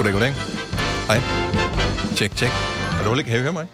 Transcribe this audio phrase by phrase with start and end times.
[0.00, 0.34] Goddag, goddag.
[1.06, 1.20] Hej.
[2.16, 2.50] Tjek, tjek.
[3.00, 3.30] Er du ikke?
[3.30, 3.66] Kan I høre mig?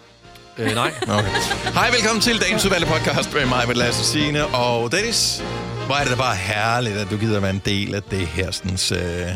[0.57, 0.91] Øh, nej.
[1.01, 1.29] Okay.
[1.73, 5.43] Hej, velkommen til dagens udvalgte podcast med mig, med Lasse Signe og Dennis.
[5.85, 8.51] Hvor er det da bare herligt, at du gider være en del af det her
[8.51, 9.27] sådan, øh,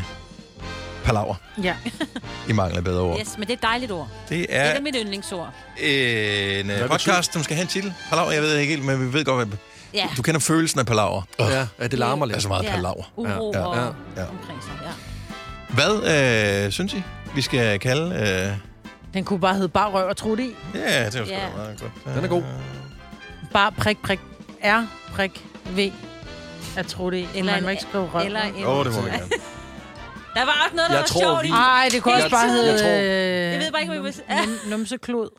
[1.03, 1.75] palaver, Ja.
[2.49, 3.19] i mangel af bedre ord.
[3.19, 4.07] Yes, men det er et dejligt ord.
[4.29, 5.49] Det Det er er mit yndlingsord.
[5.77, 7.93] en øh, Hvad podcast, som skal have en titel.
[8.09, 9.57] Palaver, jeg ved ikke helt, men vi ved godt, hvad...
[9.93, 10.07] Ja.
[10.17, 11.21] Du kender følelsen af palaver.
[11.39, 12.35] Ja, ja, det larmer lidt.
[12.35, 12.71] Altså meget ja.
[12.71, 13.03] palaver.
[13.15, 13.65] Uro Ja, ja.
[13.79, 14.21] ja, og ja.
[14.21, 14.71] omkring sig.
[14.83, 15.10] Ja.
[15.73, 17.03] Hvad øh, synes I,
[17.35, 18.15] vi skal kalde...
[18.51, 18.57] Øh...
[19.13, 20.55] Den kunne bare hedde bare røv og trutte i.
[20.75, 22.15] Ja, det var sgu da meget godt.
[22.15, 22.43] Den er god.
[23.53, 24.19] Bare prik, prik,
[24.65, 24.83] R,
[25.15, 25.45] prik,
[25.75, 25.91] V.
[26.77, 27.27] At trutte i.
[27.35, 28.25] Eller Man må ikke skrive røv.
[28.25, 28.65] Eller en...
[28.65, 29.23] Åh, oh, det må vi gerne.
[30.35, 31.51] Der var også noget, der Jeg var tror, sjovt vi- i.
[31.51, 32.71] Ej, det kunne også bare hedde...
[32.71, 35.29] Jeg tror- Jeg ved bare ikke, hvad vi vil- num- num- Numseklod.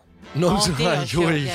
[0.92, 1.46] Er sjovt, ikke.
[1.46, 1.52] ja.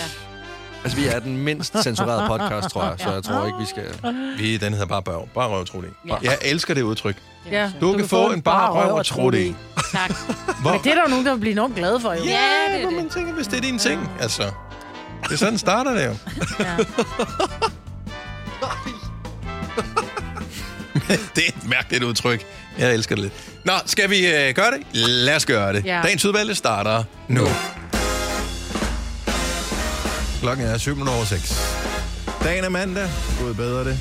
[0.83, 4.13] Altså, vi er den mindst censurerede podcast, tror jeg, så jeg tror ikke, vi skal...
[4.37, 5.29] Vi, den hedder bare børn.
[5.35, 5.87] Bare røv og trut i.
[6.07, 6.15] Ja.
[6.23, 7.15] Jeg elsker det udtryk.
[7.51, 7.71] Ja.
[7.81, 9.55] Du, kan få en bare røv og trut i.
[9.91, 10.09] Tak.
[10.61, 10.71] Hvor?
[10.71, 12.23] Men det er der jo nogen, der vil blive enormt glade for, jo.
[12.23, 12.39] Ja,
[12.73, 12.97] det er det.
[12.97, 14.11] man tænker, hvis det er din ting.
[14.19, 14.43] Altså,
[15.23, 16.15] det er sådan, starter det jo.
[16.65, 16.75] Ja.
[21.35, 22.45] det er et mærkeligt udtryk.
[22.77, 23.33] Jeg elsker det lidt.
[23.63, 24.79] Nå, skal vi øh, gøre det?
[24.93, 25.85] Lad os gøre det.
[25.85, 26.01] Ja.
[26.03, 27.47] Dagens udvalgte starter nu.
[30.41, 31.77] Klokken er 7 over 6.
[32.43, 33.09] Dagen er mandag.
[33.39, 33.99] Gud bedre det.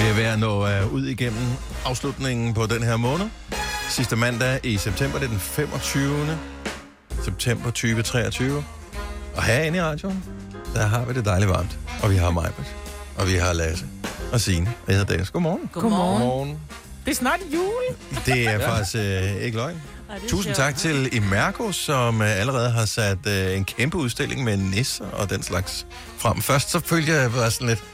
[0.00, 1.42] Vi er ved at nå uh, ud igennem
[1.84, 3.26] afslutningen på den her måned.
[3.88, 6.38] Sidste mandag i september, det er den 25.
[7.24, 8.64] september 2023.
[9.36, 10.24] Og herinde i radioen,
[10.74, 11.78] der har vi det dejligt varmt.
[12.02, 12.74] Og vi har Majbert,
[13.18, 13.86] og vi har Lasse
[14.32, 14.66] og Signe.
[14.66, 15.30] Og jeg hedder Dennis.
[15.30, 15.70] Godmorgen.
[15.72, 16.20] Godmorgen.
[16.20, 16.58] Godmorgen.
[17.04, 17.96] Det er snart jul.
[18.26, 19.82] Det er faktisk øh, ikke løgn.
[20.10, 20.56] Ej, Tusind sjovt.
[20.56, 25.30] tak til Imerco, som øh, allerede har sat øh, en kæmpe udstilling med nisser og
[25.30, 25.86] den slags
[26.18, 26.42] frem.
[26.42, 27.84] Først så følte jeg bare sådan lidt...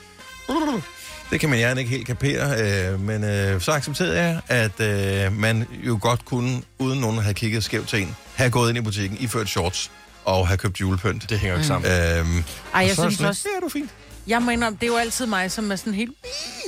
[1.31, 2.61] Det kan man gerne ikke helt kapere,
[2.93, 7.25] øh, men øh, så accepterede jeg, at øh, man jo godt kunne, uden nogen at
[7.25, 9.91] have kigget skævt til en, have gået ind i butikken, iført shorts
[10.25, 11.31] og have købt julepynt.
[11.31, 11.91] Det hænger jo ikke sammen.
[11.91, 12.45] Øhm,
[12.75, 13.49] Ej, jeg så er synes sådan også...
[13.55, 13.91] Ja, du er fint.
[14.27, 16.13] Jeg mener, det er jo altid mig, som er sådan helt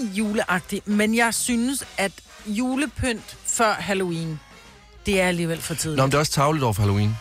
[0.00, 0.82] juleagtig.
[0.84, 2.12] Men jeg synes, at
[2.46, 4.40] julepynt før Halloween,
[5.06, 5.96] det er alligevel for tidligt.
[5.96, 7.16] Nå, men det er også tavligt over for Halloween.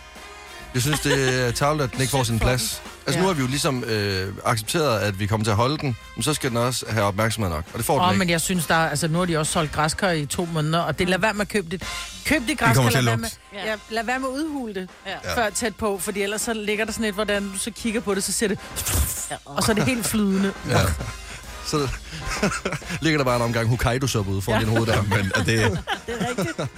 [0.74, 2.82] Jeg synes, det er tavligt, at den ikke får sin plads.
[3.06, 3.28] Altså, nu Ja.
[3.28, 6.34] har vi jo ligesom øh, accepteret, at vi kommer til at holde den, men så
[6.34, 7.64] skal den også have opmærksomhed nok.
[7.74, 8.20] Og det får Åh, den oh, ikke.
[8.20, 10.80] men jeg synes, der er, altså, nu har de også solgt græskar i to måneder,
[10.80, 11.84] og det lad være med at købe det.
[12.26, 15.12] Køb det græskar, lad, være med, ja, lad være med at udhule det Ja.
[15.24, 15.38] ja.
[15.38, 18.16] før tæt på, fordi ellers så ligger der sådan et, hvordan du så kigger på
[18.16, 18.60] det, så ser det,
[19.46, 20.54] og så er det helt flydende.
[20.70, 20.80] Ja.
[21.66, 21.78] Så
[23.02, 24.66] ligger der bare en omgang Hokkaido-suppe ude foran ja.
[24.66, 25.02] din hoved der.
[25.02, 25.46] Men og det,
[26.08, 26.70] Det er rigtigt.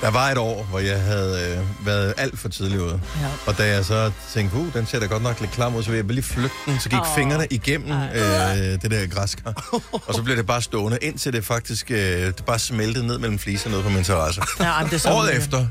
[0.00, 3.00] Der var et år, hvor jeg havde øh, været alt for tidlig ude.
[3.20, 3.26] Ja.
[3.46, 5.90] Og da jeg så tænkte, uh, den ser da godt nok lidt klam ud, så
[5.90, 7.06] vil jeg lige flytte den, så gik oh.
[7.16, 9.80] fingrene igennem øh, det der græskar.
[10.06, 13.38] og så blev det bare stående, indtil det faktisk øh, det bare smeltede ned mellem
[13.38, 14.42] fliserne nede på min terrasse.
[14.60, 15.38] Ja, det er sådan, Året er.
[15.38, 15.66] efter,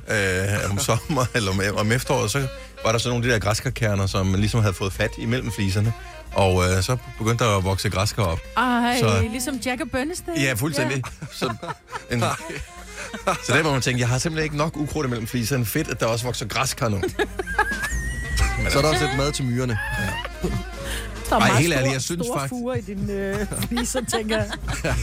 [0.65, 2.47] øh, om sommer eller om, om efteråret, så
[2.85, 5.93] var der så nogle af de der græskarkerner, som ligesom havde fået fat imellem fliserne.
[6.33, 8.39] Og øh, så begyndte der at vokse græskar op.
[8.57, 10.37] Ej, Så- ligesom Jack og Bernstein.
[10.37, 11.03] Ja, fuldstændig.
[11.31, 11.53] Så,
[12.11, 12.23] en,
[13.45, 15.65] så der må man tænke, jeg har simpelthen ikke nok ukrudt imellem fliserne.
[15.65, 17.01] Fedt, at der også vokser græskar nu.
[18.69, 19.79] Så er der også lidt mad til myrerne.
[21.29, 24.01] Der er Ej, helt ærligt, store- jeg synes store faktisk- fuger i din øh, fliser,
[24.13, 24.49] tænker jeg.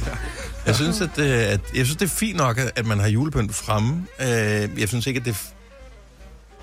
[0.66, 3.08] Jeg synes, at, øh, at, jeg synes, det er fint nok, at- at man har
[3.08, 4.06] julepynt fremme.
[4.20, 5.36] Øh, jeg synes ikke, at det...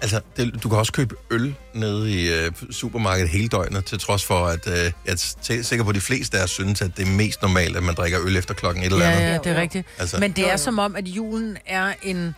[0.02, 4.26] Altså, det, du kan også købe øl nede i øh, supermarkedet hele døgnet, til trods
[4.26, 4.74] for, at øh,
[5.06, 7.78] jeg er sikker på, at de fleste af os synes, at det er mest normalt,
[7.78, 9.22] at man drikker øl efter klokken et eller andet.
[9.22, 9.88] Ja, ja, det er rigtigt.
[10.00, 12.36] Altså- Men det er som om, at julen er en...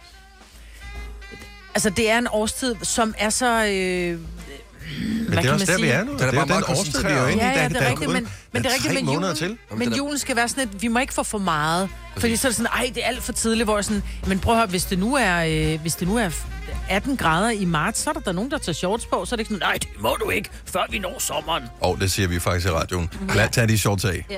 [1.76, 3.66] Altså, det er en årstid, som er så...
[3.66, 6.14] Øh, Men det er også der, vi er nu.
[6.14, 7.46] Det er er, bare meget årstid, vi er jo inde i.
[7.46, 9.78] Ja, ja, det er rigtigt, men, men det er rigtigt, men måneder julen, til.
[9.78, 11.90] Men julen skal være sådan, at vi må ikke få for meget.
[12.18, 14.54] Fordi så er det sådan, ej, det er alt for tidligt, hvor sådan, men prøv
[14.54, 15.38] at høre, hvis det nu er,
[15.74, 16.30] øh, hvis det nu er
[16.90, 19.38] 18 grader i marts, så er der, der nogen, der tager shorts på, så er
[19.38, 21.64] det ikke sådan, nej, det må du ikke, før vi når sommeren.
[21.82, 23.10] Og det siger vi faktisk i radioen.
[23.36, 24.26] Lad tage de shorts af.
[24.30, 24.38] Ja.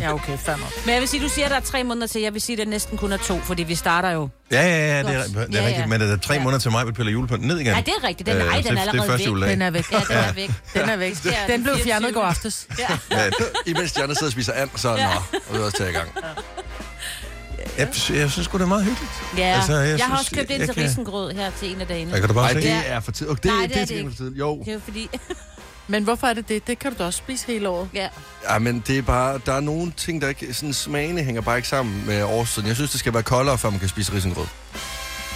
[0.00, 0.70] Ja, okay, fair nok.
[0.86, 2.20] Men jeg vil sige, du siger, at der er tre måneder til.
[2.22, 4.28] Jeg vil sige, at det næsten kun er to, fordi vi starter jo.
[4.52, 5.66] Ja, ja, ja, det er, det er Ja, ja.
[5.66, 5.88] rigtigt.
[5.88, 6.42] Men er der tre Ja.
[6.42, 7.72] måneder til mig, vi piller julepynten ned igen?
[7.72, 8.26] Nej, det er rigtigt.
[8.26, 9.50] Den, Øh, nej, det- den er det er allerede første væk.
[9.50, 9.92] Den er væk.
[9.92, 10.50] Ja, den er væk.
[10.74, 11.14] Den er væk.
[11.22, 11.84] Det er Den blev 24.
[11.84, 12.66] fjernet i går aftes.
[12.78, 12.86] Ja.
[13.10, 13.30] Ja,
[13.70, 15.04] Imens de andre sidder og spiser and, så ja.
[15.04, 15.10] nå,
[15.48, 16.08] og vi er også til i gang.
[17.78, 19.12] Jeg, jeg synes det er meget hyggeligt.
[19.36, 21.72] Ja, Altså, jeg jeg, jeg har synes, også købt ind til kan- risengrød her til
[21.74, 22.10] en af dagene.
[22.12, 22.68] Jeg kan du bare Nej, se.
[22.68, 23.32] det er for tidligt.
[23.38, 24.10] Okay, det, Nej, det, det er det ikke.
[24.10, 24.38] for tidligt.
[24.38, 24.58] Jo.
[24.64, 25.08] Det er jo fordi...
[25.88, 26.66] Men hvorfor er det det?
[26.66, 27.88] Det kan du da også spise hele året.
[27.94, 28.08] ja.
[28.50, 31.56] Ja, men det er bare, der er nogle ting, der ikke, sådan smagene hænger bare
[31.56, 32.68] ikke sammen med årstiden.
[32.68, 34.46] Jeg synes, det skal være koldere, før man kan spise risengrød.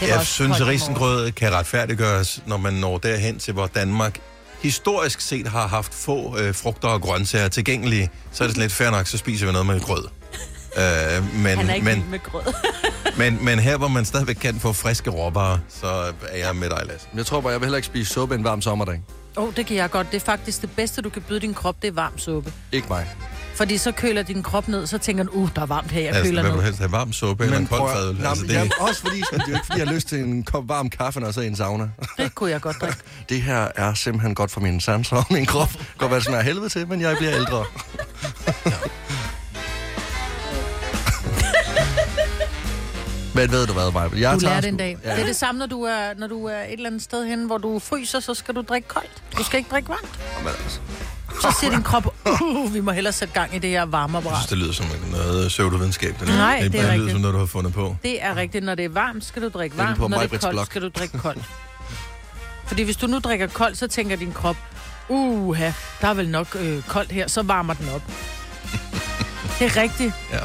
[0.02, 4.18] Jeg synes, at risengrød kan retfærdiggøres, når man når derhen til, hvor Danmark
[4.62, 8.10] historisk set har haft få øh, frugter og grøntsager tilgængelige.
[8.32, 10.04] Så er det sådan lidt fair nok, så spiser vi noget med grød.
[10.76, 12.42] Øh, men, Han er ikke men, med grød.
[13.18, 15.86] men, men her, hvor man stadigvæk kan få friske råvarer, så
[16.28, 17.08] er jeg med dig, Lasse.
[17.14, 19.00] Jeg tror bare, jeg vil heller ikke spise suppe en varm sommerdag.
[19.36, 20.06] Åh, oh, det kan jeg godt.
[20.10, 22.52] Det er faktisk det bedste, du kan byde din krop, det er varm suppe.
[22.72, 23.06] Ikke mig.
[23.54, 26.08] Fordi så køler din krop ned, så tænker du, uh, der er varmt her, jeg
[26.08, 26.64] Altså, køler hvad vil du ned.
[26.64, 26.92] helst have?
[26.92, 28.26] Varm suppe eller en kold prøv fadøl?
[28.26, 30.18] Altså, men det, jamen, også fordi, det er jo ikke fordi, jeg har lyst til
[30.18, 31.90] en kop varm kaffe, når så i en sauna.
[32.18, 32.98] Det kunne jeg godt drikke.
[33.28, 35.70] Det her er simpelthen godt for mine sanser og min krop.
[35.98, 37.64] Godt være, det smager af helvede til, men jeg bliver ældre.
[43.40, 44.08] Men ved du hvad, Maja?
[44.30, 44.98] Jeg Du lærer det en dag.
[45.04, 45.10] Ja.
[45.14, 47.44] Det er det samme, når du er, når du er et eller andet sted hen,
[47.44, 49.22] hvor du fryser, så skal du drikke koldt.
[49.38, 50.18] Du skal ikke drikke varmt.
[50.38, 50.80] Men altså,
[51.42, 54.36] Så siger din krop, uh, vi må hellere sætte gang i det her jeg varmeapparat.
[54.38, 56.20] synes, det lyder som noget pseudovidenskab.
[56.20, 56.28] Det.
[56.28, 57.12] Nej, det, det er bare lyder rigtigt.
[57.12, 57.96] som noget, du har fundet på.
[58.02, 58.64] Det er rigtigt.
[58.64, 59.98] Når det er varmt, skal du drikke varmt.
[59.98, 61.42] Når det er koldt, skal du drikke koldt.
[62.66, 64.56] Fordi hvis du nu drikker koldt, så tænker din krop,
[65.08, 65.70] uha,
[66.00, 68.02] der er vel nok øh, koldt her, så varmer den op.
[69.58, 70.12] Det er rigtigt.
[70.32, 70.38] Ja.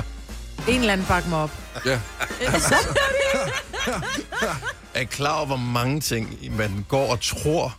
[0.68, 1.52] En eller anden bakke mig op.
[1.86, 2.00] ja.
[4.94, 7.76] Er I klar over, hvor mange ting man går og tror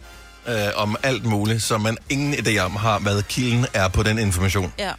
[0.49, 4.19] øh, om alt muligt, så man ingen idé om har, hvad kilden er på den
[4.19, 4.73] information.
[4.79, 4.93] Ja.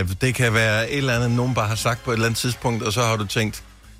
[0.00, 2.38] Øh, det kan være et eller andet, nogen bare har sagt på et eller andet
[2.38, 3.54] tidspunkt, og så har du tænkt,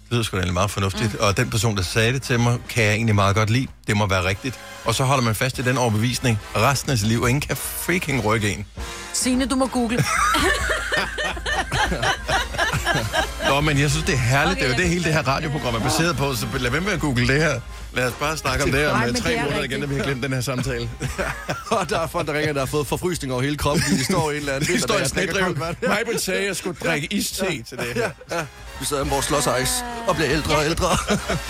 [0.05, 1.19] det lyder sgu da egentlig meget fornuftigt, mm.
[1.21, 3.67] og den person, der sagde det til mig, kan jeg egentlig meget godt lide.
[3.87, 4.61] Det må være rigtigt.
[4.85, 7.57] Og så holder man fast i den overbevisning resten af sit liv, og ingen kan
[7.57, 8.67] freaking rykke en.
[9.13, 10.05] Signe, du må google.
[13.49, 14.59] Nå, men jeg synes, det er herligt.
[14.59, 16.81] Okay, det er jo det hele det her radioprogram er baseret på, så lad være
[16.81, 17.61] med at google det her.
[17.93, 19.73] Lad os bare snakke om det her Nej, om øh, tre det er måneder rigtigt.
[19.73, 20.91] igen, når vi har glemt den her samtale.
[21.79, 24.05] Og der er folk, der ringer, der har fået forfrysning over hele kroppen, fordi de
[24.05, 25.77] står i en eller anden Vi står i vand.
[25.89, 28.11] Mig vil sige, at jeg skulle drikke iste til det her.
[28.31, 28.45] Ja,
[28.81, 30.87] vi sidder med vores slåsejs og bliver ældre og ældre.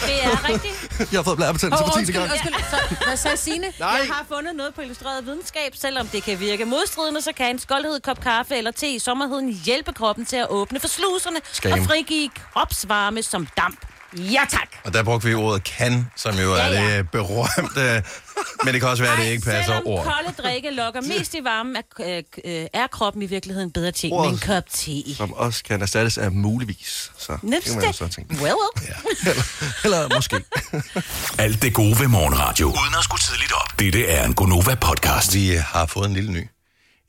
[0.06, 0.74] Det er rigtigt.
[1.12, 1.98] Jeg har fået blærebetændelse Åh, for 10.
[1.98, 2.30] undskyld, gang.
[2.32, 2.54] undskyld.
[2.70, 3.66] Så, hvad sagde Signe?
[3.78, 5.72] Nej, Jeg har fundet noget på illustreret videnskab.
[5.74, 9.52] Selvom det kan virke modstridende, så kan en skoldhed kop kaffe eller te i sommerheden
[9.52, 11.72] hjælpe kroppen til at åbne for sluserne Skam.
[11.72, 13.80] og frigive kropsvarme som damp.
[14.16, 14.68] Ja tak!
[14.84, 16.96] Og der brugte vi ordet kan, som jo Ja, er ja.
[16.98, 18.02] det berømte.
[18.64, 20.04] Men det kan også være, at det ikke passer Selvom ord.
[20.04, 24.28] kolde drikke lokker mest i varmen, er, øh, er kroppen i virkeligheden bedre til med
[24.28, 25.14] en kop te.
[25.16, 27.12] Som også kan erstattes af muligvis.
[27.18, 28.34] Så det kan man jo så tænke.
[28.42, 28.94] Well, well.
[29.26, 29.42] Eller,
[29.84, 30.44] eller måske.
[31.44, 32.66] Alt det gode ved morgenradio.
[32.66, 33.78] Uden at skulle tidligt op.
[33.78, 35.34] Dette er en Gonova-podcast.
[35.34, 36.48] Vi har fået en lille ny.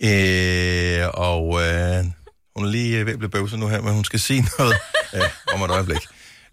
[0.04, 2.06] Øh, og øh,
[2.56, 4.76] hun er lige ved at blive bøvset nu her, men hun skal sige noget
[5.14, 5.22] øh,
[5.54, 6.00] om et øjeblik.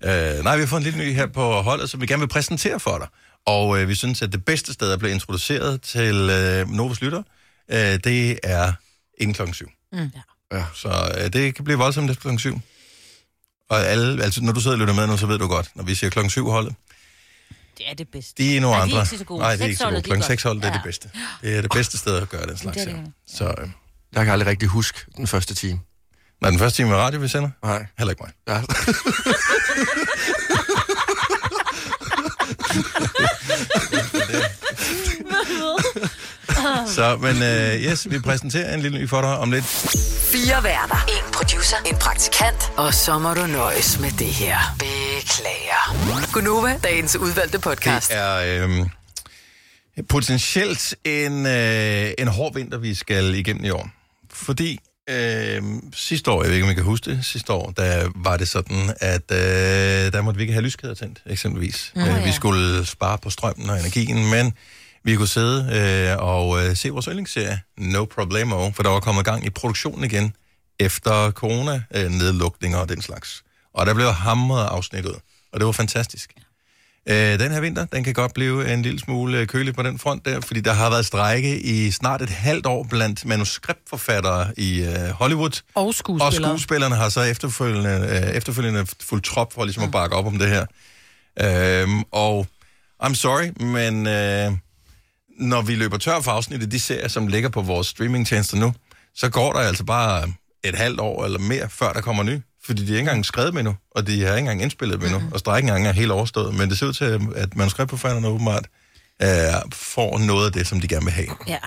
[0.05, 2.29] Øh, nej, vi har fået en lille ny her på holdet, som vi gerne vil
[2.29, 3.09] præsentere for dig.
[3.47, 7.23] Og øh, vi synes, at det bedste sted at blive introduceret til øh, Novas Lytter,
[7.71, 8.73] øh, det er
[9.19, 9.69] inden klokken syv.
[9.93, 10.11] Mm.
[10.53, 10.65] Ja.
[10.75, 12.61] Så øh, det kan blive voldsomt efter klokken syv.
[13.71, 15.85] Og alle, altså, når du sidder og lytter med nu, så ved du godt, når
[15.85, 16.75] vi siger klokken syv holdet,
[17.79, 18.43] Det er det bedste.
[18.43, 18.99] de er nogle de er andre.
[19.01, 19.41] ikke så gode.
[19.41, 19.97] Nej, det er ikke så gode.
[19.97, 20.27] de Klokken godt.
[20.27, 20.75] 6 hold, det er Ja.
[20.75, 21.11] det bedste.
[21.43, 23.03] Det er det bedste sted at gøre den slags Det er her.
[23.05, 23.13] det.
[23.27, 23.69] Så, øh,
[24.15, 25.81] Jeg kan aldrig rigtig huske den første time.
[26.41, 27.87] Når den første time af radio, vi sender, Nej.
[27.99, 28.33] heller ikke mig.
[28.49, 28.63] Ja.
[36.87, 39.65] Så, men uh, yes, vi præsenterer en lille ny for dig om lidt.
[40.33, 41.07] Fire værter.
[41.09, 41.77] En producer.
[41.87, 42.73] En praktikant.
[42.77, 44.57] Og så må du nøjes med det her.
[44.79, 46.33] Beklager.
[46.33, 48.09] Gunova, dagens udvalgte podcast.
[48.09, 48.87] Det er øh,
[50.09, 53.89] potentielt en, øh, en hård vinter, vi skal igennem i år.
[54.33, 55.63] Fordi øh,
[55.95, 58.49] sidste år, jeg ved ikke, om I kan huske det, sidste år, der var det
[58.49, 61.93] sådan, at øh, der måtte vi ikke have lyskæder tændt, eksempelvis.
[61.95, 62.33] Mm, øh, vi ja.
[62.33, 64.53] skulle spare på strømmen og energien, men
[65.05, 69.25] vi kunne sidde øh, og øh, se vores yndlingsserie, No Problemo, for der var kommet
[69.25, 70.33] gang i produktionen igen
[70.81, 73.43] efter corona-nedlukninger og den slags.
[73.75, 75.15] Og der blev hamret afsnit ud,
[75.53, 76.33] og det var fantastisk.
[77.11, 80.25] Øh, den her vinter, den kan godt blive en lille smule kølig på den front
[80.25, 85.09] der, fordi der har været strejke i snart et halvt år blandt manuskriptforfattere i øh,
[85.11, 85.61] Hollywood.
[85.75, 86.51] Og Og skuespillere.
[86.51, 87.91] skuespillerne har så efterfølgende,
[88.25, 90.67] øh, efterfølgende fuldt trop for ligesom at bakke op om det her.
[91.41, 92.47] Øhm, og
[93.05, 94.53] I'm sorry, men øh,
[95.39, 98.75] når vi løber tør for afsnittet, de serier, som ligger på vores streamingtjenester nu,
[99.15, 100.33] så går der altså bare
[100.65, 102.41] et halvt år eller mere, før der kommer ny.
[102.69, 105.11] Fordi de er ikke engang skrevet med nu, og de har ikke engang indspillet med
[105.11, 106.55] nu, og strækken er helt overstået.
[106.55, 107.05] Men det ser ud til,
[107.37, 108.67] at manuskriptforfatterne åbenbart
[109.23, 109.29] øh,
[109.73, 111.29] får noget af det, som de gerne vil have.
[111.47, 111.59] Ja.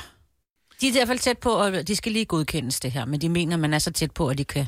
[0.81, 3.21] De er i hvert fald tæt på, og de skal lige godkendes det her, men
[3.21, 4.65] de mener, man er så tæt på, at de kan...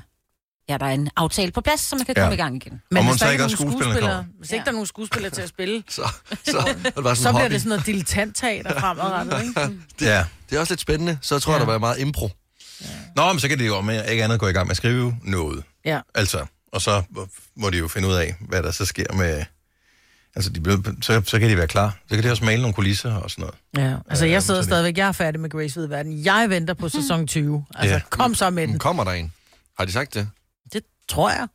[0.70, 2.22] Ja, der er en aftale på plads, så man kan Ja.
[2.24, 2.82] komme i gang igen.
[2.92, 4.64] Men hvis der ikke er nogen skuespillere, hvis ikke Ja.
[4.64, 7.32] der er nogen skuespillere til at spille, Så, så, så, det var sådan så bliver
[7.42, 7.54] hobby.
[7.54, 9.62] det sådan noget dilettantteater fremadrettet, ikke?
[10.02, 10.26] Ja.
[10.50, 11.18] Det er også lidt spændende.
[11.22, 11.66] Så tror jeg, Ja.
[11.66, 12.30] der var meget impro.
[13.16, 15.18] Nå, men så kan de jo med ikke andet gå i gang med at skrive
[15.24, 15.64] noget.
[15.86, 16.00] Ja.
[16.16, 17.04] Altså, og så
[17.56, 19.46] må de jo finde ud af, hvad der så sker med...
[20.36, 21.98] Altså, de bliver, så, så kan de være klar.
[22.10, 23.42] Så kan de også male nogle kulisser og sådan
[23.76, 23.92] noget.
[23.92, 26.26] Ja, altså jeg sidder så det- stadigvæk, jeg er færdig med Grace ved verden.
[26.26, 27.66] Jeg venter på sæson 20.
[27.76, 28.02] Altså, Ja.
[28.10, 28.80] kom så med den.
[28.80, 29.34] Kommer der en?
[29.78, 30.30] Har de sagt det?
[30.74, 31.48] Det Tror jeg.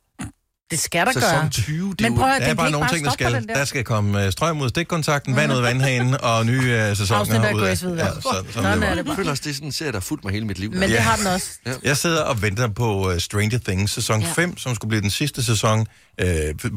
[0.71, 1.49] Det skal der Sæson gøre.
[1.49, 3.33] 20, det, Men prøv at der er bare nogle ting, der skal.
[3.33, 3.39] der.
[3.39, 6.97] Der skal komme øh, strøm ud af stikkontakten, vand ud af vandhanen og nye øh,
[6.97, 7.63] sæsoner ud af.
[7.63, 9.15] Ja, ja, sådan, sådan Sådan det er Jeg bare.
[9.15, 10.71] føler også, det er sådan en serie, der har fulgt mig hele mit liv.
[10.71, 11.01] Men det Ja.
[11.01, 11.47] har den også.
[11.83, 14.31] Jeg sidder og venter på uh, Stranger Things sæson Ja.
[14.31, 15.87] 5, som skulle blive den sidste sæson.
[16.23, 16.27] Uh,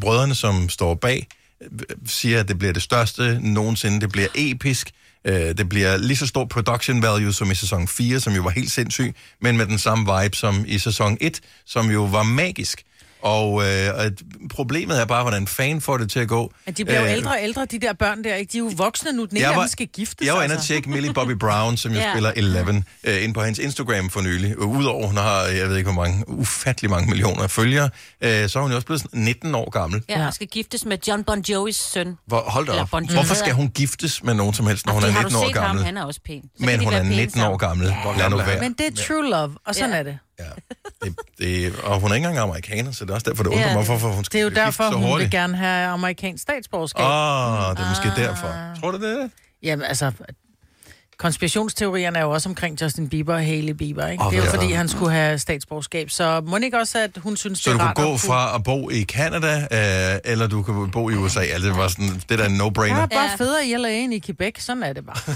[0.00, 1.26] brødrene, som står bag,
[1.62, 1.68] øh,
[2.06, 4.00] siger, at det bliver det største nogensinde.
[4.00, 4.90] Det bliver episk.
[5.28, 8.50] Uh, det bliver lige så stor production value som i sæson 4, som jo var
[8.50, 12.82] helt sindssyg, men med den samme vibe som i sæson 1, som jo var magisk.
[13.23, 14.05] Og, øh, og
[14.50, 16.52] problemet er bare, hvordan fan får det til at gå.
[16.67, 18.52] At de bliver jo Øh, ældre og ældre, de der børn der, ikke?
[18.52, 19.25] De er jo voksne nu.
[19.25, 20.67] Den ene af dem skal giftes, Jeg var inde og altså.
[20.69, 22.12] tjekke Millie Bobby Brown, som jo Ja.
[22.12, 24.59] spiller 11, øh, ind på hans Instagram for nylig.
[24.59, 28.62] Udover, hun har, jeg ved ikke hvor mange, ufattelig mange millioner følgere, øh, så er
[28.62, 30.02] hun jo også blevet sådan 19 år gammel.
[30.09, 32.17] Ja, og skal giftes med John Bon Jovis søn.
[32.26, 32.91] Hvor, hold da Eller op.
[32.91, 33.14] Bon Jovi.
[33.14, 35.43] Hvorfor skal hun giftes med nogen som helst, når hun Fordi er har du 19
[35.45, 35.67] år set ham?
[35.67, 35.85] gammel?
[35.85, 36.43] Han er også pæn.
[36.43, 37.95] Så Men hun er være pæne 19 år gammel.
[38.19, 38.61] Lad nu være.
[38.61, 39.97] Men det er true love, og sådan Ja.
[39.99, 40.19] er det.
[40.42, 40.50] Ja.
[41.04, 43.68] Det, det, og hun er ikke engang amerikaner, så det er også derfor, det undrer
[43.68, 43.75] Ja.
[43.76, 45.32] mig, hvorfor hun skal Det er jo derfor, så hun hurtigt.
[45.32, 47.04] vil gerne have amerikansk statsborgerskab.
[47.04, 48.80] Åh, oh, det er måske derfor.
[48.80, 49.12] Tror du det?
[49.18, 49.30] er det?
[49.62, 50.12] Jamen, altså,
[51.23, 54.25] konspirationsteorierne er jo også omkring Justin Bieber og Hailey Bieber, ikke?
[54.25, 54.57] Åh, det er jo ja.
[54.57, 56.11] fordi, han skulle have statsborgerskab.
[56.11, 58.21] Så må ikke også, at hun synes, Så det du er kunne rart gå at
[58.21, 59.55] fra at bo i Canada,
[60.14, 61.41] øh, eller du kan bo i USA.
[61.41, 63.07] Altså, det var sådan, det der er en Ja, no-brainer.
[63.07, 63.35] bare Ja.
[63.38, 64.55] federe i LA end i Quebec.
[64.62, 65.35] Sådan er det bare.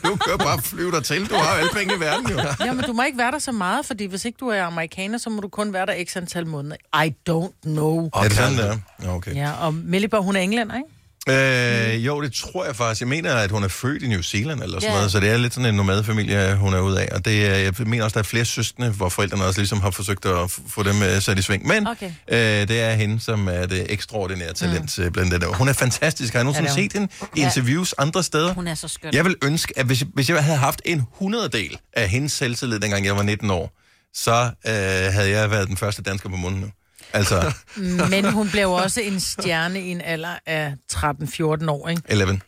[0.10, 1.28] du kan bare flyve dig til.
[1.30, 2.38] Du har jo alle penge i verden, jo.
[2.64, 5.18] Ja, men du må ikke være der så meget, fordi hvis ikke du er amerikaner,
[5.18, 6.76] så må du kun være der x antal måneder.
[7.04, 8.10] I don't know.
[8.14, 8.76] Er det sådan, der?
[9.02, 9.34] Ja, okay.
[9.34, 10.88] Ja, og Milliborg, hun er englænder, ikke?
[11.28, 13.00] Øh, jo, det tror jeg faktisk.
[13.00, 14.96] Jeg mener, at hun er født i New Zealand eller sådan Ja.
[14.96, 17.08] noget, så det er lidt sådan en nomadefamilie, hun er ud af.
[17.12, 19.90] Og det, er- jeg mener også, der er flere søskende, hvor forældrene også ligesom har
[19.90, 21.66] forsøgt at f- få dem øh, sat i sving.
[21.66, 22.10] Men Okay.
[22.28, 25.12] øh, det er hende, som er det ekstraordinære talent mm.
[25.12, 25.44] blandt det.
[25.56, 26.32] Hun er fantastisk.
[26.32, 28.54] Har jeg nogensinde Ja, set hende i interviews andre steder?
[28.54, 29.14] Hun er så skøn.
[29.14, 33.06] Jeg vil ønske, at hvis, hvis jeg havde haft en hundreddel af hendes selvtillid, dengang
[33.06, 33.72] jeg var 19 år,
[34.14, 34.32] så
[34.66, 34.72] øh,
[35.12, 36.66] havde jeg været den første dansker på munden nu.
[37.12, 37.52] Altså,
[38.10, 42.02] Men hun blev også en stjerne i en alder af 13-14 år, ikke?
[42.08, 42.40] 11.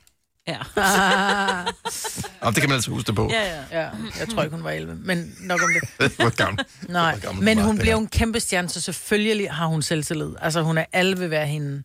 [0.48, 0.58] Ja.
[2.40, 3.30] Og det kan man altså huske det på.
[3.32, 3.80] ja, ja.
[3.80, 3.88] Ja,
[4.18, 6.12] jeg tror ikke, hun var 11, men nok om det.
[6.16, 6.64] Hvor gammel.
[6.88, 10.30] Nej, Hvor gammel men hun blev en kæmpe stjerne, så selvfølgelig har hun selvtillid.
[10.40, 11.82] Altså, hun er alle vil være hende.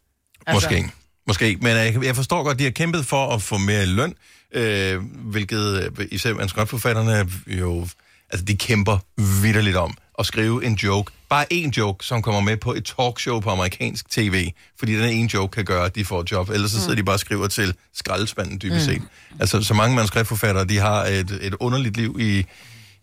[0.48, 0.92] Altså, Måske.
[1.28, 1.58] Måske.
[1.62, 4.14] Men jeg, jeg forstår godt, de har kæmpet for at få mere i løn,
[4.54, 7.88] øh, hvilket øh, især manuskriptforfatterne jo...
[8.30, 11.12] Altså, de kæmper vidderligt om at skrive en joke.
[11.34, 14.52] Bare en joke, som kommer med på et talkshow på amerikansk tv.
[14.80, 16.50] Fordi den ene joke kan gøre, at de får et job.
[16.50, 19.02] Ellers så sidder de bare og skriver til skraldespanden, dybest set.
[19.40, 22.46] Altså, så mange manuskriptforfattere, de har et, et underligt liv i,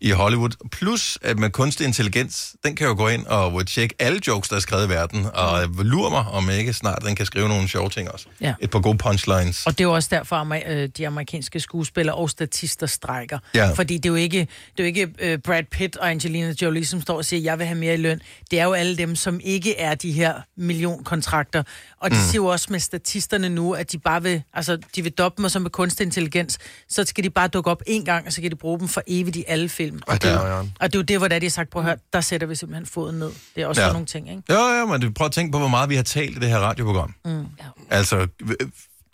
[0.01, 0.49] i Hollywood.
[0.71, 4.55] Plus, at med kunstig intelligens, den kan jo gå ind og tjekke alle jokes, der
[4.55, 7.89] er skrevet i verden, og lure mig, om ikke snart den kan skrive nogle sjove
[7.89, 8.25] ting også.
[8.41, 8.53] Ja.
[8.59, 9.65] Et par gode punchlines.
[9.65, 13.39] Og det er jo også derfor, at øh, de amerikanske skuespillere og statister strækker.
[13.55, 13.71] Ja.
[13.71, 16.85] Fordi det er jo ikke, det er jo ikke øh, Brad Pitt og Angelina Jolie,
[16.85, 18.21] som står og siger, jeg vil have mere i løn.
[18.51, 21.63] Det er jo alle dem, som ikke er de her millionkontrakter.
[22.01, 22.21] Og de mm.
[22.21, 25.45] siger jo også med statisterne nu, at de bare vil, altså de vil doppe dem,
[25.45, 26.57] og så med kunstig intelligens,
[26.89, 29.01] så skal de bare dukke op en gang, og så kan de bruge dem for
[29.07, 29.99] evigt i alle film.
[30.07, 30.73] Ej, det nøjeren.
[30.79, 32.21] Og det er jo det, hvor det er, de har sagt, prøv at høre, der
[32.21, 33.31] sætter vi simpelthen foden ned.
[33.55, 33.85] Det er også Ja.
[33.85, 33.89] ja.
[33.89, 34.53] sådan nogle ting, ikke?
[34.53, 36.49] Jo, jo, men du prøv at tænke på, hvor meget vi har talt i det
[36.49, 37.15] her radioprogram.
[37.25, 37.45] Mm.
[37.89, 38.27] Altså,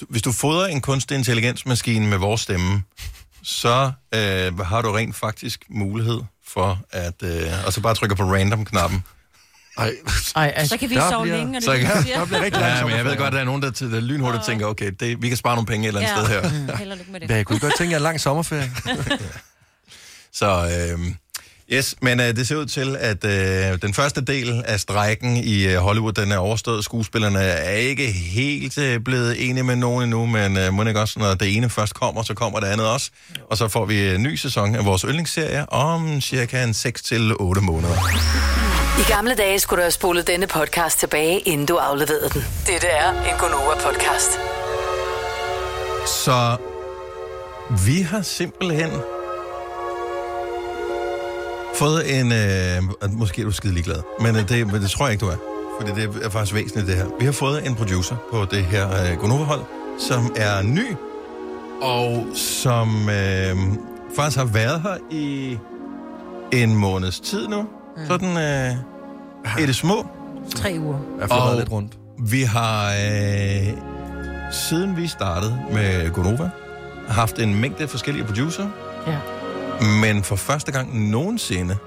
[0.10, 2.84] hvis du fodrer en kunstig intelligensmaskine med vores stemme,
[3.44, 7.24] så øh, har du rent faktisk mulighed for at...
[7.24, 9.04] Øh, og så bare trykker på random-knappen.
[9.78, 9.92] Ej,
[10.36, 12.26] Ej, altså, Så kan vi Der sove bliver- længe, og det kan- kan vi der
[12.26, 14.00] bliver rigtig langt Ja, men jeg ved godt, at der er nogen, der, til- der
[14.00, 16.42] lynhurtigt tænker, okay, det, vi kan spare nogle penge et eller andet Ja.
[16.42, 16.76] sted her.
[16.78, 17.30] Held og lykke med det.
[17.30, 18.72] Ja, jeg kunne godt tænke jer lang sommerferie.
[20.34, 21.00] Så øh,
[21.78, 25.66] yes, men øh, det ser ud til, at øh, den første del af strækken i
[25.68, 26.84] øh, Hollywood, den er overstået.
[26.84, 31.20] Skuespillerne er ikke helt øh, blevet enige med nogen endnu, men øh, må ikke også,
[31.20, 33.10] når det ene først kommer, så kommer det andet også.
[33.50, 38.67] Og så får vi en ny sæson af vores yndlingsserie om cirka en 6-8 måneder.
[39.00, 42.42] I gamle dage skulle du have spolet denne podcast tilbage, inden du afleverede den.
[42.68, 44.40] Dette er en Gonova-podcast.
[46.08, 46.58] Så
[47.86, 48.90] vi har simpelthen
[51.76, 52.32] fået en...
[52.32, 55.38] Øh, måske er du skide ligeglad, men øh, det, det tror jeg ikke, du er.
[55.80, 57.06] Fordi det er faktisk væsentligt, det her.
[57.20, 59.62] Vi har fået en producer på det her øh, Gonova-hold,
[60.00, 60.86] som er ny,
[61.82, 63.58] og som øh,
[64.16, 65.58] faktisk har været her i
[66.54, 67.66] en måneds tid nu.
[67.98, 68.08] Mm.
[68.08, 70.08] Sådan øh, i det små.
[70.56, 71.00] tre uger.
[71.20, 71.94] Jeg været lidt rundt.
[72.20, 73.68] Vi har, øh,
[74.52, 76.50] siden vi startede med Gonova,
[77.08, 78.70] haft en mængde forskellige producer,
[79.08, 79.18] Ja.
[80.02, 81.78] men for første gang nogensinde...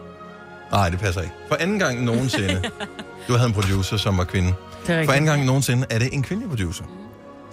[0.73, 1.35] Nej, det passer ikke.
[1.49, 2.63] For anden gang nogensinde...
[3.29, 4.55] du havde en producer, som var kvinde.
[4.87, 6.85] Det er For anden gang nogensinde er det en kvindelig producer.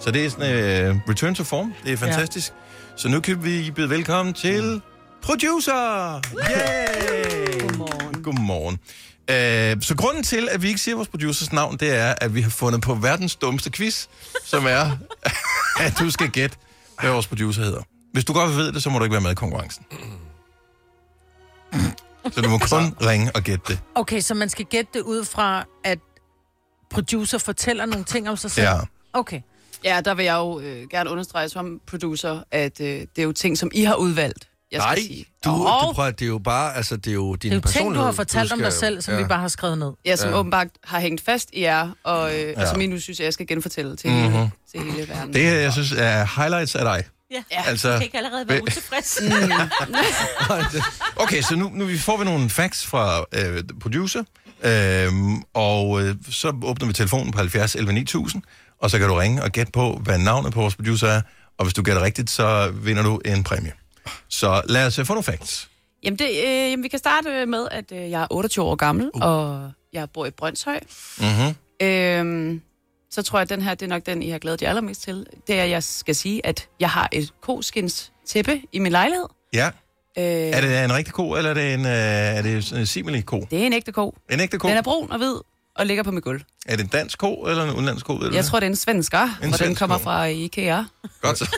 [0.00, 1.74] Så det er sådan uh, return to form.
[1.84, 2.48] Det er fantastisk.
[2.48, 2.54] Ja.
[2.96, 4.80] Så nu kan vi byde velkommen til
[5.22, 6.20] producer!
[6.50, 7.47] Yay!
[8.28, 8.78] Godmorgen.
[9.30, 12.40] Øh, så grunden til, at vi ikke siger vores producers navn, det er, at vi
[12.40, 14.06] har fundet på verdens dummeste quiz,
[14.44, 14.90] som er,
[15.86, 16.56] at du skal gætte,
[17.00, 17.82] hvad vores producer hedder.
[18.12, 19.84] Hvis du godt ved det, så må du ikke være med i konkurrencen.
[22.32, 23.78] Så du må kun ringe og gætte det.
[23.94, 25.98] Okay, så man skal gætte det ud fra, at
[26.90, 28.66] producer fortæller nogle ting om sig selv?
[28.66, 28.78] Ja.
[29.12, 29.40] Okay.
[29.84, 33.32] Ja, der vil jeg jo øh, gerne understrege som producer, at øh, det er jo
[33.32, 35.24] ting, som I har udvalgt, jeg skal Nej, sige.
[35.44, 37.72] du, du prøver, det er jo bare, altså, det er jo din Det er jo
[37.72, 39.20] ting, du har fortalt om dig selv, som ja.
[39.20, 39.92] vi bare har skrevet ned.
[40.04, 40.36] Ja, som Ja.
[40.38, 42.62] åbenbart har hængt fast i jer, og, øh, ja.
[42.62, 44.32] og som I nu synes, jeg skal genfortælle til, mm-hmm.
[44.32, 45.34] hele, til hele verden.
[45.34, 47.04] Det, jeg synes, er highlights af dig.
[47.30, 49.18] Ja, Altså, jeg kan ikke allerede være utilfreds.
[51.22, 54.22] Okay, så nu, nu vi får vi nogle facts fra øh, producer,
[54.62, 55.12] øh,
[55.54, 58.42] og øh, så åbner vi telefonen på 70 11 9000,
[58.82, 61.20] og så kan du ringe og gætte på, hvad navnet på vores producer er,
[61.58, 63.72] og hvis du gætter rigtigt, så vinder du en præmie.
[64.28, 65.68] Så lad os øh, få nogle facts.
[66.02, 69.10] Jamen, det, øh, jamen, vi kan starte med, at øh, jeg er 28 år gammel,
[69.14, 69.22] uh.
[69.22, 70.80] og jeg bor i Brøndshøj.
[71.18, 71.86] Mm-hmm.
[71.86, 72.62] Øhm,
[73.10, 75.02] så tror jeg, at den her, det er nok den, I har glædet jer allermest
[75.02, 75.26] til.
[75.46, 79.26] Det er, at jeg skal sige, at jeg har et koskins tæppe i min lejlighed.
[79.52, 79.70] Ja,
[80.18, 83.20] Øh, er det en rigtig ko, eller er det en, øh, er det en simili
[83.20, 83.46] ko?
[83.50, 84.14] Det er en ægte ko.
[84.30, 84.68] En ægte ko?
[84.68, 85.34] Den er brun og hvid
[85.78, 86.40] og ligger på mit gulv.
[86.66, 88.12] Er det en dansk ko, eller en udenlandsk ko?
[88.12, 88.50] Ved du Jeg det?
[88.50, 90.02] tror, det er en svensker, og den svensk kommer ko.
[90.04, 90.82] fra IKEA.
[91.22, 91.44] Godt så.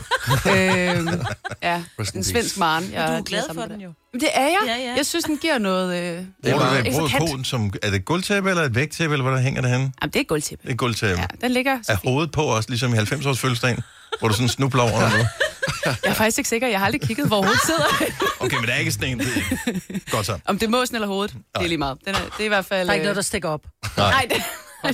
[0.56, 1.20] øhm,
[1.62, 1.82] ja,
[2.14, 2.84] en svensk maren.
[2.92, 3.92] Jeg Du er er glad for den jo.
[4.14, 4.58] Det er jeg.
[4.66, 4.94] Ja, ja.
[4.96, 5.94] Jeg synes, den giver noget...
[5.96, 8.74] Øh, Det er Bruger du, det, bruger koen som, er det et gulvtæppe, eller et
[8.74, 9.80] vægtæppe, eller hvad der hænger derhen?
[9.80, 10.70] jamen, det er et gulvtæppe.
[10.70, 11.20] Et gulvtæppe.
[11.20, 11.78] Ja, den ligger...
[11.88, 13.80] Er hovedet på også, ligesom i 90-års fødselsdagen,
[14.18, 15.26] hvor du sådan snubler over noget?
[15.86, 16.68] Jeg er faktisk ikke sikker.
[16.68, 17.84] Jeg har aldrig kigget, hvor hovedet sidder.
[18.44, 19.18] Okay, men der er ikke sådan en...
[19.18, 20.38] det- Godt så.
[20.44, 21.98] Om det er måsen eller hovedet, det er lige meget.
[22.06, 22.86] Den er, det er i hvert fald...
[22.86, 23.66] Der er ikke øh, noget, der stikker op.
[23.96, 24.36] Nej, det,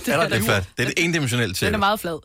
[0.06, 0.68] det, Er det er flat.
[0.78, 2.18] Det er et endimensionelt den er meget flad.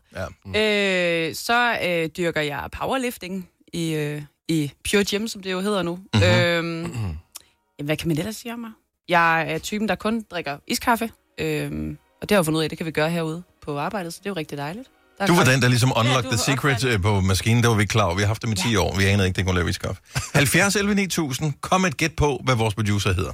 [0.53, 1.29] Ja.
[1.29, 5.81] Øh, så øh, dyrker jeg powerlifting i, øh, i Pure Gym, som det jo hedder
[5.83, 5.95] nu.
[5.95, 6.05] Mhm.
[6.13, 6.24] Mm-hmm.
[6.24, 6.83] Øhm,
[7.79, 8.71] jamen, hvad kan man ellers sige om mig?
[9.10, 11.12] Jeg er typen, der kun drikker iskaffe.
[11.38, 14.13] Øhm, og det har jeg fundet ud af, det kan vi gøre herude på arbejdet,
[14.13, 14.88] så det er jo rigtig dejligt.
[15.27, 16.83] Der er Du var den, der ligesom Ja, unlocked du the secret opfandt.
[16.96, 17.63] øh, på maskinen.
[17.63, 18.15] Det var vi ikke klar over.
[18.15, 18.98] Vi har haft dem i 10 år.
[18.98, 20.01] Vi anede ikke, det kunne lave iskaffe.
[20.33, 21.53] 70 11 9000.
[21.61, 23.31] Kom et gæt på, hvad vores producer hedder.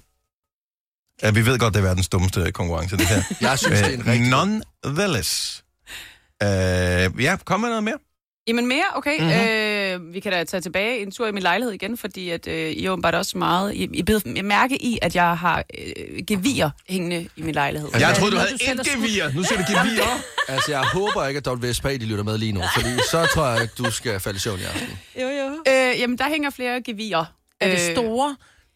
[1.23, 3.23] Ja, vi ved godt, det er verdens dummeste konkurrence, det her.
[3.41, 4.29] Jeg synes, det er en Øh, rigtig...
[4.29, 5.63] Nonetheless.
[6.43, 7.97] Øh, ja, kom med noget mere.
[8.47, 9.19] Jamen mere, okay.
[9.19, 9.27] Mhm.
[9.27, 10.07] Mm-hmm.
[10.07, 12.69] Øh, vi kan da tage tilbage en tur i min lejlighed igen, fordi at, øh,
[12.71, 13.73] I er åbenbart også meget...
[13.75, 17.89] I, I bed jeg mærke i, at jeg har øh, gevier hængende i min lejlighed.
[17.99, 19.33] Jeg troede, du havde du et gevir.
[19.35, 20.03] Nu ser det gevir.
[20.49, 23.61] Altså, jeg håber ikke, at WSP de lytter med lige nu, fordi så tror jeg,
[23.61, 24.99] at du skal falde i søvn i aften.
[25.21, 25.47] Jo, jo.
[25.67, 27.25] Øh, jamen, der hænger flere gevier.
[27.61, 27.95] Er det Øh,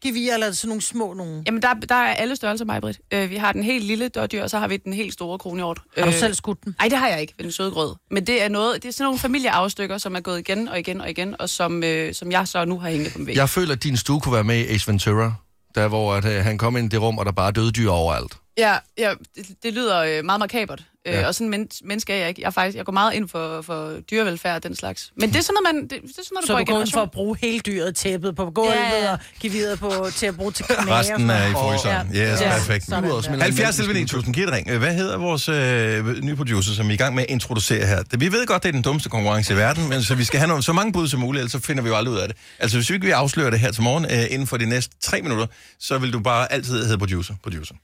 [0.02, 1.42] gevir, eller er det sådan nogle små nogle?
[1.46, 3.00] Jamen, der, der er alle størrelser, mig, Britt.
[3.14, 5.80] Øh, vi har den helt lille dårdyr, og så har vi den helt store kronhjort.
[5.98, 6.74] Har du selv skudt den?
[6.78, 7.94] Nej, det har jeg ikke ved den søde grød.
[8.10, 11.00] Men det er noget, det er sådan nogle familieafstykker, som er gået igen og igen
[11.00, 13.36] og igen, og som, øh, som jeg så nu har hængende på væg.
[13.36, 15.34] Jeg føler, at din stue kunne være med i Ace Ventura,
[15.74, 17.90] der hvor at, øh, han kom ind i det rum, og der bare døde dyr
[17.90, 18.36] overalt.
[18.58, 20.84] Ja, ja det, det lyder øh, meget makabert.
[21.08, 21.26] Øh, Ja.
[21.26, 22.40] Og sådan en men, menneske er jeg ikke.
[22.40, 25.12] Jeg, er faktisk, jeg går meget ind for, for dyrevelfærd og den slags.
[25.16, 26.64] Men det er sådan noget, man, det, det er sådan noget, Så går du i
[26.74, 29.12] går ind for at bruge hele dyret, tæppet på gulvet, Ja, ja.
[29.12, 30.74] og geviret på, til at bruge til knæ.
[30.92, 32.08] Resten er i fryseren.
[32.14, 32.32] Ja.
[32.32, 32.50] Yes, Ja.
[32.50, 32.84] perfekt.
[32.86, 34.78] Sådan smelter 70 11 9000, giv et ring.
[34.78, 38.02] Hvad hedder vores øh, nye producer, som vi er i gang med at introducere her?
[38.02, 40.38] Det- Vi ved godt, det er den dummeste konkurrence i verden, men så vi skal
[40.38, 42.28] have nogle, så mange bud som muligt, ellers så finder vi jo aldrig ud af
[42.28, 42.36] det.
[42.58, 44.94] Altså, hvis vi ikke vil afsløre det her til morgen, øh, inden for de næste
[45.00, 45.46] tre minutter,
[45.80, 47.34] så vil du bare altid hedde producer.
[47.42, 47.74] producer.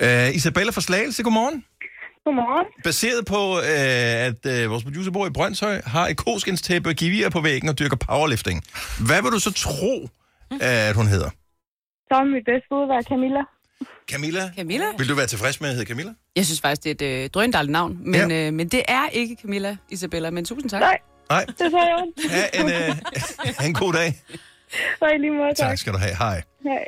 [0.00, 1.64] Øh, Isabella fra Slagelse, godmorgen.
[2.26, 2.66] Godmorgen.
[2.84, 7.28] Baseret på, øh, at øh, vores producer bor i Brøndshøj, har et koskinstæppe og givir
[7.28, 8.62] på væggen og dyrker powerlifting.
[9.06, 10.08] Hvad vil du så tro,
[10.60, 11.30] at hun hedder?
[12.08, 13.40] Så er mit bedste bud være Camilla.
[14.10, 14.50] Camilla?
[14.56, 14.84] Camilla?
[14.98, 16.12] Vil du være tilfreds med at hedde Camilla?
[16.36, 17.98] Jeg synes faktisk, det er et øh, drøndalt navn.
[18.00, 18.46] Men, Ja.
[18.46, 20.30] øh, men det er ikke Camilla Isabella.
[20.30, 20.80] Men tusind tak.
[20.80, 20.98] Nej,
[21.30, 21.44] Nej.
[21.44, 22.30] det så jeg ondt.
[22.32, 22.96] Ha' en, øh,
[23.58, 24.08] ha' en god dag.
[25.14, 25.68] I lige måde, tak.
[25.68, 26.14] Tak skal du have.
[26.16, 26.42] Hej.
[26.62, 26.84] Hej.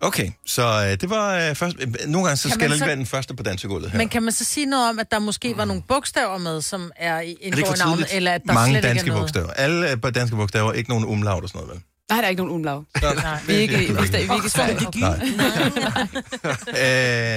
[0.00, 1.76] Okay, så øh, det var øh, først...
[1.80, 3.98] Øh, nogle gange så Kan skal der lige så- være den første på dansegulvet her.
[3.98, 6.90] Men kan man så sige noget om, at der måske var nogle bogstaver med, som
[6.96, 9.50] er i indgår navnet, eller at der Mange slet danske ikke er bogstaver.
[9.50, 11.82] Alle på danske bogstaver, ikke nogen umlaut og sådan noget, vel?
[12.10, 12.82] Nej, der er ikke nogen umlag.
[13.02, 13.38] Nej.
[13.46, 14.74] Vi er ikke, vi er, ikke Sverige.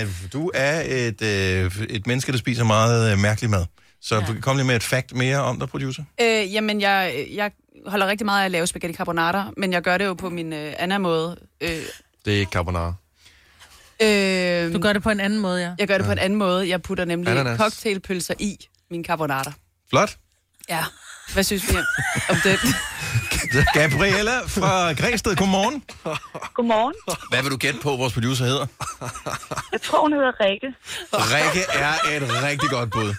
[0.04, 3.66] Øh, du er et, øh, et menneske, der spiser meget øh, mærkelig mad.
[4.02, 4.22] Så ja.
[4.22, 6.04] du kan komme lige med et fakt mere om dig, producer.
[6.22, 7.52] Øh, jamen, jeg, jeg
[7.88, 10.54] holder rigtig meget af at lave spaghetti carbonara, men jeg gør det jo på min
[10.54, 11.38] øh, anden måde.
[11.62, 11.70] Øh,
[12.28, 12.94] Det er ikke carbonara.
[14.02, 15.72] øh, Du gør det på en anden måde, ja.
[15.80, 16.70] Jeg gør det på en anden måde.
[16.70, 17.58] Jeg putter nemlig Ananas.
[17.60, 18.58] cocktailpølser i
[18.92, 19.52] min carbonara.
[19.90, 20.18] Flot.
[20.70, 20.84] Ja.
[21.34, 21.78] Hvad synes vi
[22.30, 22.60] om det?
[23.80, 25.84] Gabriella fra Græsted, godmorgen.
[26.54, 26.94] Godmorgen.
[27.30, 28.66] Hvad vil du gætte på, vores producer hedder?
[29.72, 30.74] Jeg tror, hun hedder Rikke.
[31.14, 33.14] Rikke er et rigtig godt bud.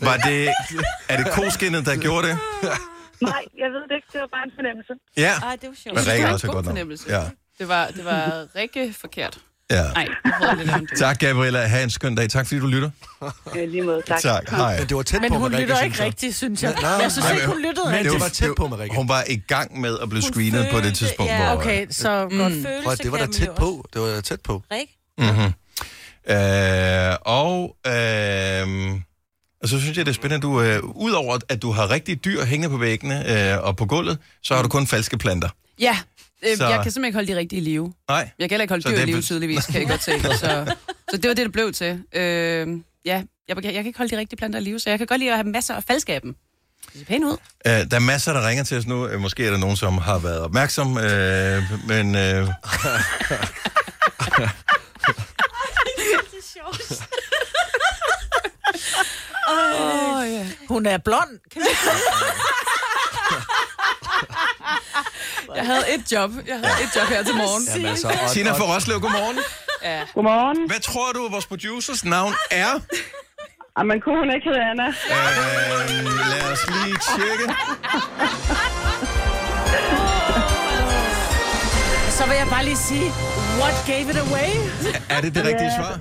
[0.00, 0.48] Var det,
[1.08, 2.38] er det koskinnet, der gjorde det?
[3.20, 4.08] Nej, jeg ved det ikke.
[4.12, 4.92] Det var bare en fornemmelse.
[5.16, 5.32] Ja.
[5.48, 5.94] Ej, det var sjovt.
[5.96, 6.76] Men Rikke er også et god godt navn.
[6.76, 7.04] fornemmelse.
[7.08, 7.24] Ja.
[7.60, 9.38] Det var, det var rigtig forkert.
[9.70, 9.82] Ja.
[9.92, 10.08] Nej,
[10.74, 10.90] andet.
[10.98, 11.66] Tak, Gabriella.
[11.66, 12.28] Ha' en skøn dag.
[12.30, 12.90] Tak, fordi du lytter.
[13.54, 14.20] Ja, lige måde, tak.
[14.20, 14.48] Tak.
[14.50, 14.78] Hej.
[14.78, 16.74] Men det var tæt Men på, hun Marikke, lytter synes ikke rigtigt, synes jeg.
[16.82, 18.12] Nej, Jeg synes nej, ikke, hun lyttede Men rigtigt.
[18.12, 18.96] det var tæt på, Marikke.
[18.96, 21.56] Hun var i gang med at blive Hun screenet på det følte- tidspunkt, ja, hvor...
[21.56, 22.32] Okay, så godt.
[22.32, 22.38] Mm.
[22.38, 23.84] Følelse Prøv, at- det var da tæt på.
[23.94, 24.62] Det var tæt på.
[24.80, 24.96] Ikke?
[25.18, 25.52] Mm-hmm.
[26.34, 29.00] Øh, og, øh,
[29.62, 32.16] og så synes jeg, det er spændende, at du, øh, udover at du har rigtige
[32.16, 35.48] dyr hængende på væggene øh, og på gulvet, så har du kun falske planter.
[35.78, 35.98] Ja,
[36.46, 37.92] øh, Så- jeg kan simpelthen ikke holde de rigtige i live.
[38.08, 38.30] Nej.
[38.38, 40.20] Jeg kan heller ikke holde Så dyr i live, be- tydeligvis, kan jeg godt se.
[40.22, 40.74] Så,
[41.10, 42.02] så det var det, det blev til.
[42.14, 42.20] Øh,
[43.04, 45.18] ja, jeg, jeg kan ikke holde de rigtige planter i live, så jeg kan godt
[45.18, 46.36] lide at have masser af falske af dem.
[46.92, 47.36] Det ser pænt ud.
[47.66, 49.06] Øh, der er masser, der ringer til os nu.
[49.06, 52.14] Øh, Måske er der nogen, som har været opmærksom, øh, men...
[52.14, 52.48] Øh,
[59.48, 60.46] Oh, ja.
[60.68, 61.38] Hun er blond.
[61.52, 61.66] Kan vi-
[65.58, 66.30] Jeg havde et job.
[66.46, 67.62] Jeg havde et job her til morgen.
[67.74, 69.38] Jamen, altså, og, Tina fra Roslev, godmorgen.
[69.82, 70.00] Ja.
[70.14, 70.58] Godmorgen.
[70.70, 72.70] Hvad tror du, vores producers navn er?
[73.78, 74.86] Jamen, kunne hun ikke hedde Anna?
[74.86, 77.46] Øh, lad os lige tjekke.
[82.18, 83.06] Så vil jeg bare lige sige,
[83.60, 84.50] what gave it away?
[85.10, 85.76] Er det det rigtige Ja.
[85.76, 85.98] svar?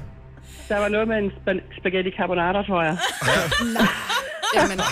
[0.69, 2.97] Der var noget med en sp- spaghetti carbonara, tror jeg.
[4.55, 4.83] Jamen, du,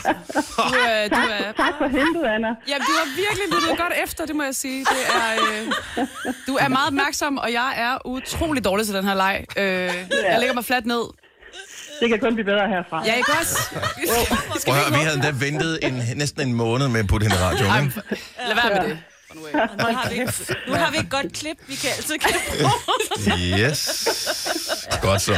[0.87, 2.47] er, du, er, Tak for hentet, Anna.
[2.67, 4.79] jamen, du har virkelig lyttet godt efter, det må jeg sige.
[4.85, 6.07] Det er, øh,
[6.47, 9.45] du er meget opmærksom, og jeg er utrolig dårlig til den her leg.
[9.57, 11.03] Øh, jeg lægger mig fladt ned.
[11.99, 13.03] Det kan kun blive bedre herfra.
[13.05, 13.57] Ja, ikke også?
[14.67, 17.83] Prøv vi havde endda ventet en, næsten en måned med at putte hende i radioen.
[17.85, 18.01] Ikke?
[18.47, 18.99] lad være med det.
[19.79, 20.19] Nu har, vi,
[20.67, 22.71] nu har vi et godt klip, vi kan altid kan bruge.
[23.59, 24.07] Yes.
[25.01, 25.37] Godt så.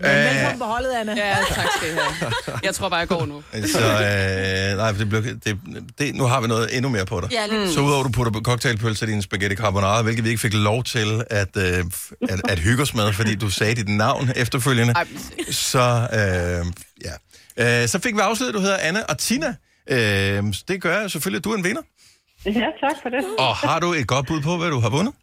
[0.00, 1.14] Velkommen på holdet, Anna.
[1.16, 2.32] Ja, tak skal I have.
[2.62, 3.42] Jeg tror bare, jeg går nu.
[3.52, 5.58] Så øh, nej, det blev, det,
[5.98, 7.28] det, nu har vi noget endnu mere på dig.
[7.32, 7.74] Ja, lidt.
[7.74, 10.84] Så udover at du putter cocktailpølse i din spaghetti carbonara, hvilket vi ikke fik lov
[10.84, 11.84] til at, øh,
[12.30, 15.06] at, at hygge os med, fordi du sagde dit navn efterfølgende, Ej,
[15.50, 16.66] så, øh,
[17.58, 17.82] ja.
[17.82, 19.54] øh, så fik vi afsløret, at du hedder Anna og Tina.
[19.90, 21.82] Øh, det gør jeg selvfølgelig, at du er en vinder.
[22.46, 23.24] Ja, tak for det.
[23.38, 25.14] Og har du et godt bud på, hvad du har vundet?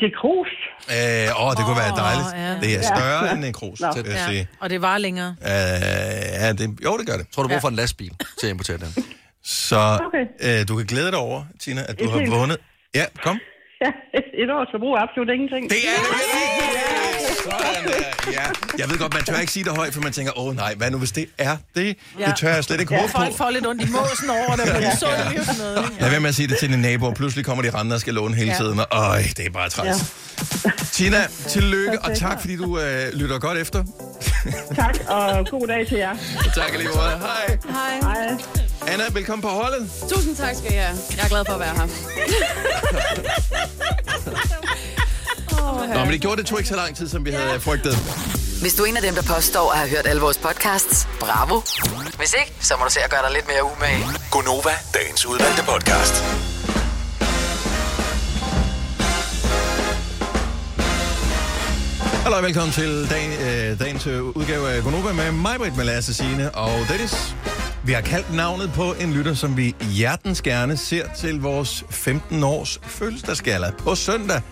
[0.00, 0.52] Det er krus.
[0.96, 2.28] Øh, åh, det kunne være Åh, dejligt.
[2.34, 2.60] ja.
[2.60, 3.86] Det er større end en krus, Nå.
[3.96, 4.26] jeg Ja.
[4.28, 4.48] sige.
[4.60, 5.36] Og det var længere.
[5.42, 5.46] Øh,
[6.42, 7.26] ja, det, jo, det gør det.
[7.34, 9.04] tror du, brug for en lastbil til at importere den?
[9.44, 10.24] Så Okay.
[10.60, 12.58] øh, du kan glæde dig over, Tina, at du har vundet.
[12.94, 13.38] Ja, kom.
[13.84, 13.90] Ja,
[14.42, 15.62] et års forbrug er absolut ingenting.
[15.70, 16.18] Det er det.
[17.44, 18.32] Sådan der.
[18.32, 18.46] Ja.
[18.78, 20.74] Jeg ved godt, man tør ikke sige det højt, for man tænker, åh oh, nej,
[20.74, 21.96] hvad nu hvis det er det?
[22.18, 22.26] Ja.
[22.26, 23.18] Det tør jeg slet ikke håbe på.
[23.18, 25.90] Folk får lidt ondt i måsen over det, men de så det jo sådan noget.
[25.90, 26.00] ikke?
[26.02, 27.14] Lad være med at sige det til dine naboer.
[27.14, 28.56] Pludselig kommer de rende og skal låne hele Ja.
[28.56, 28.78] tiden.
[28.78, 29.98] Og, øj, det er bare træls.
[30.92, 33.84] Tina, tillykke, og tak fordi du øh, lytter godt efter.
[34.76, 36.16] Tak, og god dag til jer.
[36.54, 37.18] Tak lige måde.
[37.20, 37.58] Hej.
[37.70, 38.14] Hej.
[38.14, 38.71] Hej.
[38.88, 39.90] Anna, velkommen på holdet.
[40.10, 40.96] Tusind tak skal I have.
[41.16, 41.86] Jeg er glad for at være her.
[45.94, 47.96] Nå, men det gjorde det tog ikke så lang tid, som vi havde frygtet.
[48.60, 51.60] Hvis du er en af dem, der påstår at have hørt alle vores podcasts, bravo.
[52.16, 54.04] Hvis ikke, så må du se at gøre dig lidt mere umage.
[54.30, 56.14] Gonova, dagens udvalgte podcast.
[62.22, 65.84] Hallo og velkommen til dag, øh, dagens øh, udgave af Gonova med mig, Britt, med
[65.84, 67.36] Lasse Signe og Dennis.
[67.84, 72.80] Vi har kaldt navnet på en lytter, som vi hjertens gerne ser til vores 15-års
[72.82, 74.42] fødselsdagsgala på søndag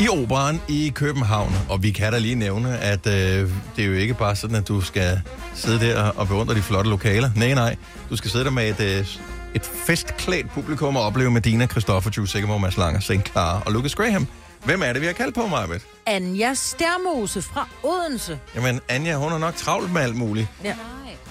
[0.00, 1.52] i Operan i København.
[1.68, 4.68] Og vi kan da lige nævne, at øh, det er jo ikke bare sådan, at
[4.68, 5.20] du skal
[5.54, 7.30] sidde der og beundre de flotte lokaler.
[7.36, 7.76] Nej, nej.
[8.10, 9.06] Du skal sidde der med et, øh,
[9.54, 13.30] et festklædt publikum og opleve Medina, Christoffer, Jules Sikkerborg, Mads Langer, St.
[13.32, 14.26] Clara og Lucas Graham.
[14.64, 15.82] Hvem er det, vi har kaldt på, Marbet?
[16.06, 18.38] Anja Stærmose fra Odense.
[18.54, 20.48] Jamen, Anja, hun er nok travlt med alt muligt.
[20.64, 20.74] Ja.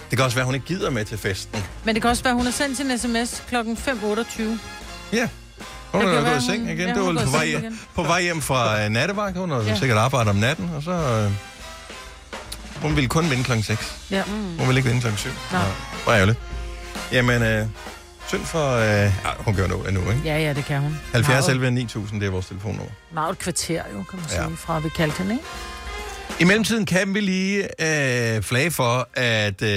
[0.10, 1.64] Det kan også være, hun ikke gider med til festen.
[1.84, 3.56] Men det kan også være, hun har sendt sin sms kl.
[3.56, 4.42] 5.28.
[5.14, 5.30] Ja.
[5.92, 6.88] Hun er gået i seng igen.
[6.88, 7.80] ja, det var er på vej, igen.
[7.96, 9.38] på vej hjem fra uh, nattevagt.
[9.38, 9.76] Hun har ja.
[9.76, 11.26] Sikkert arbejdet om natten, og så...
[11.26, 11.34] Uh,
[12.82, 13.98] hun ville kun vinde klokken 6.
[14.12, 14.24] Ja.
[14.60, 15.30] Hun ville ikke vinde klokken 7.
[15.52, 15.62] Nej.
[16.04, 16.40] Hvor ærgerligt.
[17.12, 17.70] Jamen, uh,
[18.28, 18.76] synd for...
[18.76, 20.22] Uh, ja, hun gør noget endnu, ikke?
[20.26, 21.00] Ja, ja, det kan hun.
[21.14, 22.92] 70 Meget- 11 9000, det er vores telefonnummer.
[23.14, 24.46] Meget et kvarter jo, kan man Ja.
[24.48, 25.46] sige, fra vi kaldte hende, ikke?
[26.40, 29.70] I mellemtiden kan vi lige øh, flage for, at øh,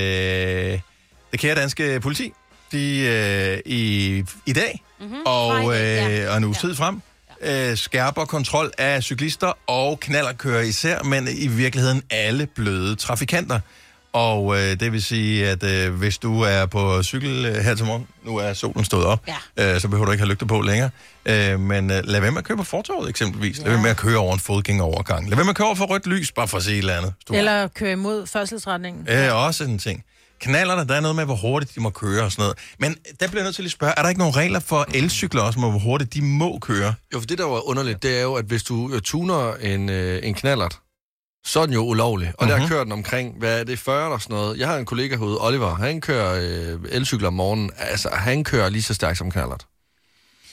[1.32, 2.32] det kære danske politi,
[2.72, 5.14] de øh, i, i dag mm-hmm.
[5.26, 6.30] og, øh, ja.
[6.30, 7.02] og en uge tid frem
[7.42, 13.60] øh, skærper kontrol af cyklister og knallerkører især, men i virkeligheden alle bløde trafikanter.
[14.12, 17.86] Og øh, det vil sige, at øh, hvis du er på cykel øh, her til
[17.86, 19.20] morgen, nu er solen stået op,
[19.56, 19.74] Ja.
[19.74, 20.90] øh, så behøver du ikke have lygter på længere.
[21.26, 23.58] Øh, men øh, lad være med at køre på fortorvet eksempelvis.
[23.58, 23.62] Ja.
[23.62, 25.28] Lad være med at køre over en fodgængerovergang.
[25.28, 26.96] Lad være med at køre over for rødt lys, bare for at sige et eller
[26.96, 27.12] andet.
[27.28, 29.06] Du Eller køre imod færdselsretningen.
[29.08, 30.04] Øh, også en ting.
[30.40, 32.58] Knaller der, der er noget med, hvor hurtigt de må køre og sådan noget.
[32.78, 35.42] Men der bliver jeg nødt til at spørge, er der ikke nogen regler for elcykler
[35.42, 36.94] også, om hvor hurtigt de må køre?
[37.14, 39.88] Jo, for det, der var underligt, det er jo, at hvis du øh, tuner en,
[39.88, 40.78] øh, en knallert,
[41.44, 42.32] så er den jo ulovlig.
[42.38, 42.60] Og mm-hmm.
[42.60, 44.58] der kører den omkring, hvad er det, 40 eller sådan noget.
[44.58, 46.40] Jeg har en kollega herude, Oliver, han kører
[46.72, 47.70] øh, elcykler om morgenen.
[47.78, 49.66] Altså, han kører lige så stærkt som knallert.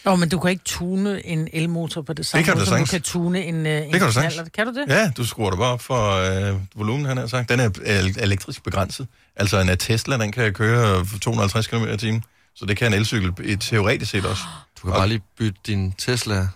[0.05, 2.65] Åh, oh, men du kan ikke tune en elmotor på det samme kan du måde,
[2.65, 4.51] som du kan tune en, uh, en kan du knallert.
[4.51, 4.85] Kan du det?
[4.87, 7.49] Ja, du skruer det bare op for øh, volumen, han har sagt.
[7.49, 9.07] Den er el- elektrisk begrænset.
[9.35, 12.23] Altså en Tesla, den kan køre for 250 km i timen.
[12.55, 14.43] Så det kan en elcykel i teoretisk set også.
[14.81, 16.47] Du kan bare lige bytte din Tesla...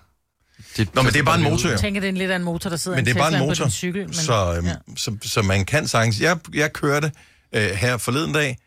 [0.77, 1.69] Dit Nå, men det er bare en motor.
[1.69, 3.19] Jeg tænker, det er en lidt af en motor, der sidder Men det er en
[3.19, 4.01] bare en motor, på din cykel.
[4.01, 4.75] Men, så, øhm, ja.
[4.97, 6.21] så, så man kan sagtens...
[6.21, 7.11] Jeg, jeg kørte
[7.55, 8.57] øh, her forleden dag,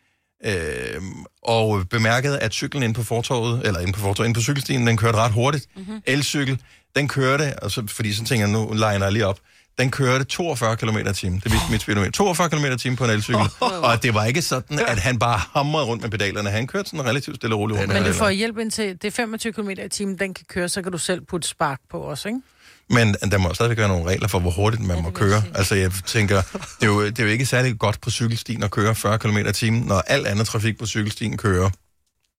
[0.45, 1.01] øh,
[1.43, 4.97] og bemærkede, at cyklen inde på fortorvet, eller inde på fortorvet, inde på cykelstien, den
[4.97, 5.65] kørte ret hurtigt.
[5.75, 6.01] Mm-hmm.
[6.05, 6.61] Elcykel,
[6.95, 9.39] den kørte, og så, fordi så tænker jeg, nu liner jeg lige op,
[9.77, 11.39] den kørte 42 km i timen.
[11.43, 12.11] Det viste mit speedometer.
[12.11, 13.41] 42 km i timen på en elcykel.
[13.59, 16.49] Og det var ikke sådan, at han bare hamrede rundt med pedalerne.
[16.49, 19.11] Han kørte sådan relativt stille og roligt rundt Men du får hjælp indtil det er
[19.11, 22.27] 25 km i timen, den kan køre, så kan du selv putte spark på også,
[22.27, 22.41] ikke?
[22.89, 25.43] Men der må stadigvæk være nogle regler for, hvor hurtigt man må køre.
[25.55, 28.71] Altså, jeg tænker, det er, jo, det er jo ikke særlig godt på cykelstien at
[28.71, 31.69] køre 40 km i timen, når al anden trafik på cykelstien kører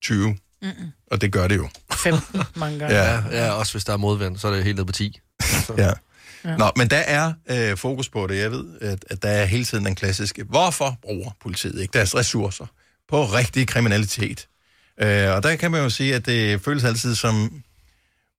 [0.02, 0.36] 20.
[0.62, 0.72] Mm-mm.
[1.10, 1.68] Og det gør det jo.
[1.92, 2.96] 15 mange gange.
[2.96, 5.20] Ja, Ja, ja, også hvis der er modvind, så er det helt ned på 10.
[5.78, 5.90] ja.
[6.58, 8.38] Nå, men der er øh, fokus på det.
[8.38, 12.14] Jeg ved, at, at der er hele tiden den klassiske, hvorfor bruger politiet ikke deres
[12.14, 12.66] ressourcer
[13.08, 14.48] på rigtig kriminalitet?
[15.00, 17.62] Øh, og der kan man jo sige, at det føles altid som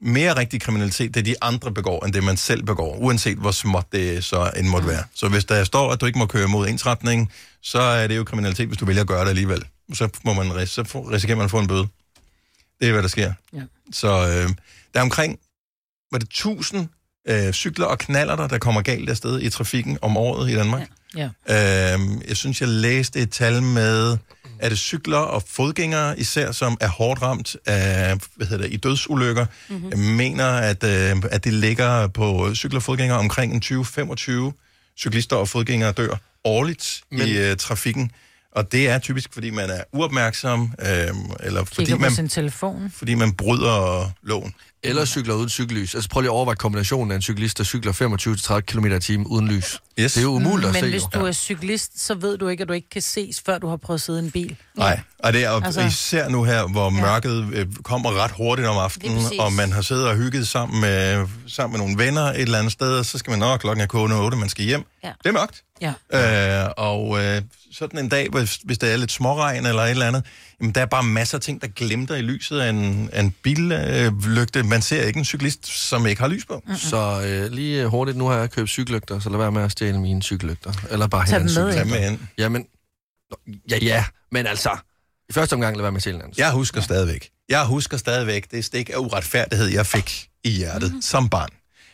[0.02, 3.86] mere rigtig kriminalitet, det de andre begår, end det man selv begår, uanset hvor småt
[3.92, 5.04] det så end måtte være.
[5.14, 8.24] Så hvis der står, at du ikke må køre mod ensretning, så er det jo
[8.24, 9.66] kriminalitet, hvis du vælger at gøre det alligevel.
[9.94, 11.88] Så, må man, så risikerer man at få en bøde.
[12.80, 13.34] Det er, hvad der sker.
[13.54, 13.62] Ja.
[13.92, 14.50] Så øh,
[14.94, 15.40] der er omkring,
[16.12, 16.88] var det 1000
[17.28, 20.88] øh, cykler og knaller, der kommer galt afsted i trafikken om året i Danmark.
[21.18, 21.24] Ja.
[21.24, 24.18] Øh, jeg synes, jeg læste et tal med,
[24.60, 28.78] er det cykler og fodgængere især, som er hårdt ramt af, hvad hedder det, i
[28.78, 29.46] dødsulykker.
[29.70, 30.00] Mm-hmm.
[30.00, 35.50] Mener, at, øh, at det ligger på cykler og fodgængere omkring en 20-25 cyklister og
[35.50, 37.02] fodgængere dør årligt.
[37.12, 38.12] Men- i øh, trafikken.
[38.58, 40.88] Og det er typisk, fordi man er uopmærksom, øh,
[41.40, 42.94] eller fordi man, sin telefon.
[42.96, 44.54] fordi man bryder loven.
[44.84, 45.96] Eller cykler uden cykellys.
[45.96, 47.94] Altså prøv lige at overveje kombinationen af en cyklist, der cykler
[48.58, 49.80] 25-30 km i timen uden lys.
[50.00, 50.14] Yes.
[50.14, 50.90] Det er jo umuligt at Men se.
[50.90, 51.20] hvis jo.
[51.20, 53.78] du er cyklist, så ved du ikke, at du ikke kan ses, før du har
[53.78, 54.56] prøvet at sidde i en bil.
[54.76, 58.68] Nej, og det er Altså- altså, især nu her, hvor mørket øh, kommer ret hurtigt
[58.68, 62.42] om aftenen, og man har siddet og hygget sammen med, sammen med nogle venner et
[62.42, 64.84] eller andet sted, og så skal man nok klokken er kogende 8, man skal hjem.
[65.04, 65.12] Ja.
[65.24, 65.64] Det er mørkt.
[65.82, 65.94] Ja.
[66.64, 70.08] Øh, og øh, sådan en dag, hvis, hvis der er lidt småregn eller et eller
[70.08, 70.24] andet,
[70.62, 73.36] jamen, der er bare masser af ting, der glimter i lyset af en, af en
[73.44, 74.64] billygte.
[74.64, 76.64] Man ser ikke en cyklist, som ikke har lys på.
[76.68, 76.76] Mm.
[76.76, 80.00] Så øh, lige hurtigt, nu har jeg købt cykellygter, så lad være med at stjæle
[80.00, 80.74] mine cykellygter.
[80.90, 81.92] Eller bare Tag hente en dem med, cykel.
[81.92, 82.20] Tag med ind.
[82.38, 82.66] Jamen,
[83.32, 84.78] Nå, ja, ja, men altså,
[85.30, 86.22] i første omgang lad være med at stjæle.
[86.38, 87.30] Jeg husker stadigvæk.
[87.50, 91.02] Jeg husker stadigvæk det stik af uretfærdighed, jeg fik i hjertet mm.
[91.02, 91.50] som barn.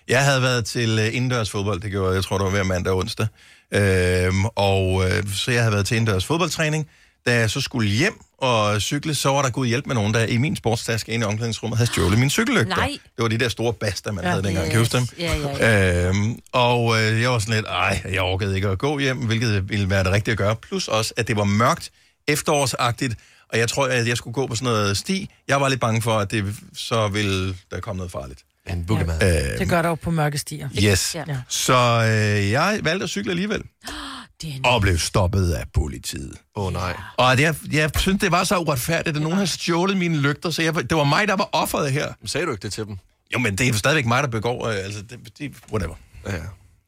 [0.08, 2.64] Jeg havde været til øh, indendørs fodbold, det gjorde jeg, jeg tror, det var hver
[2.64, 3.28] mandag og onsdag.
[3.74, 6.88] Øhm, og øh, så jeg havde været til indendørs fodboldtræning.
[7.26, 10.26] Da jeg så skulle hjem og cykle, så var der god hjælp med nogen, der
[10.26, 12.76] i min sportstaske inde i omklædningsrummet havde stjålet mine cykellygter.
[12.76, 12.98] Nej.
[13.16, 14.30] Det var de der store baster, man Ja.
[14.30, 14.66] havde dengang.
[14.66, 15.08] Kan du huske dem?
[15.20, 16.08] Ja, ja, ja.
[16.10, 19.70] Øhm, og øh, jeg var sådan lidt, ej, jeg orkede ikke at gå hjem, hvilket
[19.70, 20.56] ville være det rigtige at gøre.
[20.56, 21.92] Plus også, at det var mørkt,
[22.28, 23.16] efterårsagtigt,
[23.50, 25.30] og jeg tror, at jeg skulle gå på sådan noget sti.
[25.48, 28.40] Jeg var lidt bange for, at det så ville der komme noget farligt.
[28.70, 29.24] En boogemad.
[29.54, 30.70] Øh, Det gør der jo på mørke stier.
[30.84, 31.16] yes.
[31.16, 31.24] Ja.
[31.28, 31.38] Ja.
[31.48, 33.62] Så øh, jeg valgte at cykle alligevel,
[34.42, 34.66] Det er en...
[34.66, 36.34] og blev stoppet af politiet.
[36.56, 36.94] Åh oh, nej.
[37.18, 40.62] Og jeg, jeg synes, det var så uretfærdigt, at nogen har stjålet mine lygter, så
[40.62, 42.08] jeg, det var mig, der var offeret her.
[42.22, 42.98] Men sagde du ikke det til dem?
[43.34, 45.96] Jo, men det er stadigvæk mig, der begår, øh, altså, det, det, whatever.
[46.28, 46.42] Ja, ja.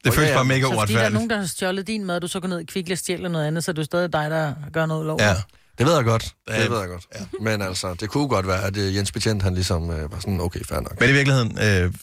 [0.04, 1.14] Det føles ja, bare mega Så fordi der er uretfærdigt.
[1.14, 3.46] nogen, der har stjålet din mad, du så går ned i Kvickly og stjæler noget
[3.46, 5.20] andet, så er det jo stadig dig, der gør noget lov.
[5.20, 5.34] Ja.
[5.78, 6.34] Det ved jeg godt.
[6.48, 6.68] Det Ja.
[6.68, 7.06] ved jeg godt.
[7.14, 7.20] Ja.
[7.40, 10.40] Men altså, det kunne godt være, at øh, Jens Betjent, han ligesom øh, var sådan,
[10.40, 11.00] okay, fair nok.
[11.00, 11.94] Men i virkeligheden, øh,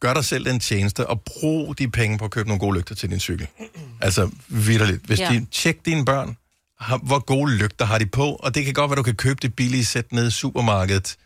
[0.00, 2.94] gør dig selv den tjeneste, og brug de penge på at købe nogle gode lygter
[2.94, 3.46] til din cykel.
[4.00, 5.06] Altså, vidderligt.
[5.06, 5.28] Hvis Ja.
[5.32, 6.36] de, tjek dine børn,
[6.80, 9.38] har, hvor gode lygter har de på, og det kan godt være, du kan købe
[9.42, 11.16] det billige sæt nede i supermarkedet.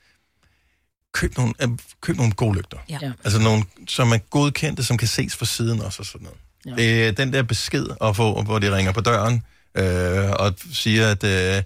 [1.12, 1.68] Køb nogle, øh,
[2.00, 2.78] køb nogle gode lygter.
[2.88, 2.98] Ja.
[3.24, 6.38] Altså nogle, som er godkendte, som kan ses fra siden også og sådan noget.
[6.66, 6.70] Ja.
[6.70, 6.76] Ja.
[6.76, 9.42] Det er den der besked at få, hvor de ringer på døren
[9.74, 11.62] øh, og siger, at øh,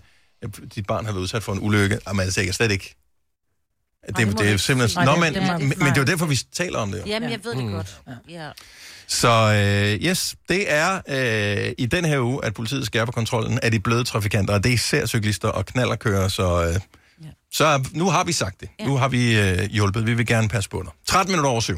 [0.75, 1.99] dit barn har været udsat for en ulykke.
[2.07, 2.95] Jamen altså, jeg kan slet ikke.
[4.07, 5.05] Det, det må det, er simpelthen...
[5.05, 5.33] Nå, men,
[5.69, 6.99] men det er jo derfor, vi taler om det.
[7.01, 7.05] Jo.
[7.07, 7.73] Jamen, jeg ved det Mm.
[7.73, 8.01] godt.
[8.29, 8.51] Ja.
[9.09, 13.71] Så øh, yes, det er øh, i den her uge, at politiet skærper kontrollen af
[13.71, 16.81] de bløde trafikanter, og det er især cyklister og knallerkører, så, øh,
[17.23, 17.29] Ja.
[17.53, 18.69] så nu har vi sagt det.
[18.81, 18.85] Ja.
[18.87, 20.07] Nu har vi øh, hjulpet.
[20.07, 20.93] Vi vil gerne passe på dig.
[21.07, 21.77] 13 minutter over syv.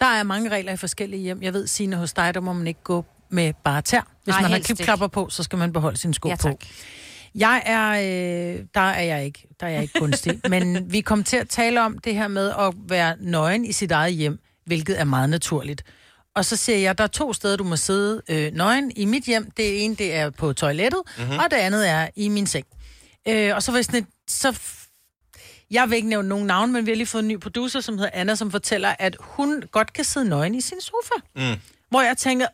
[0.00, 1.42] Der er mange regler i forskellige hjem.
[1.42, 4.42] Jeg ved, Signe, hos dig, der må man ikke gå med bare tær, hvis Nej,
[4.42, 6.42] man har klipklapper på, så skal man beholde sin sko Ja, på.
[6.42, 6.56] tak.
[7.34, 10.40] Jeg er, øh, der er jeg ikke, der er jeg ikke kunstig.
[10.50, 13.90] men vi kom til at tale om det her med at være nøgen i sit
[13.92, 15.84] eget hjem, hvilket er meget naturligt.
[16.36, 19.24] Og så siger jeg, der er to steder, du må sidde øh, nøgen i mit
[19.24, 19.50] hjem.
[19.56, 21.38] Det ene, det er på toilettet, mm-hmm.
[21.38, 22.66] og det andet er i min seng.
[23.28, 24.76] Øh, og så var jeg sådan et, så f-
[25.70, 27.94] jeg vil ikke nævne nogen navn, men vi har lige fået en ny producer, som
[27.98, 31.50] hedder Anna, som fortæller, at hun godt kan sidde nøgen i sin sofa.
[31.52, 31.60] Mm.
[31.90, 32.46] Hvor jeg tænker!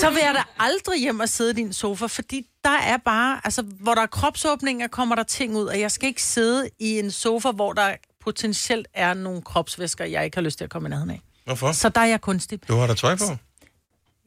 [0.00, 3.40] Så vil jeg da aldrig hjem og sidde i din sofa, fordi der er bare,
[3.44, 6.98] altså, hvor der er kropsåbninger, kommer der ting ud, og jeg skal ikke sidde i
[6.98, 7.90] en sofa, hvor der
[8.24, 11.20] potentielt er nogle kropsvæsker, jeg ikke har lyst til at komme i nærheden af.
[11.44, 11.72] Hvorfor?
[11.72, 12.68] Så der er jeg kunstig.
[12.68, 13.24] Du har da tøj på.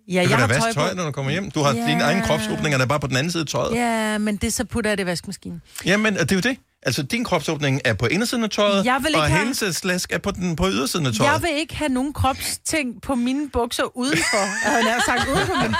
[0.07, 0.73] Ja, Du jeg har tøj på.
[0.73, 1.51] tøj, når du kommer hjem.
[1.51, 1.85] Du har Ja.
[1.87, 3.75] dine egne kropsåbninger, der er bare på den anden side af tøjet.
[3.75, 5.61] Ja, men det så putter jeg det i vaskemaskinen.
[5.85, 6.57] Jamen, det er jo det.
[6.85, 9.61] Altså, din kropsåbning er på indersiden af tøjet, Jeg vil ikke og have- hendes
[10.09, 11.31] er på, den, på ydersiden af tøjet.
[11.31, 14.37] Jeg vil ikke have nogen kropsting på mine bukser udenfor.
[14.65, 15.75] Jeg havde sagt uden på min.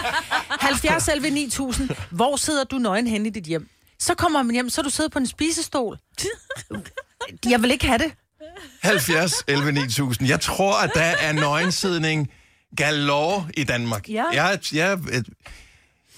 [0.50, 1.90] 70 selv 9000.
[2.12, 3.70] Hvor sidder du nøgen hen i dit hjem?
[4.00, 5.98] Så kommer man hjem, så du siddet på en spisestol.
[7.50, 8.12] Jeg vil ikke have det.
[8.84, 10.30] 70 11 9000.
[10.30, 12.30] Jeg tror, at der er nøgensidning
[12.78, 14.10] galore i Danmark.
[14.10, 14.24] Ja.
[14.34, 15.00] Jeg, jeg,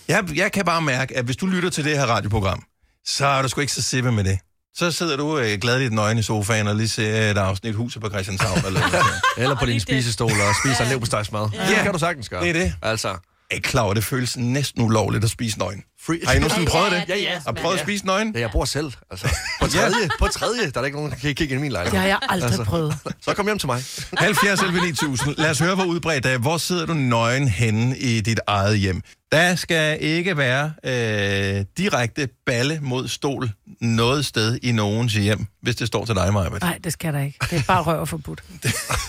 [0.08, 2.64] jeg, jeg kan bare mærke, at hvis du lytter til det her radioprogram,
[3.06, 4.40] så er du sgu ikke så sippe med det.
[4.78, 8.58] Så sidder du øh, nøgen i sofaen og lige ser et afsnit Huset på Christianshavn.
[8.66, 9.04] Eller noget.
[9.38, 11.50] Eller på din spisestol og spiser en leverpostejsmad.
[11.54, 11.68] Ja.
[11.68, 12.42] Det kan du sagtens gøre.
[12.42, 12.74] Det er det.
[12.82, 13.08] Altså,
[13.52, 15.84] Er I klar over, det føles næsten ulovligt at spise nøgen?
[16.06, 16.20] Free.
[16.26, 17.04] Har I nogensinde prøvet det?
[17.10, 17.40] Ja, ja.
[17.46, 18.32] Har I prøvet at spise nøgen?
[18.36, 18.92] Ja, jeg bor selv.
[19.12, 19.28] Altså,
[19.62, 21.64] på tredje, på tredje, der er der ikke nogen, der kan kigge ind i min
[21.64, 22.00] Det lejlighed.
[22.00, 22.64] har jeg aldrig Altså.
[22.64, 22.96] prøvet.
[23.22, 23.84] Så kom hjem til mig.
[24.18, 25.36] 70 11 9000.
[25.38, 26.38] Lad os høre, hvor udbredt det er.
[26.38, 29.02] Hvor sidder du nøgen henne i dit eget hjem?
[29.32, 33.50] Der skal ikke være øh, direkte balle mod stol
[33.82, 36.50] noget sted i nogens hjem, hvis det står til dig, Maja.
[36.50, 37.38] Nej, det skal der ikke.
[37.52, 38.44] Det er bare røv og forbudt.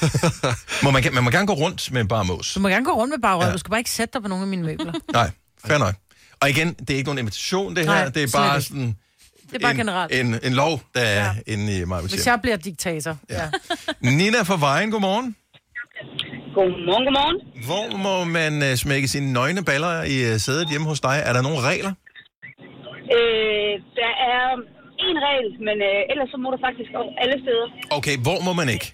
[0.83, 2.53] Må man, man må gerne gå rundt med bare mås.
[2.55, 3.47] Du må gerne gå rundt med bare røv.
[3.47, 3.53] Ja.
[3.53, 4.93] Du skal bare ikke sætte dig på nogle af mine møbler.
[5.13, 5.31] Nej,
[5.67, 5.95] fair nok.
[6.43, 7.95] Og igen, det er ikke nogen invitation, det her.
[7.95, 8.67] Nej, det er slet bare ikke.
[8.69, 8.97] sådan
[9.51, 10.13] Det er bare en, generelt.
[10.21, 11.53] en, en lov, der er Ja.
[11.53, 12.01] inde i mig.
[12.03, 13.15] Hvis jeg bliver diktator.
[13.31, 13.35] Ja.
[13.43, 13.49] ja.
[14.19, 15.37] Nina fra Vejen, godmorgen.
[16.57, 17.39] Godmorgen, godmorgen.
[17.69, 21.17] Hvor må man uh, smække sine nøgne baller i uh, sædet hjemme hos dig?
[21.29, 21.93] Er der nogle regler?
[23.17, 24.43] Øh, der er
[25.09, 27.67] en regel, men øh, ellers så må du faktisk gå alle steder.
[27.99, 28.87] Okay, hvor må man ikke?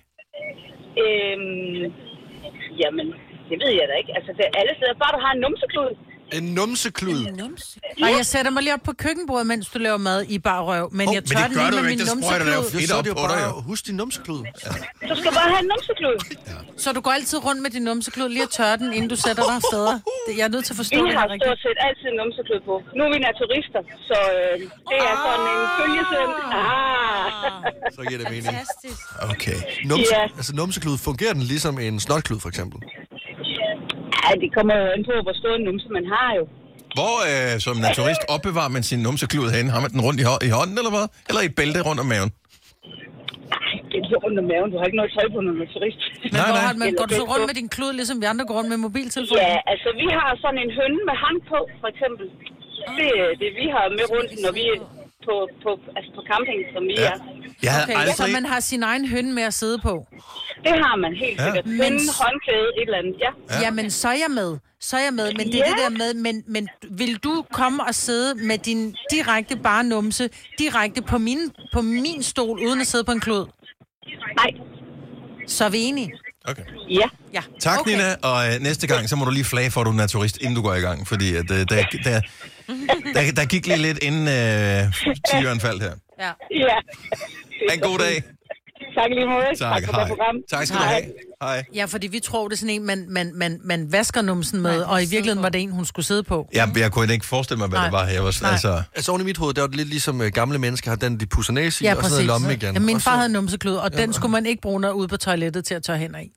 [1.05, 1.39] Øh,
[2.83, 3.07] jamen,
[3.49, 4.13] det ved jeg da ikke.
[4.19, 4.95] Altså, det er alle steder.
[5.03, 5.91] Bare du har en numseklud.
[6.39, 7.21] En numseklud.
[8.03, 10.87] Og jeg sætter mig lige op på køkkenbordet, mens du laver mad i bare røv.
[10.93, 12.03] Men Hov, jeg men tør det den gør lige du med ikke.
[12.05, 12.81] min Der sprøjter du jo numseklud.
[12.81, 13.41] fedt så er op det jo på dig,
[13.71, 14.41] husk din numseklud.
[15.11, 16.17] Du skal bare have en numseklud.
[16.85, 19.45] Så du går altid rundt med din numseklud, lige at tørre den, inden du sætter
[19.53, 19.95] dig steder.
[20.27, 21.49] Det- Jeg er nødt til at forstå Vi det har her rigtigt.
[21.49, 22.75] stort set altid en numseklud på.
[22.97, 24.55] Nu er vi naturister, så øh,
[24.91, 26.31] det er sådan en følgesøn.
[26.61, 27.95] Ah.
[27.97, 28.47] Så giver det mening.
[28.53, 29.01] Fantastisk.
[29.35, 29.59] Okay.
[29.91, 30.23] Numse, Ja.
[30.41, 32.79] altså numseklud, fungerer den ligesom en snotklud, for eksempel?
[34.25, 36.45] Ja, det kommer jo an på, hvor stor en numse man har jo.
[36.99, 39.67] Hvor øh, som naturist opbevarer man sin numseklud hen?
[39.75, 41.07] Har man den rundt i, hå- i hånden, eller hvad?
[41.29, 42.31] Eller i et bælte rundt om maven?
[43.91, 44.69] Det er lige under maven.
[44.73, 46.01] Du har ikke noget tøj på, når du er turist.
[46.23, 46.67] Men Nej, hvor nej.
[46.69, 48.79] har man, går du så rundt med din klud, ligesom vi andre går rundt med
[48.87, 49.41] mobiltelefonen?
[49.47, 52.27] Ja, altså vi har sådan en hønne med hand på, for eksempel.
[52.99, 54.79] Det er det, vi har med rundt, når vi er
[55.29, 57.11] på, på, altså på camping, som vi Ja.
[57.13, 57.19] er.
[57.63, 58.17] Jeg Okay, aldrig...
[58.17, 60.07] så man har sin egen høn med at sidde på.
[60.65, 61.45] Det har man helt Ja.
[61.45, 61.67] sikkert.
[61.67, 63.17] Men- Hønne, håndklæde, et eller andet.
[63.25, 63.31] Ja.
[63.51, 63.61] Ja.
[63.65, 64.59] Jamen, så er jeg med.
[64.81, 65.33] Så er jeg med.
[65.39, 65.71] Men det er Ja.
[65.71, 70.29] det der med, men, men vil du komme og sidde med din direkte bare numse,
[70.59, 71.39] direkte på min,
[71.73, 73.47] på min stol, uden at sidde på en klud?
[74.37, 74.51] Nej.
[75.47, 76.13] Så er vi enige.
[76.49, 76.63] Okay.
[76.91, 77.09] Ja.
[77.35, 77.43] Ja.
[77.61, 77.91] Tak, okay.
[77.91, 78.15] Nina.
[78.23, 80.57] Og øh, næste gang, så må du lige flage for, at du er naturist, inden
[80.57, 81.09] du går i gang.
[81.09, 81.65] Fordi at, øh, der,
[82.05, 82.21] der,
[83.15, 84.93] der, der gik lige lidt inden øh,
[85.31, 85.93] tigeren faldt her.
[86.21, 86.31] Ja.
[86.51, 86.77] Ja.
[87.69, 88.23] Ha' en god dag.
[88.99, 89.45] Tak lige måde.
[89.59, 90.01] Tak, for hej.
[90.05, 90.37] det program.
[90.51, 91.03] Tak skal du have.
[91.43, 91.65] Hej.
[91.75, 94.77] ja, fordi vi tror, det er sådan en, man, man, man, man vasker numsen med,
[94.79, 95.43] Nej, og i virkeligheden på.
[95.43, 96.49] var det en, hun skulle sidde på.
[96.53, 97.87] Jeg, jeg kunne ikke forestille mig, hvad Nej.
[97.87, 98.07] det var.
[98.07, 98.53] Jeg var sådan, Nej.
[98.53, 98.83] altså...
[98.97, 101.21] Altså oven i mit hoved, der var det lidt ligesom øh, gamle mennesker har den,
[101.21, 102.27] de pusser næse i, Ja, og så ned i præcis.
[102.27, 102.75] lommen igen.
[102.75, 105.17] Ja, min far så- havde numseklud, og den skulle man ikke bruge når ude på
[105.17, 106.31] toilettet til at tørre hænder i.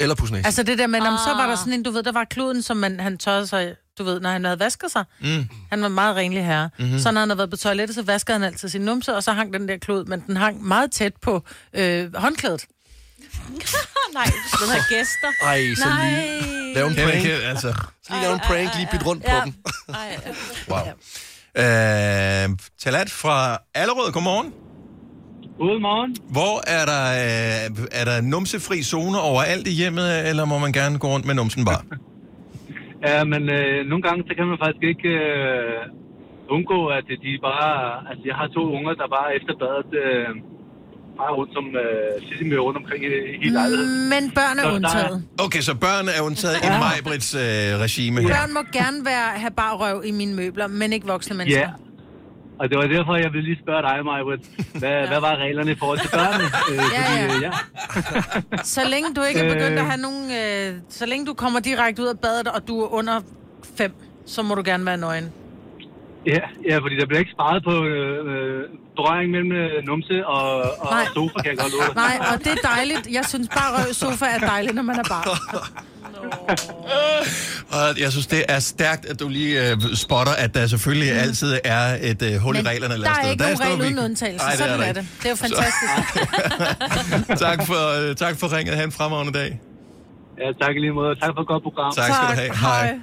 [0.00, 0.46] Eller pusse næse.
[0.46, 1.18] Altså det der med, ah.
[1.26, 1.58] så var der Ah.
[1.58, 4.30] sådan en, du ved, der var kluden, som man, han tørrede sig, du ved, når
[4.30, 5.04] han havde vasket sig.
[5.20, 5.48] Mm.
[5.70, 6.70] Han var meget renlig herre.
[6.78, 6.84] Mhm.
[6.86, 6.98] Mm-hmm.
[7.00, 9.32] Så når han havde været på toilettet, så vaskede han altid sin numse, og så
[9.32, 12.64] hang den der klud, men den hang meget tæt på øh, håndklædet.
[14.14, 15.28] Nej, du skal have gæster.
[15.42, 17.16] Ej, så lige lave en Kan prank.
[17.24, 17.72] ikke, altså...
[18.02, 19.40] Så lige lave en prank, lige bytte rundt på Ja.
[19.44, 19.56] den.
[19.88, 20.18] Ej,
[20.68, 20.78] Wow.
[21.56, 24.52] Øh, Talat fra Allerød, godmorgen.
[25.58, 26.10] Godmorgen.
[26.36, 30.98] Hvor er der, øh, er der numsefri zone overalt i hjemmet, eller må man gerne
[30.98, 31.82] gå rundt med numsen bare?
[33.06, 35.80] Ja, men øh, nogle gange, så kan man faktisk ikke øh,
[36.54, 37.74] undgå, at de bare...
[38.10, 40.28] Altså, jeg har to unger, der bare efter badet øh,
[41.20, 43.08] bare rundt som øh, sissemører rundt omkring i,
[43.46, 44.08] i lejligheden.
[44.14, 45.24] Men børn er Så er- undtaget.
[45.46, 47.40] Okay, så børn er undtaget i Majbrits øh,
[47.84, 48.28] regime her.
[48.28, 51.60] Børn må gerne være, have bare røv i mine møbler, men ikke voksne mennesker.
[51.60, 51.70] Ja.
[52.60, 54.40] Og det var derfor, jeg ville lige spørge dig, Majbrit.
[54.74, 55.06] Hvad, ja.
[55.06, 56.44] hvad var reglerne i forhold til børnene?
[56.70, 57.36] Øh, Ja, fordi, ja.
[57.36, 58.62] øh, ja.
[58.74, 59.84] Så længe du ikke er begyndt Øh.
[59.84, 60.24] at have nogen...
[60.30, 63.20] Øh, så længe du kommer direkte ud af badet, og du er under
[63.76, 63.92] fem,
[64.26, 65.32] så må du gerne være nøgen.
[66.34, 68.64] Ja, ja, fordi der bliver ikke sparet på øh, øh,
[68.96, 70.46] berøring mellem øh, numse og,
[70.82, 71.04] og Nej.
[71.14, 71.94] sofa, kan jeg godt love.
[71.94, 73.04] Nej, og det er dejligt.
[73.18, 75.28] Jeg synes bare, i sofa er dejligt, når man er barn.
[77.72, 81.58] Og jeg synes, det er stærkt, at du lige øh, spotter, at der selvfølgelig altid
[81.64, 82.94] er et øh, hul i reglerne.
[82.94, 83.30] eller der er sted.
[83.30, 84.46] ikke nogen regel uden undtagelse.
[84.56, 85.00] Sådan er ikke.
[85.00, 85.08] det.
[85.18, 85.92] Det er jo fantastisk.
[87.46, 88.76] tak, for, øh, tak for ringet.
[88.76, 89.60] Ha' en fremragende dag.
[90.38, 91.14] Ja, tak i lige måde.
[91.14, 91.92] Tak for et godt program.
[91.94, 92.54] Tak skal du have.
[92.54, 92.98] Hej.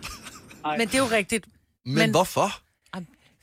[0.78, 1.46] Men det er jo rigtigt.
[1.86, 2.65] Men, men hvorfor?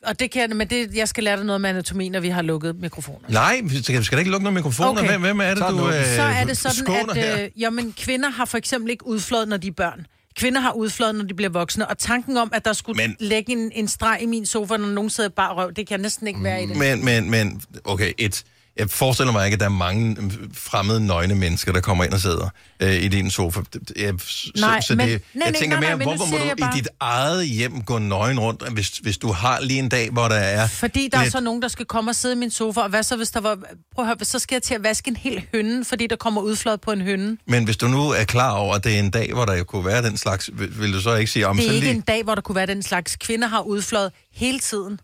[0.07, 2.29] Og det kan jeg, men det, jeg skal lære dig noget med anatomi, når vi
[2.29, 3.29] har lukket mikrofoner.
[3.29, 4.91] Nej, vi skal, vi skal da ikke lukke nogen mikrofoner.
[4.91, 5.07] Okay.
[5.09, 8.31] Hvem, hvem er det, Så du øh, Så er det sådan, at øh, jamen, kvinder
[8.31, 10.07] har for eksempel ikke udflået, når de er børn.
[10.37, 11.89] Kvinder har udflået, når de bliver voksne.
[11.89, 13.29] Og tanken om, at der skulle Men- men...
[13.29, 16.27] lægge en, en streg i min sofa, når nogen sidder bare røv, det kan næsten
[16.27, 16.77] ikke være i det.
[16.77, 18.45] Men, men, men, okay, et,
[18.77, 20.17] jeg forestiller mig ikke, at der er mange
[20.55, 22.49] fremmede, nøgne mennesker, der kommer ind og sidder
[22.81, 23.61] øh, i din sofa.
[23.73, 24.13] Det- det- Jeg,
[24.61, 26.45] Nej, så, så men- det, nej, jeg nej, tænker nej, mere, nej, hvorfor må du
[26.45, 29.89] jeg i bare- dit eget hjem gå nøgen rundt, hvis, hvis du har lige en
[29.89, 32.35] dag, hvor der er Fordi der er lidt- så nogen, der skal komme og sidde
[32.35, 33.59] i min sofa, og hvad så, hvis der var...
[33.95, 36.41] Prøv at høre, så skal jeg til at vaske en hel hønne, fordi der kommer
[36.41, 37.37] udflået på en hønne.
[37.47, 39.85] Men hvis du nu er klar over, at det er en dag, hvor der kunne
[39.85, 41.95] være den slags, vil, vil du så ikke sige om Det er så ikke lige...
[41.97, 43.17] en dag, hvor der kunne være den slags.
[43.17, 45.01] Kvinder har udflået hele tiden.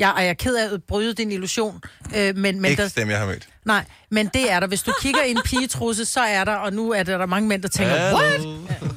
[0.00, 1.80] Jeg, og jeg er ked af at bryde din illusion,
[2.16, 3.48] øh, men, men Ikke der, dem, jeg har mødt.
[3.64, 4.66] nej, men det er der.
[4.66, 7.48] Hvis du kigger i en pigetrusse, så er der, og nu er der, der mange
[7.48, 8.18] mænd, der tænker, Hallo.
[8.18, 8.40] what?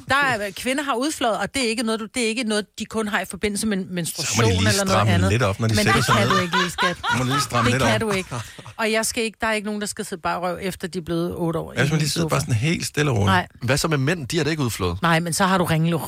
[0.08, 2.66] Der er, kvinder har udflået, og det er ikke noget, du, det er ikke noget,
[2.78, 5.30] de kun har i forbindelse med menstruation lige eller noget stramme andet.
[5.32, 6.36] lidt op, når de men sætter det sig kan ned.
[6.36, 6.96] du ikke, lille skat.
[7.12, 8.00] Du må lige stramme Det lidt kan op.
[8.00, 8.28] du ikke.
[8.76, 10.98] Og jeg skal ikke, der er ikke nogen, der skal sidde bare røv, efter de
[10.98, 11.72] er blevet otte år.
[11.76, 13.26] Jeg synes, de sidder bare sådan helt stille og roligt.
[13.26, 14.28] Nej, Hvad så med mænd?
[14.28, 15.02] De er da ikke udflået.
[15.02, 15.98] nej, men så har du ringle.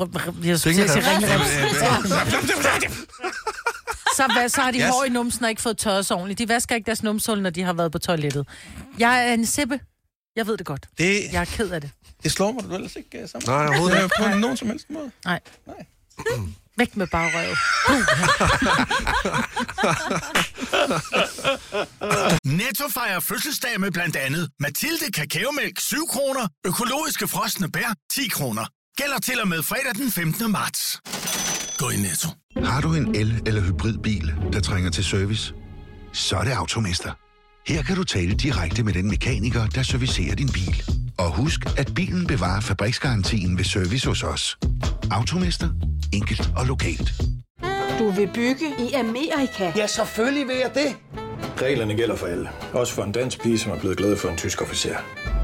[0.45, 1.49] Jeg skulle sige ringlerems.
[4.17, 4.89] Så, hvad, så har de Yes.
[4.89, 6.39] hår i numsen og ikke fået tørret sig ordentligt.
[6.39, 8.49] De vasker ikke deres numsehul, når de har været på toilettet.
[8.99, 9.81] Jeg er en sippe.
[10.37, 10.87] Jeg ved det godt.
[10.99, 11.91] Det, Jeg er ked af det.
[12.23, 13.49] det slår mig du ellers ikke uh, sammen.
[13.49, 14.15] Nej, overhovedet ikke.
[14.19, 15.11] På nogen som helst måde.
[15.25, 15.41] Nej.
[15.67, 15.87] Nej.
[16.79, 17.57] Væk med bare røv.
[22.61, 28.65] Netto fejrer fødselsdag med blandt andet Mathilde Kakaomælk 7 kroner, økologiske frosne bær 10 kroner.
[28.97, 30.51] Gælder til og med fredag den 15.
[30.53, 31.01] marts.
[31.79, 32.29] Gå i Netto.
[32.65, 35.55] Har du en el- eller hybridbil, der trænger til service?
[36.13, 37.11] Så er det Automester.
[37.67, 40.83] Her kan du tale direkte med den mekaniker, der servicerer din bil.
[41.19, 44.59] Og husk, at bilen bevarer fabriksgarantien ved service hos os.
[45.11, 45.69] Automester.
[46.13, 47.13] Enkelt og lokalt.
[47.99, 49.73] Du vil bygge i Amerika?
[49.77, 50.97] Ja, selvfølgelig vil jeg det.
[51.63, 52.49] Reglerne gælder for alle.
[52.73, 54.97] Også for en dansk pige, som er blevet glad for en tysk officer.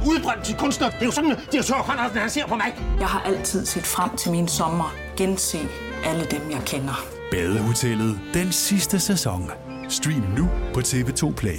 [0.07, 0.91] Udbrændt til kunstner.
[0.91, 2.75] Det er jo sådan, at de har tørt, han ser på mig.
[3.01, 4.95] Jeg har altid set frem til min sommer.
[5.17, 5.59] Gense
[6.05, 7.05] alle dem, jeg kender.
[7.31, 9.51] Badehotellet den sidste sæson.
[9.89, 11.57] Stream nu på TV2 Play.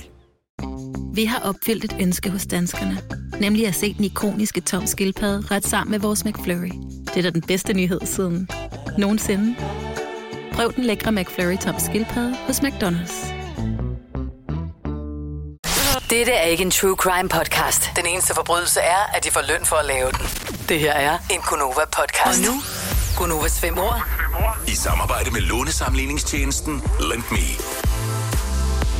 [1.13, 3.01] Vi har opfyldt et ønske hos danskerne.
[3.39, 6.71] Nemlig at se den ikoniske tom skildpadde ret sammen med vores McFlurry.
[7.05, 8.49] Det er da den bedste nyhed siden
[8.97, 9.55] nogensinde.
[10.53, 13.33] Prøv den lækre McFlurry tom skildpadde hos McDonald's.
[16.09, 17.91] Dette er ikke en true crime podcast.
[17.95, 20.25] Den eneste forbrydelse er, at de får løn for at lave den.
[20.69, 22.39] Det her er en Gunova-podcast.
[22.49, 22.61] Og nu,
[23.17, 24.22] Gunovas fem år.
[24.67, 26.73] I samarbejde med lånesamligningstjenesten
[27.09, 27.47] Lend Me.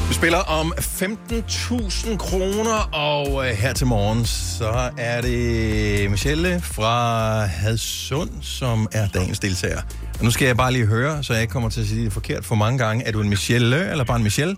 [0.08, 7.46] Vi spiller om 15.000 kroner, og øh, her til morgen, så er det Michelle fra
[7.46, 9.82] Hadsund, som er dagens deltager.
[10.20, 12.14] Og nu skal jeg bare lige høre, så jeg ikke kommer til at sige det
[12.14, 13.08] forkert for mange gange.
[13.08, 14.56] Er du en Michelle, eller bare en Michelle?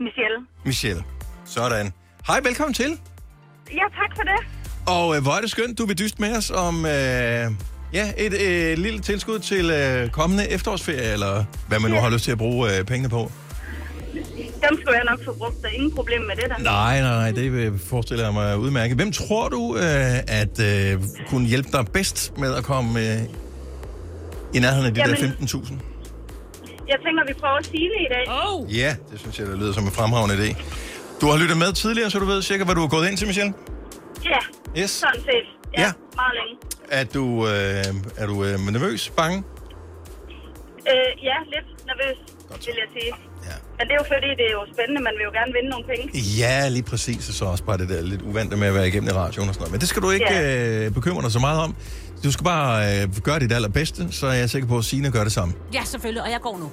[0.00, 0.38] Michelle.
[0.64, 1.02] Michelle.
[1.44, 1.92] Sådan.
[2.26, 2.98] Hej, velkommen til.
[3.70, 4.40] Ja, tak for det.
[4.86, 7.50] Og øh, hvor er det skønt, du vil dyste med os om øh,
[7.92, 12.24] ja, et øh, lille tilskud til øh, kommende efterårsferie, eller hvad man nu har lyst
[12.24, 13.32] til at bruge øh, pengene på.
[14.68, 15.62] Dem skulle jeg nok få brugt.
[15.62, 16.58] Der er ingen problem med det der.
[16.62, 18.96] Nej, nej, nej, det vil- forestiller jeg mig udmærket.
[18.96, 23.18] Hvem tror du, øh, at øh, kunne hjælpe dig bedst med at komme øh,
[24.54, 25.16] i nærheden af de Jamen.
[25.16, 25.74] der 15.000?
[26.88, 28.24] Jeg tænker, vi prøver Signe i dag.
[28.48, 28.76] Oh.
[28.76, 30.62] Ja, det synes jeg, der lyder som en fremragende idé.
[31.20, 33.26] Du har lyttet med tidligere, så du ved cirka, hvad du har gået ind til,
[33.26, 33.52] Michelle.
[34.24, 34.90] Ja, Yes.
[34.90, 35.59] sådan set.
[35.76, 35.90] Ja, Ja.
[36.20, 36.54] meget længe.
[36.90, 39.38] Er du, øh, er du øh, nervøs, bange?
[40.90, 42.18] Øh, ja, lidt nervøs,
[42.66, 43.12] vil jeg sige.
[43.48, 43.54] Ja.
[43.78, 45.00] Men det er jo fordi, det er jo spændende.
[45.02, 46.18] Man vil jo gerne vinde nogle penge.
[46.38, 47.28] Ja, lige præcis.
[47.28, 49.54] Og så også bare det der lidt uvante med at være igennem i radioen og
[49.54, 49.72] sådan noget.
[49.72, 50.84] Men det skal du ikke Ja.
[50.86, 51.76] øh, bekymre dig så meget om.
[52.24, 55.22] Du skal bare øh, gøre dit allerbedste, så er jeg sikker på, at Signe gør
[55.24, 55.54] det samme.
[55.74, 56.70] Ja, selvfølgelig, og jeg går nu.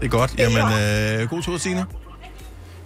[0.00, 0.34] Det er godt.
[0.38, 0.62] Jamen,
[1.22, 1.86] øh, god tur, Signe.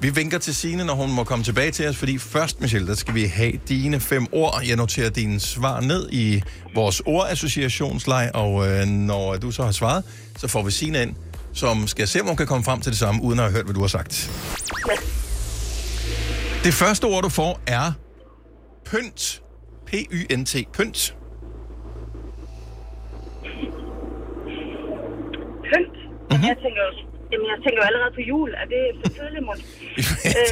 [0.02, 2.94] Vi vinker til Signe, når hun må komme tilbage til os, fordi først, Michelle, der
[2.94, 4.62] skal vi have dine fem ord.
[4.68, 6.42] Jeg noterer dine svar ned i
[6.74, 10.04] vores ordassociationsleg, og øh, når du så har svaret,
[10.36, 11.14] så får vi Signe ind,
[11.52, 13.64] som skal se, om hun kan komme frem til det samme, uden at have hørt,
[13.64, 14.30] hvad du har sagt.
[16.64, 17.92] Det første ord, du får, er
[18.84, 19.42] pynt.
[19.86, 20.54] P-Y-N-T.
[20.72, 21.16] Pynt.
[25.68, 25.96] Pynt.
[26.30, 26.48] Mm-hmm.
[26.48, 28.50] Jeg tænker jo, jamen, jeg tænker jo allerede på jul.
[28.62, 29.62] Er det for tidligt, Måns?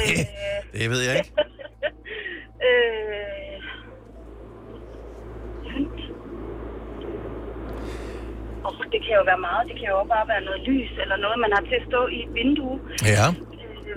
[0.08, 0.26] det,
[0.80, 1.32] det ved jeg ikke.
[2.68, 3.56] øh.
[8.66, 9.62] Og det kan jo være meget.
[9.70, 12.18] Det kan jo bare være noget lys, eller noget, man har til at stå i
[12.26, 12.76] et vindue.
[13.14, 13.26] Ja.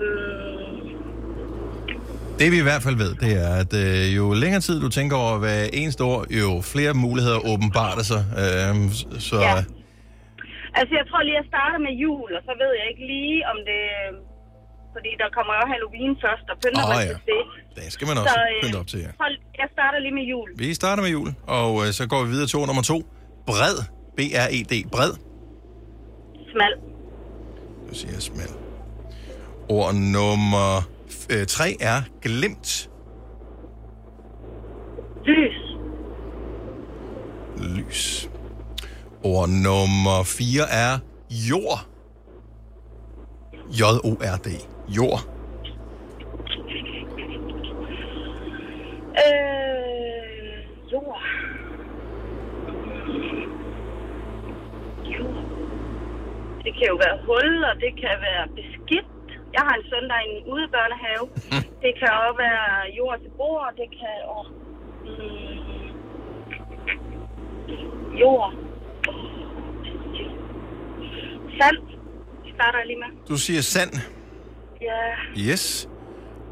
[0.00, 0.88] Øhm,
[2.38, 5.16] Det vi i hvert fald ved, det er, at øh, jo længere tid du tænker
[5.16, 8.24] over hver eneste ord, jo flere muligheder åbenbarter sig.
[8.42, 8.74] Øh,
[9.18, 9.64] så Ja.
[10.78, 13.58] Altså, jeg tror lige, jeg starter med jul, og så ved jeg ikke lige, om
[13.70, 13.82] det...
[14.96, 17.12] Fordi der kommer jo Halloween først, og pynter Åh, man ja.
[17.12, 17.42] til det.
[17.78, 19.10] det skal man også Så, øh, pynte op til, ja.
[19.22, 20.48] Hold, jeg starter lige med jul.
[20.64, 22.98] Vi starter med jul, og øh, så går vi videre til ord nummer to.
[23.50, 23.76] Bred.
[24.16, 24.72] B-R-E-D.
[24.94, 25.12] Bred.
[26.52, 26.74] Smal.
[27.86, 28.52] Nu siger smal.
[29.68, 30.68] Ord nummer
[31.32, 32.90] øh, tre er glimt.
[35.24, 35.58] Lys.
[37.76, 38.30] Lys.
[39.24, 40.92] Ord nummer 4 er
[41.30, 41.80] jord.
[43.80, 44.48] J-O-R-D.
[44.88, 45.20] Jord.
[49.24, 50.56] Øh,
[50.92, 51.22] jord.
[55.04, 55.44] Jord.
[56.64, 59.06] Det kan jo være hul, og det kan være beskidt.
[59.52, 61.24] Jeg har en søn, der er i en udebørnehave.
[61.82, 62.68] det kan også være
[62.98, 63.72] jord til bord.
[63.76, 64.14] Det kan...
[64.34, 64.46] Åh,
[65.04, 65.82] mm,
[68.20, 68.71] jord.
[71.60, 71.76] Sand.
[72.54, 73.26] Starter jeg lige med.
[73.28, 73.90] Du siger sand.
[74.80, 75.50] Ja.
[75.52, 75.88] Yes.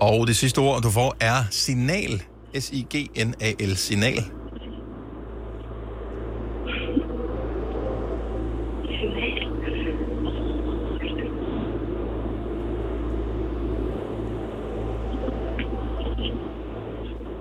[0.01, 2.23] Og det sidste ord, du får, er signal.
[2.59, 3.77] S-I-G-N-A-L.
[3.77, 4.19] Signal.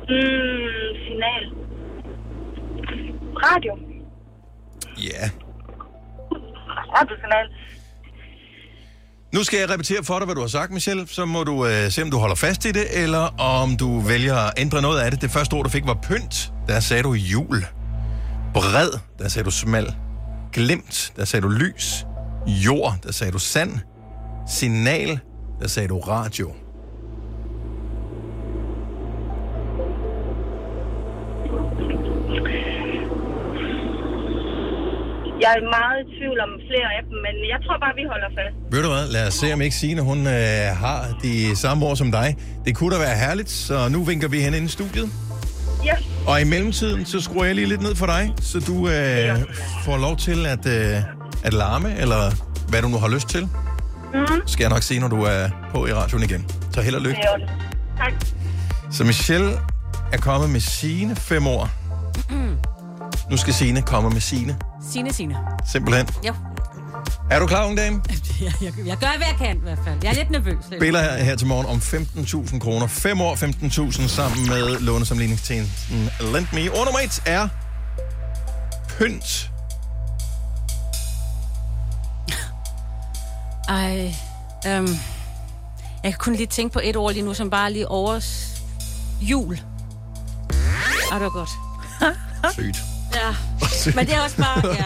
[0.10, 1.44] Mm, signal.
[3.44, 3.78] Radio.
[4.98, 5.49] Ja.
[6.96, 7.48] Radiosignal.
[9.34, 11.08] Nu skal jeg repetere for dig, hvad du har sagt, Michelle.
[11.08, 14.36] Så må du øh, se, om du holder fast i det, eller om du vælger
[14.36, 15.22] at ændre noget af det.
[15.22, 16.52] Det første ord, du fik, var pynt.
[16.68, 17.66] Der sagde du jul.
[18.54, 18.90] Bred.
[19.20, 19.96] Der sagde du smal.
[20.52, 21.14] Glimt.
[21.16, 22.06] Der sagde du lys.
[22.48, 22.94] Jord.
[23.04, 23.72] Der sagde du sand.
[24.48, 25.20] Signal.
[25.62, 26.54] Der sagde du radio.
[35.50, 38.30] Jeg er meget i tvivl om flere af dem, men jeg tror bare, vi holder
[38.38, 38.56] fast.
[38.74, 39.06] Ved du hvad?
[39.16, 42.38] Lad os se, om ikke Signe, hun øh, har de samme ord som dig.
[42.66, 45.10] Det kunne da være herligt, så nu vinker vi hen ind i studiet.
[45.86, 45.96] Ja.
[46.28, 49.38] Og i mellemtiden, så skruer jeg lige lidt ned for dig, så du øh,
[49.86, 50.98] får lov til at, øh,
[51.44, 52.22] at larme, eller
[52.70, 53.44] hvad du nu har lyst til.
[54.14, 54.42] Mm.
[54.46, 56.46] Skal jeg nok sige, når du er på i radioen igen.
[56.74, 57.22] Så held og lykke.
[57.22, 57.50] Det det.
[57.98, 58.14] Tak.
[58.92, 59.52] Så Michelle
[60.14, 61.70] er kommet med sine fem ord.
[63.30, 64.58] Nu skal Signe komme med sine.
[64.92, 65.38] Sine, Sine.
[65.72, 66.08] Simpelthen.
[66.28, 66.34] Jo.
[67.32, 68.02] Er du klar, unge dame?
[68.42, 70.00] Jeg, jeg, jeg gør, hvad jeg kan i hvert fald.
[70.04, 70.66] Jeg er lidt nervøs.
[70.66, 72.88] Spiller her, her til morgen om 15.000 kroner.
[72.88, 76.72] 5 år 15.000 sammen med lånesamligningstjenesten Lend Me.
[76.72, 77.48] Ord nummer et er
[78.98, 79.52] pynt.
[83.70, 84.16] Ej,
[84.68, 84.88] øhm,
[86.04, 88.20] jeg kan kun lige tænke på et ord lige nu, som bare lige over
[89.22, 89.60] jul.
[91.12, 91.50] Ej, det var godt.
[92.54, 92.84] Sygt.
[93.16, 93.36] Ja,
[93.96, 94.86] men det er også bare, ja.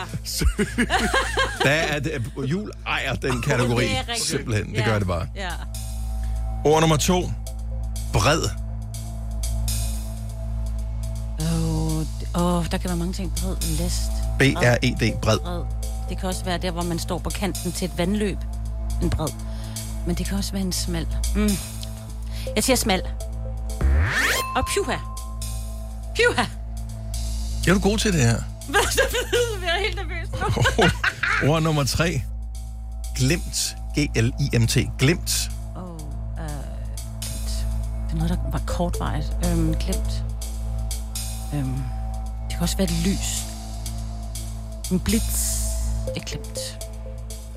[1.64, 3.84] Der er det, jul ejer den kategori.
[3.84, 4.04] Det er.
[4.18, 5.28] Simpelthen, det Ja, gør det bare.
[5.36, 5.50] Ja.
[6.66, 7.32] Ord nummer to.
[8.14, 8.42] Bred.
[11.42, 13.34] Åh, oh, oh, der kan være mange ting.
[13.42, 14.12] Bred, læst.
[14.40, 15.40] B-R-E-D, bred.
[15.40, 15.64] Bred.
[16.10, 18.38] Det kan også være der, hvor man står på kanten til et vandløb.
[19.02, 19.30] En bred.
[20.08, 21.08] Men det kan også være en smal.
[21.36, 21.50] Mm.
[22.56, 23.02] Jeg siger smal.
[24.56, 24.98] Og pyha.
[26.16, 26.44] Pyha.
[27.68, 28.38] Er du god til det her?
[29.60, 31.50] Hvad er helt nervøs nu.
[31.50, 32.22] Ord nummer tre.
[33.16, 33.76] Glimt.
[33.98, 34.78] G-L-I-M-T.
[35.00, 35.52] Glimt.
[35.76, 36.00] Åh, oh,
[36.40, 36.50] øh,
[37.22, 37.66] glemt.
[38.08, 39.34] Det er noget, der var kortvarigt.
[39.46, 40.24] Øhm, glemt.
[41.54, 41.84] Øhm,
[42.44, 43.44] det kan også være et lys.
[44.92, 45.62] En blitz.
[46.06, 46.60] Det er glemt.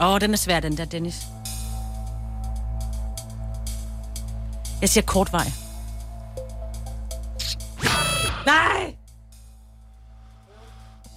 [0.01, 1.27] Åh, oh, den er svær, den der, Dennis.
[4.81, 5.45] Jeg siger kortvej.
[5.45, 5.66] Nej!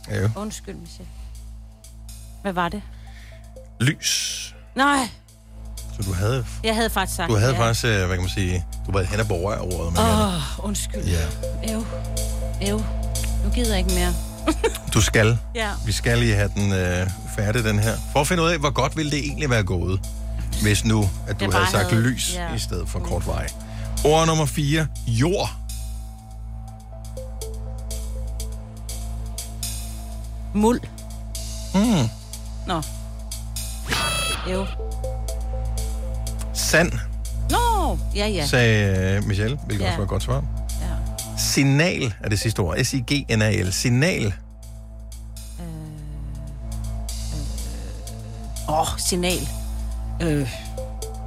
[0.09, 0.29] Ja.
[0.35, 1.09] Undskyld, Michelle.
[2.41, 2.81] Hvad var det?
[3.81, 4.55] Lys.
[4.75, 5.09] Nej.
[5.95, 7.59] Så du havde, Jeg havde faktisk sagt du havde ja.
[7.61, 9.93] faktisk, øh, hvad kan man sige, du var hen og berøre ordet.
[9.93, 11.01] Men Åh, oh, undskyld.
[11.03, 11.25] Ja.
[11.73, 11.85] Øv.
[12.69, 12.81] Øv.
[13.43, 14.13] Nu gider jeg ikke mere.
[14.93, 15.37] Du skal.
[15.55, 15.69] Ja.
[15.85, 17.93] Vi skal lige have den øh, færdig, den her.
[18.13, 19.99] For at finde ud af, hvor godt ville det egentlig være gået,
[20.61, 22.53] hvis nu, at du havde sagt havde- lys ja.
[22.55, 23.49] i stedet for kort vej.
[24.05, 24.87] Ord nummer 4.
[25.07, 25.49] Jord.
[30.53, 30.79] Muld.
[31.75, 32.09] Mm.
[32.67, 32.81] Nå.
[34.49, 34.65] Øv.
[36.53, 36.91] Sand,
[37.49, 38.45] Nå, ja, ja.
[38.45, 39.89] sagde øh, Michelle, hvilket Ja.
[39.89, 40.43] også var et godt svar.
[40.81, 40.87] Ja.
[41.37, 42.77] Signal er det sidste ord.
[42.83, 43.73] S-I-G-N-A-L.
[43.73, 44.33] Signal.
[48.69, 49.47] Åh, oh, signal.
[50.21, 50.49] Øh.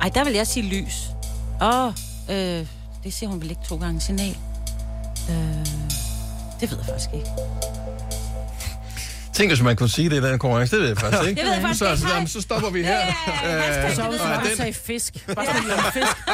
[0.00, 1.10] Ej, der vil jeg sige lys.
[1.62, 1.92] Åh, oh,
[2.28, 2.66] øh,
[3.04, 4.00] det siger hun vel ikke to gange.
[4.00, 4.36] Signal.
[5.30, 5.66] Øh,
[6.60, 7.26] det ved jeg faktisk ikke.
[9.34, 10.76] Tænk, hvis man kunne sige det i den konkurrence.
[10.76, 11.40] Det ved jeg faktisk ikke.
[11.40, 12.00] Det ved jeg faktisk så, ikke.
[12.02, 13.06] så, så, så stopper vi her.
[13.06, 15.26] Øh, Så ud du den- sagde fisk.
[15.34, 16.16] Bare sådan en fisk.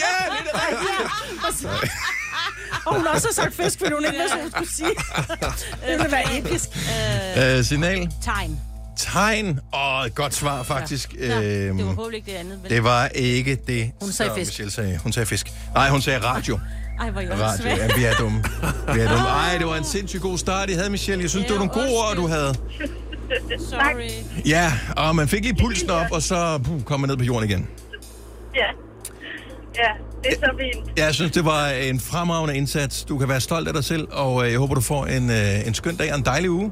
[0.00, 1.70] Ja, det er rigtigt.
[2.86, 4.88] Og hun også har sagt fisk, fordi hun ikke vidste, hvad hun skulle sige.
[5.88, 6.68] Det ville være episk.
[7.58, 8.08] Øh, signal.
[8.24, 8.60] Tegn.
[8.96, 9.60] Tegn.
[9.72, 11.14] Og et godt svar, faktisk.
[11.20, 11.28] Ja.
[11.34, 12.58] Nå, Øhm, det var ikke det andet.
[12.62, 12.70] Vel?
[12.70, 14.48] det var ikke det, Hun sagde fisk.
[14.50, 14.98] Michelle sagde.
[15.02, 15.52] Hun sagde fisk.
[15.74, 16.60] Nej, hun sagde radio.
[17.00, 17.68] Ej, hvor er I Radio.
[17.68, 18.44] Ja, vi er dumme.
[18.94, 19.28] Vi er dumme.
[19.28, 21.22] Ej, det var en sindssygt god start, I havde, Michelle.
[21.22, 22.54] Jeg synes, det var nogle gode ord, du havde.
[23.58, 24.10] Sorry.
[24.46, 27.48] Ja, og man fik lige pulsen op, og så puh, kom man ned på jorden
[27.50, 27.68] igen.
[28.54, 28.66] Ja.
[29.76, 29.90] Ja,
[30.24, 30.98] det er så fint.
[30.98, 33.04] Jeg synes, det var en fremragende indsats.
[33.04, 35.66] Du kan være stolt af dig selv, og øh, jeg håber, du får en, øh,
[35.66, 36.70] en skøn dag og en dejlig uge.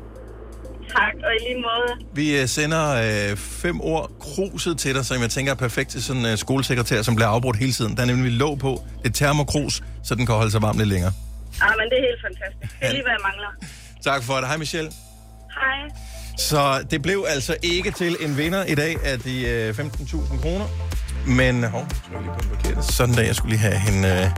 [0.89, 2.07] Tak, og i lige måde.
[2.12, 2.84] Vi øh, sender
[3.30, 6.39] øh, fem ord kruset til dig, som jeg tænker er perfekt til sådan en øh,
[6.39, 7.97] skolesekretær, som bliver afbrudt hele tiden.
[7.97, 8.84] Der er nemlig låg på.
[9.03, 11.12] Det er termokrus, så den kan holde sig varm lidt længere.
[11.61, 12.80] Ah, men det er helt fantastisk.
[12.80, 13.49] Det er lige, hvad jeg mangler.
[14.05, 14.47] Tak for det.
[14.47, 14.91] Hej Michelle.
[15.61, 15.89] Hej.
[16.39, 20.66] Så det blev altså ikke til en vinder i dag af de øh, 15.000 kroner.
[21.26, 22.93] Men, hov, tror lige på den forkerte.
[22.93, 24.30] Sådan der, jeg skulle lige have hende øh,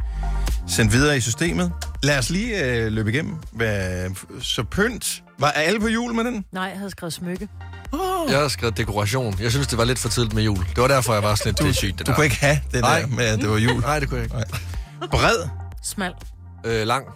[0.68, 1.72] sendt videre i systemet.
[2.02, 3.34] Lad os lige øh, løbe igennem.
[3.52, 5.22] Hvad, så pynt.
[5.40, 6.44] Var alle på jul med den?
[6.52, 7.48] Nej, jeg havde skrevet smykke.
[8.28, 9.36] Jeg har skrevet dekoration.
[9.40, 10.58] Jeg synes, det var lidt for tidligt med jul.
[10.58, 12.16] Det var derfor, jeg var sådan lidt, det er sygt, det Du der.
[12.16, 13.00] kunne ikke have det Nej.
[13.00, 13.80] der med, at det var jul.
[13.80, 14.36] Nej, det kunne jeg ikke.
[15.00, 15.08] Nej.
[15.10, 15.48] Bred.
[15.82, 16.12] Smal.
[16.66, 17.06] Øh, lang.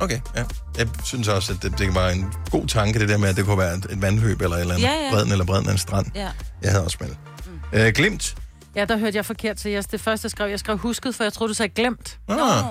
[0.00, 0.44] Okay, ja.
[0.78, 3.44] Jeg synes også, at det, det var en god tanke, det der med, at det
[3.44, 4.86] kunne være et, et vandløb eller et eller andet.
[4.86, 5.10] Ja, ja.
[5.10, 6.06] Bredden eller bredden af en strand.
[6.14, 6.28] Ja.
[6.62, 7.16] Jeg havde også smal.
[7.46, 7.78] Mm.
[7.78, 8.34] Øh, glimt.
[8.76, 9.82] Ja, der hørte jeg forkert til jer.
[9.82, 12.18] Det første, jeg skrev, jeg skrev husket, for jeg troede, du sagde glemt.
[12.28, 12.64] Ah.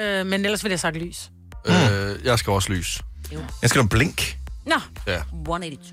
[0.00, 1.30] Øh, men ellers ville jeg sagt lys.
[1.66, 1.74] Øh,
[2.24, 3.00] jeg skal også lys.
[3.62, 4.38] Jeg skal blink.
[4.66, 4.74] Nå,
[5.06, 5.18] Ja.
[5.32, 5.92] 182.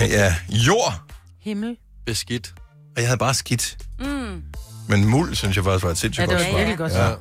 [0.10, 1.00] ja, jord.
[1.40, 1.76] Himmel.
[2.06, 2.54] Beskidt.
[2.96, 3.76] Og jeg havde bare skidt.
[3.98, 4.42] Mm.
[4.88, 6.58] Men muld, synes jeg faktisk var et sindssygt Ja, det godt var svar.
[6.58, 7.18] virkelig godt svar.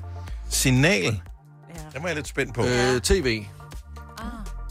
[0.50, 1.04] Signal.
[1.04, 1.10] Ja.
[1.94, 2.66] Det var jeg lidt spændt på.
[2.66, 3.44] Øh, TV.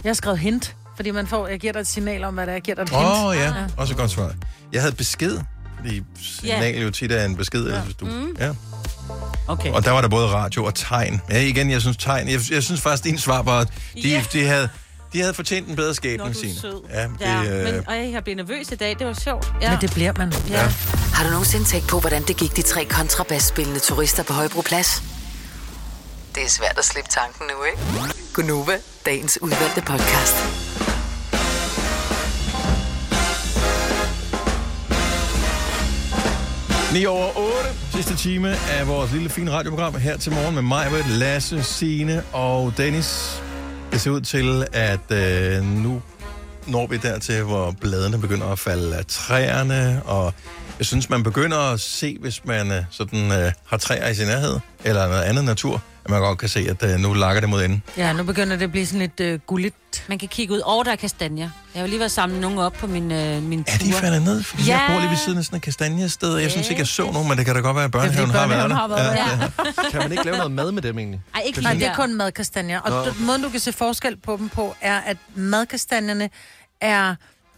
[0.05, 2.51] Jeg har skrevet hint, fordi man får, jeg giver dig et signal om, hvad det
[2.51, 2.55] er.
[2.55, 3.03] Jeg giver dig et hint.
[3.03, 3.55] Åh, oh, ja.
[3.77, 4.35] Også et godt svar.
[4.73, 5.39] Jeg havde besked,
[5.77, 6.03] fordi
[6.41, 7.69] signal jo tit er en besked.
[7.69, 7.81] Ja.
[7.81, 8.37] Hvis du, Mm.
[8.39, 8.55] ja.
[9.49, 9.71] Okay.
[9.73, 11.21] Og der var der både radio og tegn.
[11.31, 12.29] Ja, igen, jeg synes tegn.
[12.29, 14.23] Jeg, jeg synes faktisk, din svar var, at de, Ja.
[14.33, 14.69] de, havde,
[15.13, 16.61] de havde fortjent en bedre skæbne, er Signe.
[16.61, 16.83] sød.
[16.91, 18.97] Ja, det, Ja, øh, men, og jeg blev nervøs i dag.
[18.99, 19.53] Det var sjovt.
[19.61, 19.71] Ja.
[19.71, 20.33] Men det bliver man.
[20.51, 20.73] Ja.
[21.15, 25.03] Har du nogensinde tænkt på, hvordan det gik de tre kontrabasspillende turister på Højbroplads?
[26.35, 28.15] Det er svært at slippe tanken nu, ikke?
[28.35, 28.77] Gunova,
[29.07, 30.35] dagens udvalgte podcast.
[36.95, 37.75] 9 over 8.
[37.93, 42.23] Sidste time af vores lille fine radioprogram her til morgen med mig, med Lasse, Signe
[42.33, 43.43] og Dennis.
[43.93, 46.03] Det ser ud til, at øh, nu
[46.67, 50.35] når vi dertil, hvor bladene begynder at falde af træerne, og
[50.79, 54.27] jeg synes, man begynder at se, hvis man øh, sådan, øh, har træer i sin
[54.27, 57.51] nærhed, eller noget andet natur, at man godt kan se, at øh, nu lakker det
[57.51, 57.83] mod enden.
[57.97, 59.75] Ja, nu begynder det at blive sådan lidt øh, gulligt.
[60.09, 61.51] Man kan kigge ud over, der er kastanjer.
[61.75, 63.75] Jeg har jo lige været samlet nogle op på min, øh, min tur.
[63.75, 64.43] Er de faldet ned?
[64.43, 64.73] Fordi ja.
[64.75, 64.81] Ja.
[64.83, 67.11] jeg bor lige ved siden af sådan et kastanjested, og jeg synes ikke, jeg så
[67.13, 68.77] nogen, men det kan da godt være, at børnehaven, Det fordi har været der.
[68.77, 69.73] har været der.
[69.85, 69.91] ja.
[69.91, 71.21] Kan man ikke lave noget mad med dem egentlig?
[71.35, 72.81] Ej, ikke Nej, det er kun madkastanjer.
[72.81, 73.13] Og Nå.
[73.27, 76.31] måden, du kan se forskel på dem på, er, at madkastanjerne
[76.81, 77.15] er,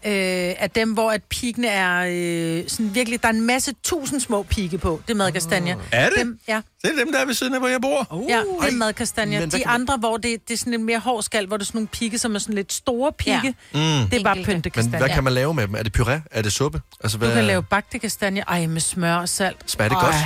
[0.06, 3.22] øh, er dem, hvor at pigene er øh, sådan virkelig...
[3.22, 5.00] Der er en masse tusind små pigge på.
[5.06, 5.76] Det er madkastanjer.
[5.92, 6.18] Er det?
[6.18, 6.60] Dem, ja.
[6.82, 8.06] Det er dem, der er ved siden af, hvor jeg bor.
[8.10, 11.22] Uh, ja, det er hvad De andre, hvor det, det er sådan en mere hård
[11.22, 13.54] skal, hvor det er sådan nogle pigge, som er sådan lidt store pigge.
[13.74, 13.78] Mm.
[13.80, 14.70] Det er bare Enkelte.
[14.76, 15.74] Men hvad kan man lave med dem?
[15.74, 16.20] Er det puré?
[16.30, 16.80] Er det suppe?
[17.00, 17.28] Altså, hvad...
[17.28, 18.44] Du kan lave bagte kastanjer.
[18.48, 19.56] Ej, med smør og salt.
[19.66, 20.14] Smager det godt?
[20.14, 20.20] Ej.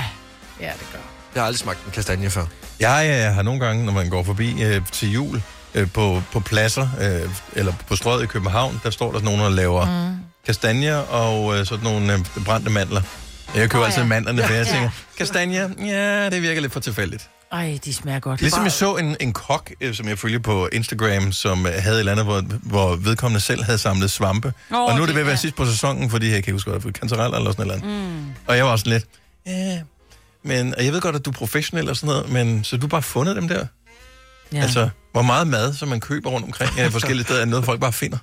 [0.59, 0.99] Ja, det gør.
[1.35, 2.45] Jeg har aldrig smagt en kastanje før.
[2.79, 5.41] Jeg øh, har nogle gange, når man går forbi øh, til jul
[5.75, 9.41] øh, på, på pladser, øh, eller på strøget i København, der står der sådan nogen,
[9.41, 10.15] der laver mm.
[10.45, 13.01] kastanjer og øh, sådan nogle øh, brændte mandler.
[13.55, 14.07] Jeg køber oh, altid ja.
[14.07, 17.29] mandlerne, for jeg tænker, kastanjer, ja, det virker lidt for tilfældigt.
[17.51, 18.41] Ej, de smager godt.
[18.41, 21.99] Ligesom jeg så en, en kok, øh, som jeg følger på Instagram, som havde et
[21.99, 24.53] eller andet, hvor, hvor vedkommende selv havde samlet svampe.
[24.71, 26.51] Åh, og nu er det ved at være sidst på sæsonen, fordi jeg kan ikke
[26.51, 27.83] huske, hvad det kantareller eller sådan noget.
[27.83, 28.25] Mm.
[28.47, 29.05] Og jeg var også sådan lidt,
[29.45, 29.81] ja,
[30.43, 32.87] men og jeg ved godt, at du er professionel og sådan noget, men så du
[32.87, 33.65] bare fundet dem der?
[34.53, 34.61] Ja.
[34.61, 37.79] Altså, hvor meget mad, som man køber rundt omkring i forskellige steder, er noget, folk
[37.79, 38.17] bare finder.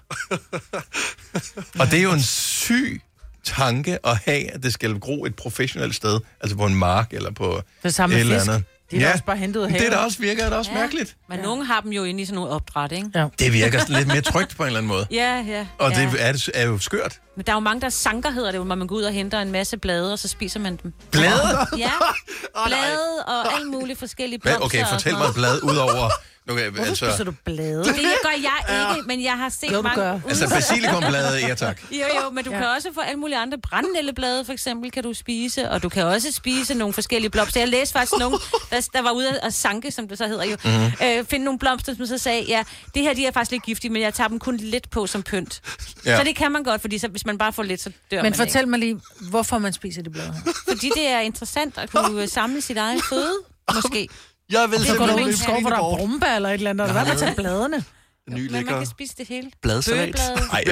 [1.80, 3.02] og det er jo en syg
[3.44, 7.30] tanke at have, at det skal gro et professionelt sted, altså på en mark eller
[7.30, 8.64] på Det samme et eller andet.
[8.90, 10.56] De er da også bare hentet ud af det er da også virker, er da
[10.56, 10.78] også ja.
[10.78, 11.16] mærkeligt.
[11.28, 11.44] Men ja.
[11.44, 13.10] nogle har dem jo inde i sådan nogle opdræt, ikke?
[13.14, 13.26] Ja.
[13.38, 15.06] Det virker sådan lidt mere trygt på en eller anden måde.
[15.10, 15.66] Ja, ja.
[15.78, 16.00] Og ja.
[16.00, 17.20] det er, det er jo skørt.
[17.39, 19.12] Men der er jo mange, der sanker, hedder det jo, hvor man går ud og
[19.12, 20.93] henter en masse blade, og så spiser man dem.
[21.11, 21.59] Blade?
[21.76, 21.91] Ja,
[22.66, 24.64] blade og alt muligt forskellige blomster.
[24.64, 25.34] okay, og fortæl mig et noget.
[25.34, 26.11] blad ud over...
[26.51, 27.84] Okay, Hvorfor altså, spiser du blade?
[27.84, 30.03] Det gør jeg ikke, men jeg har set Jo, du mange...
[30.03, 30.20] gør.
[30.28, 31.80] altså basilikumblade, ja tak.
[31.93, 32.59] Jo, jo, men du ja.
[32.59, 36.05] kan også få alle mulige andre brændnælleblade, for eksempel, kan du spise, og du kan
[36.05, 37.61] også spise nogle forskellige blomster.
[37.61, 38.39] Jeg læste faktisk nogle,
[38.70, 40.72] der, der var ude at sanke, som det så hedder jo, Mhm.
[40.72, 40.93] mm-hmm.
[41.18, 42.62] øh, finde nogle blomster, som så sagde, ja,
[42.95, 45.22] det her de er faktisk lidt giftige, men jeg tager dem kun lidt på som
[45.22, 45.61] pynt.
[46.05, 46.11] Ja.
[46.11, 46.18] Ja.
[46.18, 48.22] Så det kan man godt, fordi så, hvis man bare får lidt, så dør Men
[48.22, 49.00] man fortæl mig lige,
[49.30, 50.38] hvorfor man spiser de blade her.
[50.46, 50.60] ikke.
[50.68, 53.34] Fordi det er interessant at kunne samle sit eget føde,
[53.74, 54.08] måske.
[54.50, 56.92] Jeg vil en simpelthen skov, hvor der er brumbær eller et eller andet.
[56.92, 57.84] Hvad med at tage bladene?
[58.30, 59.50] Ny Men man kan spise det hele.
[59.62, 60.04] bladsalat.
[60.04, 60.48] Bøgeblade.
[60.52, 60.62] Ej,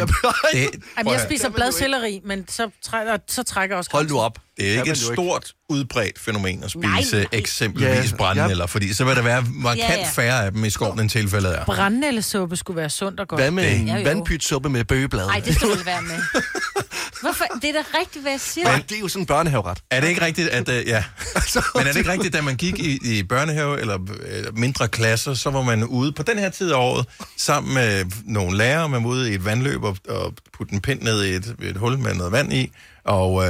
[0.52, 4.38] det, Jamen, jeg spiser bladcelleri, men så trækker, så trækker også Hold nu op.
[4.56, 5.14] Det er ikke et jo ikke.
[5.14, 7.26] stort, udbredt fænomen at Nej, spise nej.
[7.32, 10.08] eksempelvis Ja, brændenælder, fordi så vil der være markant Ja, ja.
[10.12, 11.64] færre af dem i skoven, end tilfældet er.
[11.64, 13.40] Brændnældesuppe skulle være sundt og godt.
[13.40, 15.26] Hvad med en vandpytsuppe med bøgeblade?
[15.26, 16.18] Nej, det skal du være med.
[17.20, 17.44] Hvorfor?
[17.62, 18.72] Det er da rigtigt, hvad jeg siger.
[18.72, 19.78] Men det er jo sådan en børnehaveret.
[19.90, 20.68] Er det ikke rigtigt, at...
[20.68, 21.04] Uh, ja.
[21.74, 25.34] Men er det ikke rigtigt, da man gik i, i børnehave eller eller mindre klasser,
[25.34, 29.04] så var man ude på den her tid af året sammen med nogle lærere, man
[29.04, 31.98] var ude i et vandløb og, og putte en pind ned i et, et hul
[31.98, 32.72] med noget vand i,
[33.04, 33.44] og, uh,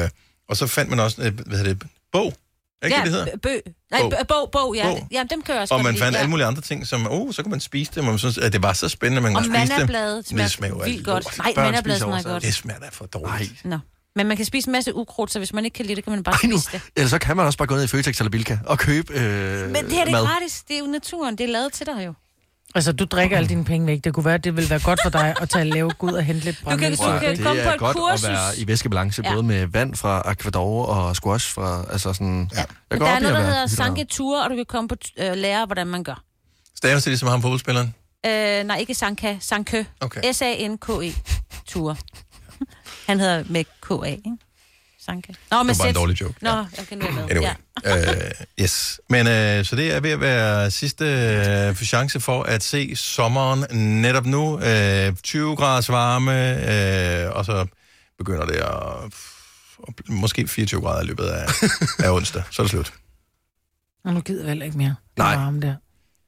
[0.49, 1.83] og så fandt man også, uh, hvad hedder det,
[2.13, 2.35] bog,
[2.83, 3.37] er ikke ja, det, det hedder?
[3.37, 3.71] bø-.
[3.91, 4.13] Nej, Bog.
[4.29, 4.85] bog, bog, ja.
[4.89, 5.09] Bog.
[5.13, 5.25] ja.
[5.31, 6.19] dem kører også Og man fandt ja.
[6.21, 8.53] alle mulige andre ting, som, oh, så kunne man spise dem, og man synes, at
[8.53, 9.69] det var så spændende, man Og kunne spise dem.
[9.79, 11.25] mandabladet Men det smager vildt godt.
[11.25, 11.39] lort.
[11.39, 12.43] Nej, mandabladet smager godt.
[12.43, 13.65] Det smager da for dårligt.
[13.65, 13.79] Nå.
[14.17, 16.11] Men man kan spise en masse ukrudt, så hvis man ikke kan lide det, kan
[16.13, 16.81] man bare Ej nu, spise det.
[16.97, 19.71] ellers så kan man også bare gå ned i Føtex eller Bilka og købe øh,
[19.71, 20.21] Men det her det mad.
[20.23, 20.63] er gratis.
[20.69, 21.39] Det er jo naturen.
[21.39, 22.15] Det er lavet til dig jo.
[22.77, 24.05] Altså, du drikker alle dine penge væk.
[24.05, 26.23] Det kunne være, at det ville være godt for dig at tage lave ud og
[26.23, 27.13] hente lidt kan- brændnældesuppe.
[27.15, 27.43] du kan ikke?
[27.45, 28.25] komme det på er et godt kursus.
[28.25, 29.33] at være i væskebalance, Ja.
[29.33, 32.51] både med vand fra Aquador og squash fra, altså sådan...
[32.55, 32.59] Ja.
[32.91, 33.67] Jeg går der er noget, der hedder.
[33.67, 36.23] Sanke Ture, og du kan komme på øh, lære, hvordan man gør.
[36.77, 37.95] Staves det ligesom ham fodboldspilleren?
[38.27, 39.37] Øh, nej, ikke Sanka.
[39.41, 39.83] Sankø.
[40.01, 40.33] Okay.
[40.33, 41.13] S-A-N-K-E.
[41.67, 41.97] Ture.
[43.07, 44.31] Han hedder med K-A, ikke?
[45.07, 45.35] Sanke.
[45.51, 46.35] Nå, Det var bare en dårlig joke.
[46.43, 47.31] Nå, jeg kan nu med.
[47.31, 47.49] Anyway.
[47.85, 48.13] Ja.
[48.13, 48.31] Uh,
[48.61, 49.01] yes.
[49.09, 51.05] Men uh, så det er ved at være sidste
[51.71, 54.55] uh, chance for at se sommeren netop nu.
[54.55, 56.33] Uh, 20 graders varme,
[57.31, 57.67] uh, og så
[58.19, 59.13] begynder det at,
[59.89, 61.47] at måske 24 grader i løbet af,
[62.07, 62.43] af onsdag.
[62.51, 62.93] Så er det slut.
[64.05, 64.95] Og nu gider jeg heller ikke mere.
[65.17, 65.37] Nej.
[65.37, 65.75] Varme der.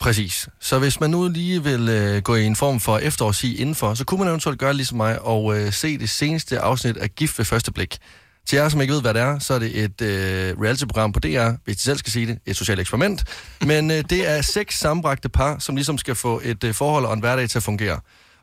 [0.00, 0.48] Præcis.
[0.60, 4.04] Så hvis man nu lige vil øh, gå i en form for efterårsi indenfor, så
[4.04, 7.44] kunne man eventuelt gøre ligesom mig og øh, se det seneste afsnit af Gift ved
[7.44, 7.98] første blik.
[8.48, 11.20] Til jer, som ikke ved, hvad det er, så er det et øh, reality-program på
[11.20, 13.24] DR, hvis de selv skal sige det, et socialt eksperiment.
[13.66, 17.12] Men øh, det er seks sammenbragte par, som ligesom skal få et øh, forhold og
[17.12, 18.00] en hverdag til at fungere.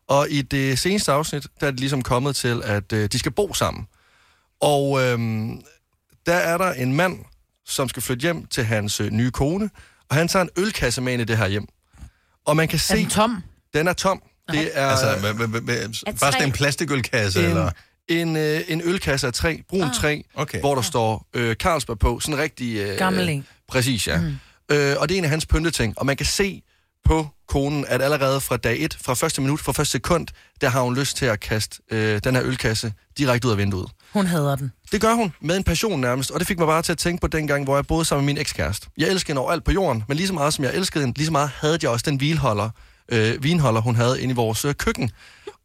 [0.07, 3.31] Og i det seneste afsnit, der er det ligesom kommet til, at øh, de skal
[3.31, 3.87] bo sammen.
[4.61, 5.19] Og øh,
[6.25, 7.19] der er der en mand,
[7.65, 9.69] som skal flytte hjem til hans øh, nye kone,
[10.09, 11.65] og han tager en ølkasse med ind i det her hjem.
[12.45, 12.93] Og man kan se...
[12.93, 13.43] Er den tom?
[13.73, 14.21] Den er tom.
[14.51, 15.89] Det er Altså, med, med, med, med,
[16.19, 17.71] bare sådan en plastikølkasse, en, eller...
[18.07, 20.59] en, øh, en ølkasse af træ, brun ah, træ, okay.
[20.59, 22.19] hvor der står øh, Carlsberg på.
[22.19, 22.77] Sådan en rigtig...
[22.77, 23.47] Øh, Gammel en.
[23.67, 24.21] Præcis, ja.
[24.21, 24.37] Mm.
[24.71, 25.99] Øh, og det er en af hans pynteting.
[25.99, 26.61] Og man kan se
[27.05, 30.27] på konen, at allerede fra dag 1, fra første minut, fra første sekund,
[30.61, 33.89] der har hun lyst til at kaste øh, den her ølkasse direkte ud af vinduet.
[34.13, 34.71] Hun hader den.
[34.91, 37.21] Det gør hun med en passion nærmest, og det fik mig bare til at tænke
[37.21, 38.87] på den gang, hvor jeg boede sammen med min ekskæreste.
[38.97, 41.25] Jeg elskede hende overalt på jorden, men lige så meget som jeg elskede hende, lige
[41.25, 42.69] så meget havde jeg også den vinholder,
[43.09, 45.11] øh, vinholder hun havde inde i vores øh, køkken.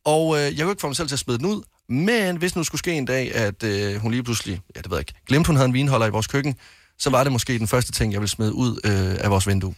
[0.05, 2.57] Og øh, jeg kunne ikke få mig selv til at smide den ud, men hvis
[2.57, 5.15] nu skulle ske en dag, at øh, hun lige pludselig, ja det ved jeg ikke,
[5.27, 6.55] glemte hun havde en vinholder i vores køkken,
[6.99, 9.75] så var det måske den første ting, jeg ville smide ud øh, af vores vindue.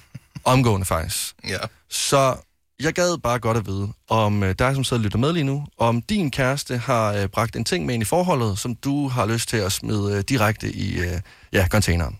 [0.44, 1.34] Omgående faktisk.
[1.48, 1.58] Ja.
[1.90, 2.36] Så
[2.80, 5.44] jeg gad bare godt at vide, om øh, dig, som sidder og lytter med lige
[5.44, 9.08] nu, om din kæreste har øh, bragt en ting med ind i forholdet, som du
[9.08, 11.20] har lyst til at smide øh, direkte i øh,
[11.52, 12.18] ja, containeren.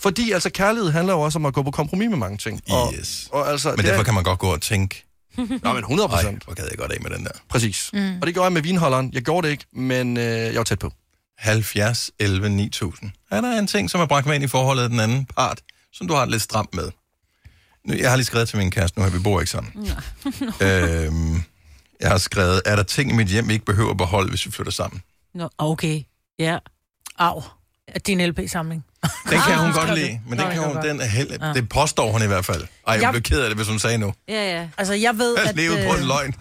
[0.00, 2.60] Fordi altså kærlighed handler jo også om at gå på kompromis med mange ting.
[2.70, 3.28] Og, Yes.
[3.32, 5.04] og altså, Men derfor er, kan man godt gå og tænke,
[5.36, 6.44] Nå, men 100 nej, procent.
[6.44, 7.30] hvor gad jeg godt af med den der.
[7.48, 7.90] Præcis.
[7.92, 8.18] Mm.
[8.20, 9.10] Og det gjorde jeg med vinholderen.
[9.14, 10.92] Jeg gjorde det ikke, men øh, jeg var tæt på.
[11.38, 13.10] 70, 11, 9000.
[13.30, 15.60] Er der en ting, som er bragt med ind i forholdet af den anden part,
[15.92, 16.90] som du har det lidt stramt med?
[17.84, 19.72] Nu, jeg har lige skrevet til min kæreste, nu har vi bor ikke sammen.
[20.66, 21.42] øhm,
[22.00, 24.46] jeg har skrevet, er der ting i mit hjem, vi ikke behøver at beholde, hvis
[24.46, 25.02] vi flytter sammen?
[25.34, 26.02] Nå, okay.
[26.38, 26.58] Ja.
[27.18, 27.42] Au.
[27.94, 28.84] At din LP-samling.
[29.02, 30.20] Den kan hun Ah, godt skrev lide, det.
[30.28, 30.84] men den det kan hun, godt.
[30.86, 31.52] den er held, Ja.
[31.52, 32.62] det påstår hun i hvert fald.
[32.62, 34.14] Ej, jeg Jeg- blev ked af det, hvis hun sagde nu.
[34.28, 34.68] Ja, ja.
[34.78, 36.34] Altså, jeg ved, Jeg at levede på en øh, løgn.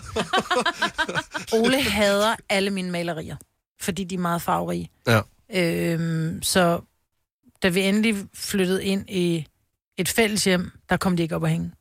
[1.63, 3.35] Ole hader alle mine malerier,
[3.81, 4.89] fordi de er meget farverige.
[5.07, 5.21] Ja.
[5.53, 6.79] Øhm, så
[7.63, 9.47] da vi endelig flyttede ind i
[9.97, 11.71] et fælles hjem, der kom de ikke op at hænge.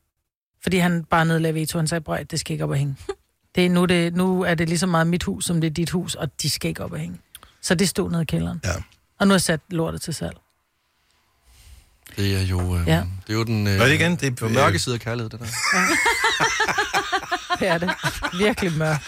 [0.63, 2.97] Fordi han bare nedlagde veto, han sagde, brød, det skal ikke op at hænge.
[3.55, 5.75] Det er, nu, det, nu er det lige så meget mit hus, som det er
[5.75, 7.19] dit hus, og de skal ikke op at hænge.
[7.63, 8.61] Så det stod nede i kælderen.
[8.65, 8.71] Ja.
[9.23, 10.37] Og nu har jeg sat lortet til salg.
[12.17, 13.05] Det er jo, øh, Ja.
[13.27, 14.17] det er jo den øh, Hvad er det igen?
[14.17, 15.47] Det er- jo mørke side af kærlighed, det der.
[17.61, 17.91] Det er det.
[18.39, 19.03] Virkelig mørkt.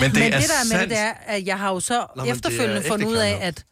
[0.00, 0.80] Men det Men er det, der er med sandt.
[0.82, 3.64] det, det er, at jeg har jo så Nå, er efterfølgende fundet ud af, at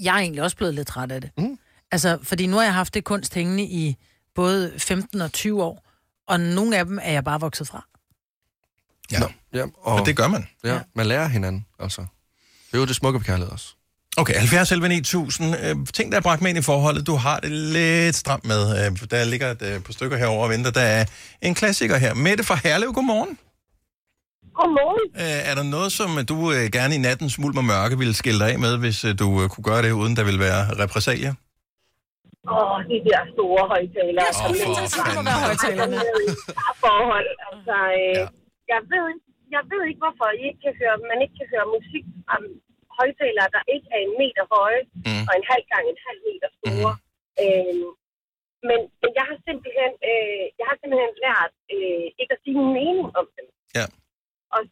[0.00, 1.30] jeg er egentlig også blevet lidt træt af det.
[1.38, 1.58] Mm.
[1.90, 3.96] Altså, fordi nu har jeg haft det kunst hængende i
[4.34, 5.84] både 15 og 20 år,
[6.28, 7.86] og nogle af dem er jeg bare vokset fra.
[9.12, 9.58] Ja.
[9.58, 10.48] Ja, og, og det gør man.
[10.64, 12.00] Ja, man lærer hinanden, altså.
[12.70, 13.74] Det er jo det smukke ved kærlighed også.
[14.16, 15.56] Okay, 70 11 9000.
[15.64, 18.62] Øh, ting, der er bragt med ind i forholdet, du har det lidt stramt med.
[18.86, 20.70] Øh, der ligger et øh, par stykker herovre og venter.
[20.70, 21.04] Der er
[21.42, 22.14] en klassiker her.
[22.14, 23.38] Mette fra Herlev, godmorgen.
[24.58, 25.06] Godmorgen.
[25.22, 28.38] Øh, er der noget, som du øh, gerne i nattens mulm og mørke ville skille
[28.40, 31.34] dig af med, hvis øh, du øh, kunne gøre det, uden der ville være repressalier?
[32.54, 34.26] Åh, de der store højtalere.
[34.28, 35.26] Åh, for fanden.
[35.30, 35.96] være højtalerne.
[36.86, 37.28] forhold.
[37.50, 38.41] Altså, øh, ja.
[38.74, 41.72] Jeg, ved, ikke- jeg ved ikke, hvorfor I ikke kan høre, man ikke kan høre
[41.76, 42.04] musik
[42.34, 42.42] om
[42.98, 45.24] højtalere, der ikke er en meter høje mm.
[45.28, 46.92] og en halv gang en halv meter store.
[46.96, 47.42] Mm.
[47.42, 47.84] Øh,
[48.68, 52.72] men, men jeg har simpelthen, øh, jeg har simpelthen lært øh, ikke at sige min
[52.80, 53.46] mening om dem.
[53.78, 53.86] Ja.
[54.56, 54.62] Og,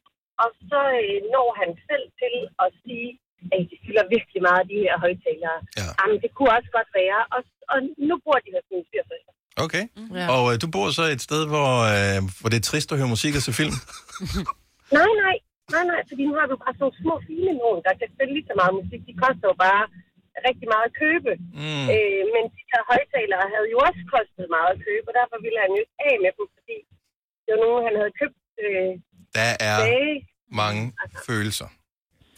[0.43, 3.09] og så øh, når han selv til at sige,
[3.53, 5.59] at de fylder virkelig meget, de her højtalere.
[5.81, 5.87] Ja.
[5.99, 7.21] Jamen, det kunne også godt være.
[7.35, 7.41] Og,
[7.73, 7.79] og
[8.09, 9.33] nu bor de hos mine svigerforældre.
[9.67, 9.85] Okay.
[10.19, 10.25] Ja.
[10.35, 13.15] Og øh, du bor så et sted, hvor, øh, hvor det er trist at høre
[13.17, 13.77] musik og se film?
[14.99, 15.37] Nej, nej.
[15.75, 18.49] Nej, nej, fordi nu har du bare sådan små fine nogen, der kan spille lige
[18.51, 19.01] så meget musik.
[19.09, 19.83] De koster jo bare
[20.49, 21.33] rigtig meget at købe.
[21.63, 21.87] Mm.
[21.95, 25.59] Øh, men de her højtalere havde jo også kostet meget at købe, og derfor ville
[25.65, 26.77] han jo ikke af med dem, fordi
[27.45, 28.91] det var nogen, han havde købt øh,
[29.39, 30.15] Der er dage.
[30.63, 30.83] mange
[31.29, 31.69] følelser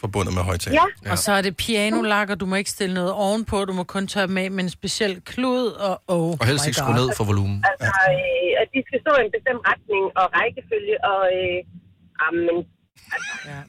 [0.03, 0.85] forbundet med højtaler.
[1.05, 1.11] Ja.
[1.11, 4.03] Og så er det pianolak, og du må ikke stille noget ovenpå, du må kun
[4.13, 7.23] tørre dem af med en speciel klud, og oh Og helst ikke skrue ned for
[7.31, 7.57] volumen.
[7.69, 11.57] Altså, øh, at de skal stå i en bestemt retning og rækkefølge, og øh,
[12.27, 12.57] amen,
[13.15, 13.59] altså, ja.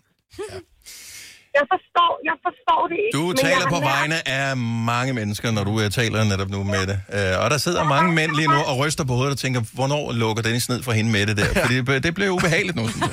[1.59, 3.15] jeg, forstår, jeg forstår det ikke.
[3.19, 4.57] Du taler på lært- vegne af
[4.93, 6.99] mange mennesker, når du uh, taler netop nu med det.
[7.17, 10.13] Uh, og der sidder mange mænd lige nu og ryster på hovedet og tænker, hvornår
[10.13, 11.49] lukker Dennis ned for hende med det der?
[11.63, 12.89] Fordi det, det bliver ubehageligt nu.
[12.89, 13.09] Sådan.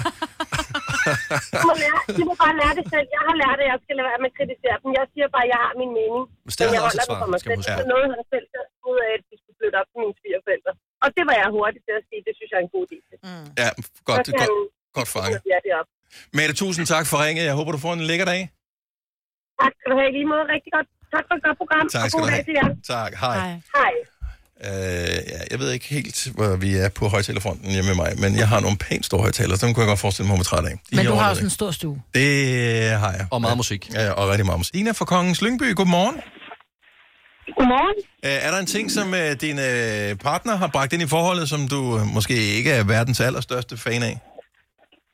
[1.62, 3.07] De må, lære, de må bare lære det selv.
[3.18, 4.89] Jeg har lært, at jeg skal lade være med at kritisere dem.
[4.99, 6.24] Jeg siger bare, at jeg har min mening.
[6.45, 7.59] Men det er jeg også et holder den svar, for mig skal selv.
[7.59, 7.82] man huske.
[7.82, 8.45] Så noget han selv
[8.91, 10.72] ud af, at de skulle flytte op til mine svigerforældre.
[11.03, 12.22] Og det var jeg hurtig til at sige.
[12.28, 12.99] Det synes jeg er en god idé.
[13.28, 13.47] Mm.
[13.62, 13.68] Ja,
[14.09, 15.39] godt, Så kan godt, godt fanget.
[15.45, 15.82] Det.
[16.38, 17.43] Mette, tusind tak for ringet.
[17.49, 18.41] Jeg håber, du får en lækker dag.
[19.62, 20.43] Tak skal du have i lige måde.
[20.55, 20.88] Rigtig godt.
[21.16, 21.86] Tak for et godt program.
[21.97, 22.47] Tak og skal god du dag have.
[22.49, 22.70] til jer.
[22.93, 23.38] Tak, hej.
[23.78, 23.93] Hej.
[24.70, 28.32] Uh, ja, jeg ved ikke helt, hvor vi er på højtalerfronten hjemme med mig, men
[28.41, 30.66] jeg har nogle pænt store højtaler, så dem kunne jeg godt forestille mig, at træt
[30.66, 30.76] af.
[30.91, 32.01] De Men du har også en stor stue.
[32.14, 32.30] Det
[33.03, 33.26] har jeg.
[33.32, 33.82] Og meget musik.
[33.93, 34.76] Ja, og rigtig meget musik.
[34.76, 36.18] Ina fra Kongens Lyngby, godmorgen.
[37.57, 37.97] Godmorgen.
[38.28, 41.49] Uh, er der en ting, som uh, din uh, partner har bragt ind i forholdet,
[41.49, 44.16] som du uh, måske ikke er verdens allerstørste fan af?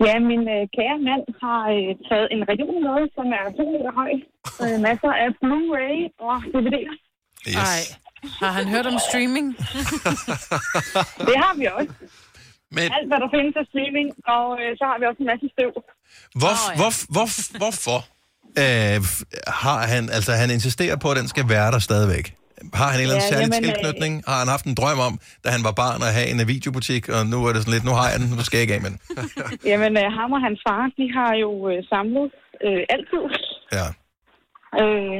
[0.06, 3.94] Ja, min øh, kære mand har øh, taget en region med, som er to meter
[4.02, 4.12] høj.
[4.64, 6.96] Øh, masser af Blu-ray og DVD'er.
[7.50, 7.56] Yes.
[7.56, 7.82] Ej.
[8.24, 9.48] Har han hørt om streaming?
[11.30, 11.94] Det har vi også.
[12.72, 12.86] Men...
[12.98, 15.72] Alt, hvad der findes af streaming, og øh, så har vi også en masse støv.
[16.42, 16.76] Hvor, oh, ja.
[16.80, 17.28] hvor, hvor,
[17.62, 18.00] hvorfor
[18.64, 19.00] øh,
[19.64, 22.26] har han, altså han insisterer på, at den skal være der stadigvæk?
[22.82, 24.14] Har han en eller anden Ja, særlig jamen, øh, tilknytning?
[24.30, 25.14] Har han haft en drøm om,
[25.44, 27.88] da han var barn, at have en øh, videobutik, og nu er det sådan lidt,
[27.90, 29.00] nu har jeg den, nu skal jeg ikke af med den.
[29.72, 32.32] Jamen, øh, ham og hans far, de har jo øh, samlet
[32.66, 33.24] øh, altid.
[33.78, 33.88] Ja.
[34.82, 35.18] Øh,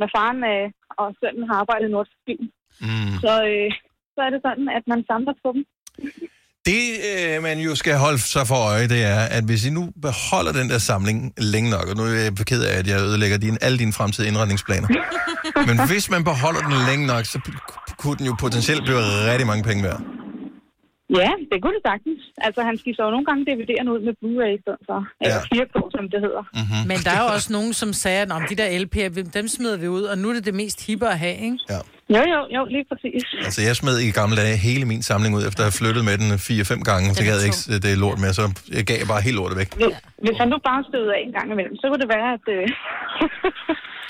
[0.00, 0.64] når faren øh,
[1.00, 1.94] og sønnen har arbejdet i
[2.26, 2.46] Film.
[2.86, 3.14] Mm.
[3.24, 3.68] Så, øh,
[4.14, 5.62] så er det sådan, at man samler på dem.
[6.70, 9.82] Det, øh, man jo skal holde sig for øje, det er, at hvis I nu
[10.02, 11.18] beholder den der samling
[11.52, 14.28] længe nok, og nu er jeg ked af, at jeg ødelægger din, alle dine fremtidige
[14.30, 14.88] indretningsplaner,
[15.68, 17.38] men hvis man beholder den længe nok, så
[17.98, 18.98] kunne den jo potentielt blive
[19.30, 20.00] rigtig mange penge værd.
[21.10, 22.20] Ja, det kunne det sagtens.
[22.46, 24.98] Altså, han skifter jo nogle gange DVD'erne ud med Blu-ray i stedet for.
[25.24, 26.44] Eller 4K, som det hedder.
[26.58, 26.82] Mm-hmm.
[26.90, 29.76] Men der er jo også nogen, som sagde, at om de der LP'er, dem smider
[29.84, 31.58] vi ud, og nu er det det mest hippe at have, ikke?
[31.74, 31.80] Ja.
[32.14, 33.22] Jo, jo, jo, lige præcis.
[33.46, 36.14] Altså, jeg smed i gamle dage hele min samling ud, efter at have flyttet med
[36.22, 38.42] den 4-5 gange, så jeg ikke øh, det er lort med, så
[38.76, 39.70] jeg gav bare helt lortet væk.
[39.80, 39.94] Hvis,
[40.26, 42.44] hvis han nu bare støder af en gang imellem, så kunne det være, at...
[42.56, 42.64] Øh,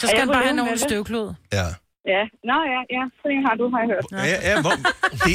[0.00, 1.28] Så skal han bare have en ordentlig støvklod.
[1.58, 1.66] Ja.
[2.14, 4.06] Ja, nå ja, ja, så en har du, har jeg hørt.
[4.12, 4.74] Ja, ja, hvor,
[5.24, 5.34] det,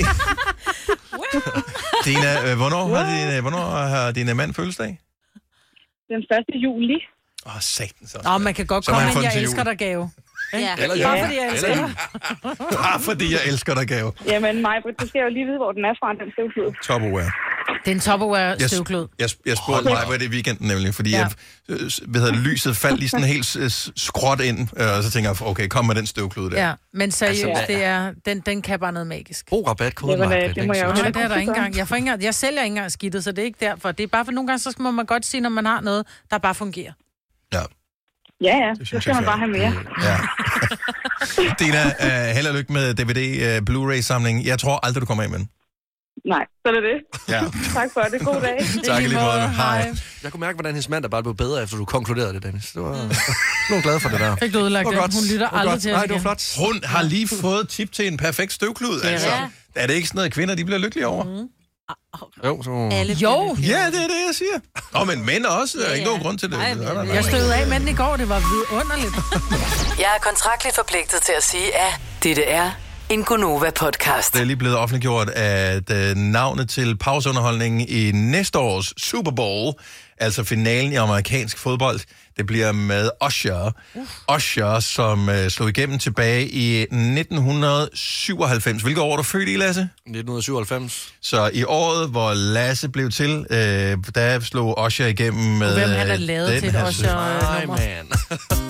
[2.08, 4.92] Dina, øh, hvornår, har din, øh, hvornår har din øh, mand fødselsdag?
[6.12, 6.64] Den 1.
[6.66, 6.98] juli.
[7.46, 8.30] Åh, oh, satans også.
[8.30, 9.70] Nå, man kan godt Så komme fået jeg den til elsker jul.
[9.72, 10.04] dig gave.
[10.54, 10.74] Ja.
[10.84, 11.96] Eller Bare fordi jeg elsker Eller dig.
[12.84, 14.10] Bare fordi jeg elsker dig, gave.
[14.32, 16.70] Jamen, mig, du skal jo lige vide, hvor den er fra, den støvklud.
[16.88, 17.32] Tupperware.
[17.86, 19.08] Det er en Tupperware Jeg, støvklud.
[19.20, 21.18] jeg, jeg spurgte mig på det i weekenden nemlig, fordi Ja.
[21.18, 21.28] ja.
[21.70, 25.04] jeg, øh, hvad hedder, det, lyset faldt lige sådan helt øh, skråt ind, øh, og
[25.04, 26.68] så tænker jeg, okay, kom med den støvklude der.
[26.68, 29.50] Ja, men seriøst, Altså, det er, den, den kan bare noget magisk.
[29.50, 31.78] God rabatkode, Jamen, Maja, øh, det må jeg jo Nej, det er der ikke engang.
[31.78, 32.24] Jeg, får ikke engang.
[32.24, 33.92] jeg sælger ikke engang skidtet, så det er ikke derfor.
[33.92, 36.06] Det er bare for nogle gange, så må man godt sige, når man har noget,
[36.32, 36.92] der bare fungerer.
[38.44, 39.74] Ja, ja, så synes skal jeg man bare have mere.
[40.04, 40.18] Ja.
[41.60, 44.46] Dina, uh, held og lykke med DVD uh, Blu-ray-samlingen.
[44.46, 45.50] Jeg tror aldrig, du kommer af med den.
[46.26, 47.00] Nej, så er det det.
[47.34, 47.42] Ja.
[47.80, 48.26] tak for det.
[48.26, 48.58] God dag.
[48.94, 49.50] Tak lige måde.
[49.50, 49.94] Hej.
[50.24, 52.72] Jeg kunne mærke, hvordan hendes mand der bare blev bedre, efter du konkluderede det, Dennis.
[52.72, 52.96] Det var...
[53.70, 54.36] Jeg var glad for det der.
[54.36, 55.14] Fik du ødelagt Det godt.
[55.14, 55.82] Hun lytter aldrig godt.
[55.82, 56.58] til Nej, det var flot.
[56.58, 59.02] Hun har lige fået tip til en perfekt støvklud.
[59.04, 59.10] Ja.
[59.10, 59.28] Altså.
[59.76, 61.24] Er det ikke sådan noget, kvinder de bliver lykkelige over?
[61.24, 61.48] Mm.
[62.46, 62.90] Jo, så...
[62.92, 63.56] Alle jo.
[63.62, 64.58] Ja, det er det, jeg siger.
[65.02, 65.78] Åh, men mænd også.
[65.78, 66.58] Der er ikke nogen grund til det.
[66.58, 67.16] Nej, nej, nej.
[67.16, 69.16] Jeg støvede af med den i går, det var vidunderligt.
[70.00, 71.94] Jeg er kontraktligt forpligtet til at sige, at
[72.24, 72.72] dette er
[73.12, 74.34] en Gonova-podcast.
[74.34, 79.74] Det er lige blevet offentliggjort, at øh, navnet til pauseunderholdningen i næste års Super Bowl,
[80.18, 82.00] altså finalen i amerikansk fodbold,
[82.38, 83.72] det bliver med Usher.
[84.36, 88.82] Usher, som øh, slog igennem tilbage i 1997.
[88.82, 89.82] Hvilket år er du født i, Lasse?
[89.82, 91.14] 1997.
[91.22, 95.74] Så i året, hvor Lasse blev til, øh, der slog Usher igennem med...
[95.74, 97.42] Hvem han er øh, lavet den til et her Usher-nummer?
[97.42, 98.08] Nej, man.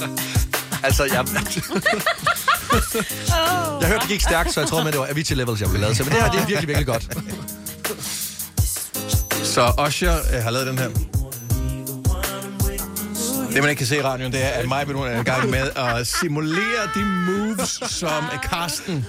[0.87, 1.25] altså, jeg...
[3.81, 5.81] jeg hørte, det gik stærkt, så jeg troede med, det var Avicii Levels, jeg blev
[5.81, 6.05] lavet til.
[6.05, 7.07] Men det her, det er virkelig, virkelig godt.
[9.43, 10.89] Så Usher øh, har lavet den her.
[13.53, 15.69] Det, man ikke kan se i radioen, det er, at mig er i gang med
[15.75, 19.05] at simulere de moves, som Karsten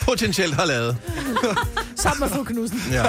[0.00, 0.96] potentielt har lavet.
[1.96, 2.82] Sammen med fru Knudsen.
[2.92, 3.02] Ja.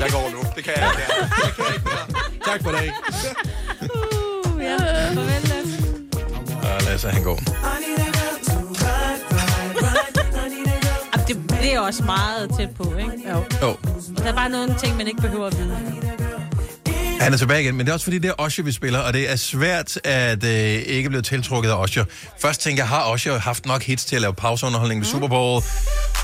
[0.00, 0.38] Jeg går nu.
[0.56, 1.02] Det kan jeg ikke.
[1.44, 2.06] Jeg kan ikke mere.
[2.44, 2.92] Tak for det.
[3.82, 4.76] Uh, ja.
[5.14, 5.55] Farvel,
[6.82, 7.08] Lasse.
[7.08, 7.22] Og Lasse, han.
[11.14, 13.30] Jamen, Det, det er også meget tæt på, ikke?
[13.30, 13.36] Jo.
[13.62, 13.76] Jo.
[14.18, 15.76] Der er bare nogle ting, man ikke behøver at vide.
[17.20, 19.12] Han er tilbage igen, men det er også fordi, det er Usher, vi spiller, og
[19.12, 22.04] det er svært at øh, ikke blive tiltrukket af Usher.
[22.40, 25.62] Først tænker jeg, har Usher haft nok hits til at lave pauseunderholdning ved Super Bowl?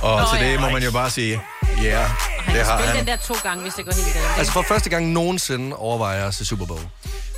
[0.03, 0.61] Og Nå, til det ja.
[0.61, 1.41] må man jo bare sige,
[1.83, 2.11] ja, yeah,
[2.47, 2.97] det har han.
[2.97, 4.39] den der to gange, hvis det går helt galt.
[4.39, 6.81] Altså for første gang nogensinde overvejer jeg at se Super Bowl.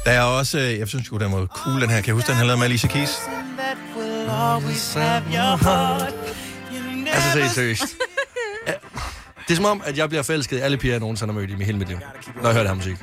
[0.04, 1.96] Der er også, øh, jeg synes jo, den var cool, den her.
[1.96, 3.10] Kan jeg huske, den han lavede med Alicia Keys?
[7.12, 7.82] Altså se, seriøst.
[9.48, 11.50] Det er som om, at jeg bliver forelsket i alle piger, jeg nogensinde har mødt
[11.50, 11.98] i mit- hele mit liv,
[12.42, 12.96] når jeg hører det her musik.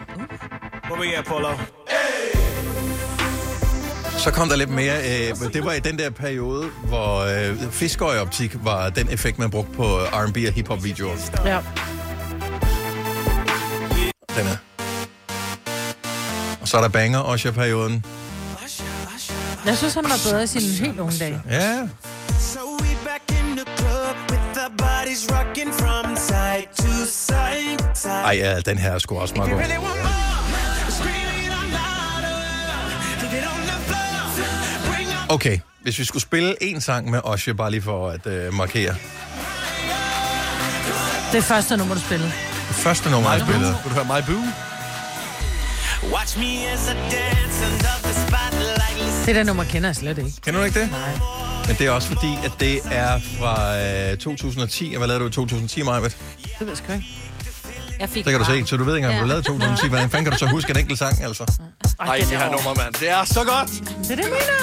[4.17, 4.97] Så kom der lidt mere.
[4.97, 9.71] Øh, det var i den der periode, hvor øh, fiskøjeoptik var den effekt, man brugte
[9.75, 11.15] på R&B og hip-hop-videoer.
[11.45, 11.59] Ja.
[14.37, 14.57] Den er.
[16.61, 18.05] Og så er der banger Usher-perioden.
[19.65, 21.41] Jeg synes, han var bedre i sine helt unge dage.
[21.49, 21.87] Ja.
[22.39, 26.00] So we back in the club with the bodies rocking from
[28.25, 29.61] Ej, ja, den her er sgu også meget god.
[35.29, 38.95] Okay, hvis vi skulle spille en sang med Usher, bare lige for at øh, markere.
[41.31, 42.31] Det første nummer, du spillede.
[42.67, 43.75] Det første nummer, jeg spillede.
[43.83, 44.41] Vil du høre My Boo?
[46.13, 49.25] Watch me as I dance under the spotlight.
[49.25, 50.31] Det der nummer kender jeg slet ikke.
[50.41, 50.91] Kender du ikke det?
[50.91, 51.09] Nej.
[51.67, 53.79] Men det er også fordi, at det er fra
[54.11, 54.95] øh, 2010.
[54.95, 56.17] Hvad lavede du i 2010, Majbet?
[56.43, 57.05] Det ved jeg sgu ikke.
[58.01, 59.41] Jeg fik Det kan du bare- se, så du ved ikke engang, hvad du lavede
[59.41, 59.87] i 2010.
[59.87, 61.43] Hvordan fanden kan du så huske en enkelt sang, altså?
[61.99, 62.93] Ej, det her nummer, mand.
[62.93, 63.69] Det er så godt.
[63.69, 64.59] Det er det, jeg mener.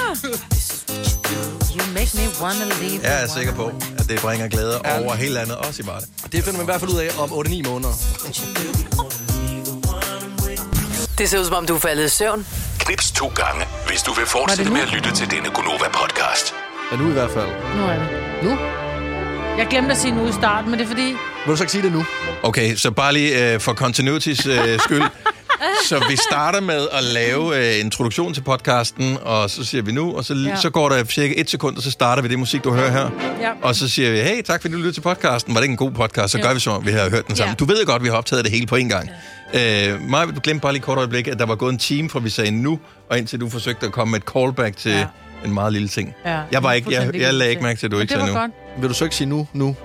[1.75, 2.99] You make me wanna leave.
[3.03, 3.65] Jeg er sikker på,
[3.99, 6.05] at det bringer glæde over hele landet, også i Varde.
[6.31, 7.93] Det finder man i hvert fald ud af om 8-9 måneder.
[11.17, 12.45] Det ser ud som om, du er faldet i søvn.
[12.79, 16.53] Knips to gange, hvis du vil fortsætte med at lytte til denne Gonova-podcast.
[16.91, 17.47] Ja, nu i hvert fald.
[17.77, 18.07] Nu er det.
[18.43, 18.57] Nu?
[19.57, 21.15] Jeg glemte at sige nu i starten, men det er fordi...
[21.45, 22.05] Vil du så ikke sige det nu?
[22.43, 25.03] Okay, så bare lige øh, for continuities øh, skyld.
[25.87, 30.17] Så vi starter med at lave øh, introduktion til podcasten, og så siger vi nu,
[30.17, 30.55] og så, Ja.
[30.55, 33.09] så går der cirka et sekund, og så starter vi det musik, du hører her.
[33.41, 33.51] Ja.
[33.61, 35.53] Og så siger vi, hey, tak fordi du lyttede til podcasten.
[35.53, 36.31] Var det ikke en god podcast?
[36.31, 36.43] Så Ja.
[36.47, 37.49] gør vi så, om vi har hørt den sammen.
[37.51, 37.55] Ja.
[37.55, 39.09] Du ved godt, vi har optaget det hele på en gang.
[39.53, 39.91] Ja.
[39.93, 42.09] Øh, Maja, du glemte bare lige et kort øjeblik, at der var gået en time,
[42.09, 42.79] fra vi sagde nu,
[43.09, 45.05] og indtil du forsøgte at komme med et callback til ja.
[45.45, 46.13] en meget lille ting.
[46.25, 48.33] Ja, jeg, var ikke, jeg, jeg lagde ikke mærke til, at du ikke det sagde
[48.33, 48.39] nu.
[48.39, 48.51] godt.
[48.79, 49.47] Vil du så ikke sige nu?
[49.53, 49.75] Nu?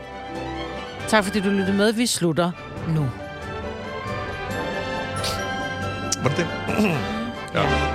[1.09, 1.93] Tak fordi du lyttede med.
[1.93, 2.51] Vi slutter
[2.89, 3.11] nu.
[6.23, 6.47] Var det det?
[7.55, 7.95] ja.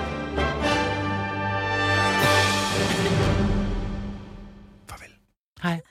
[5.61, 5.81] Hej.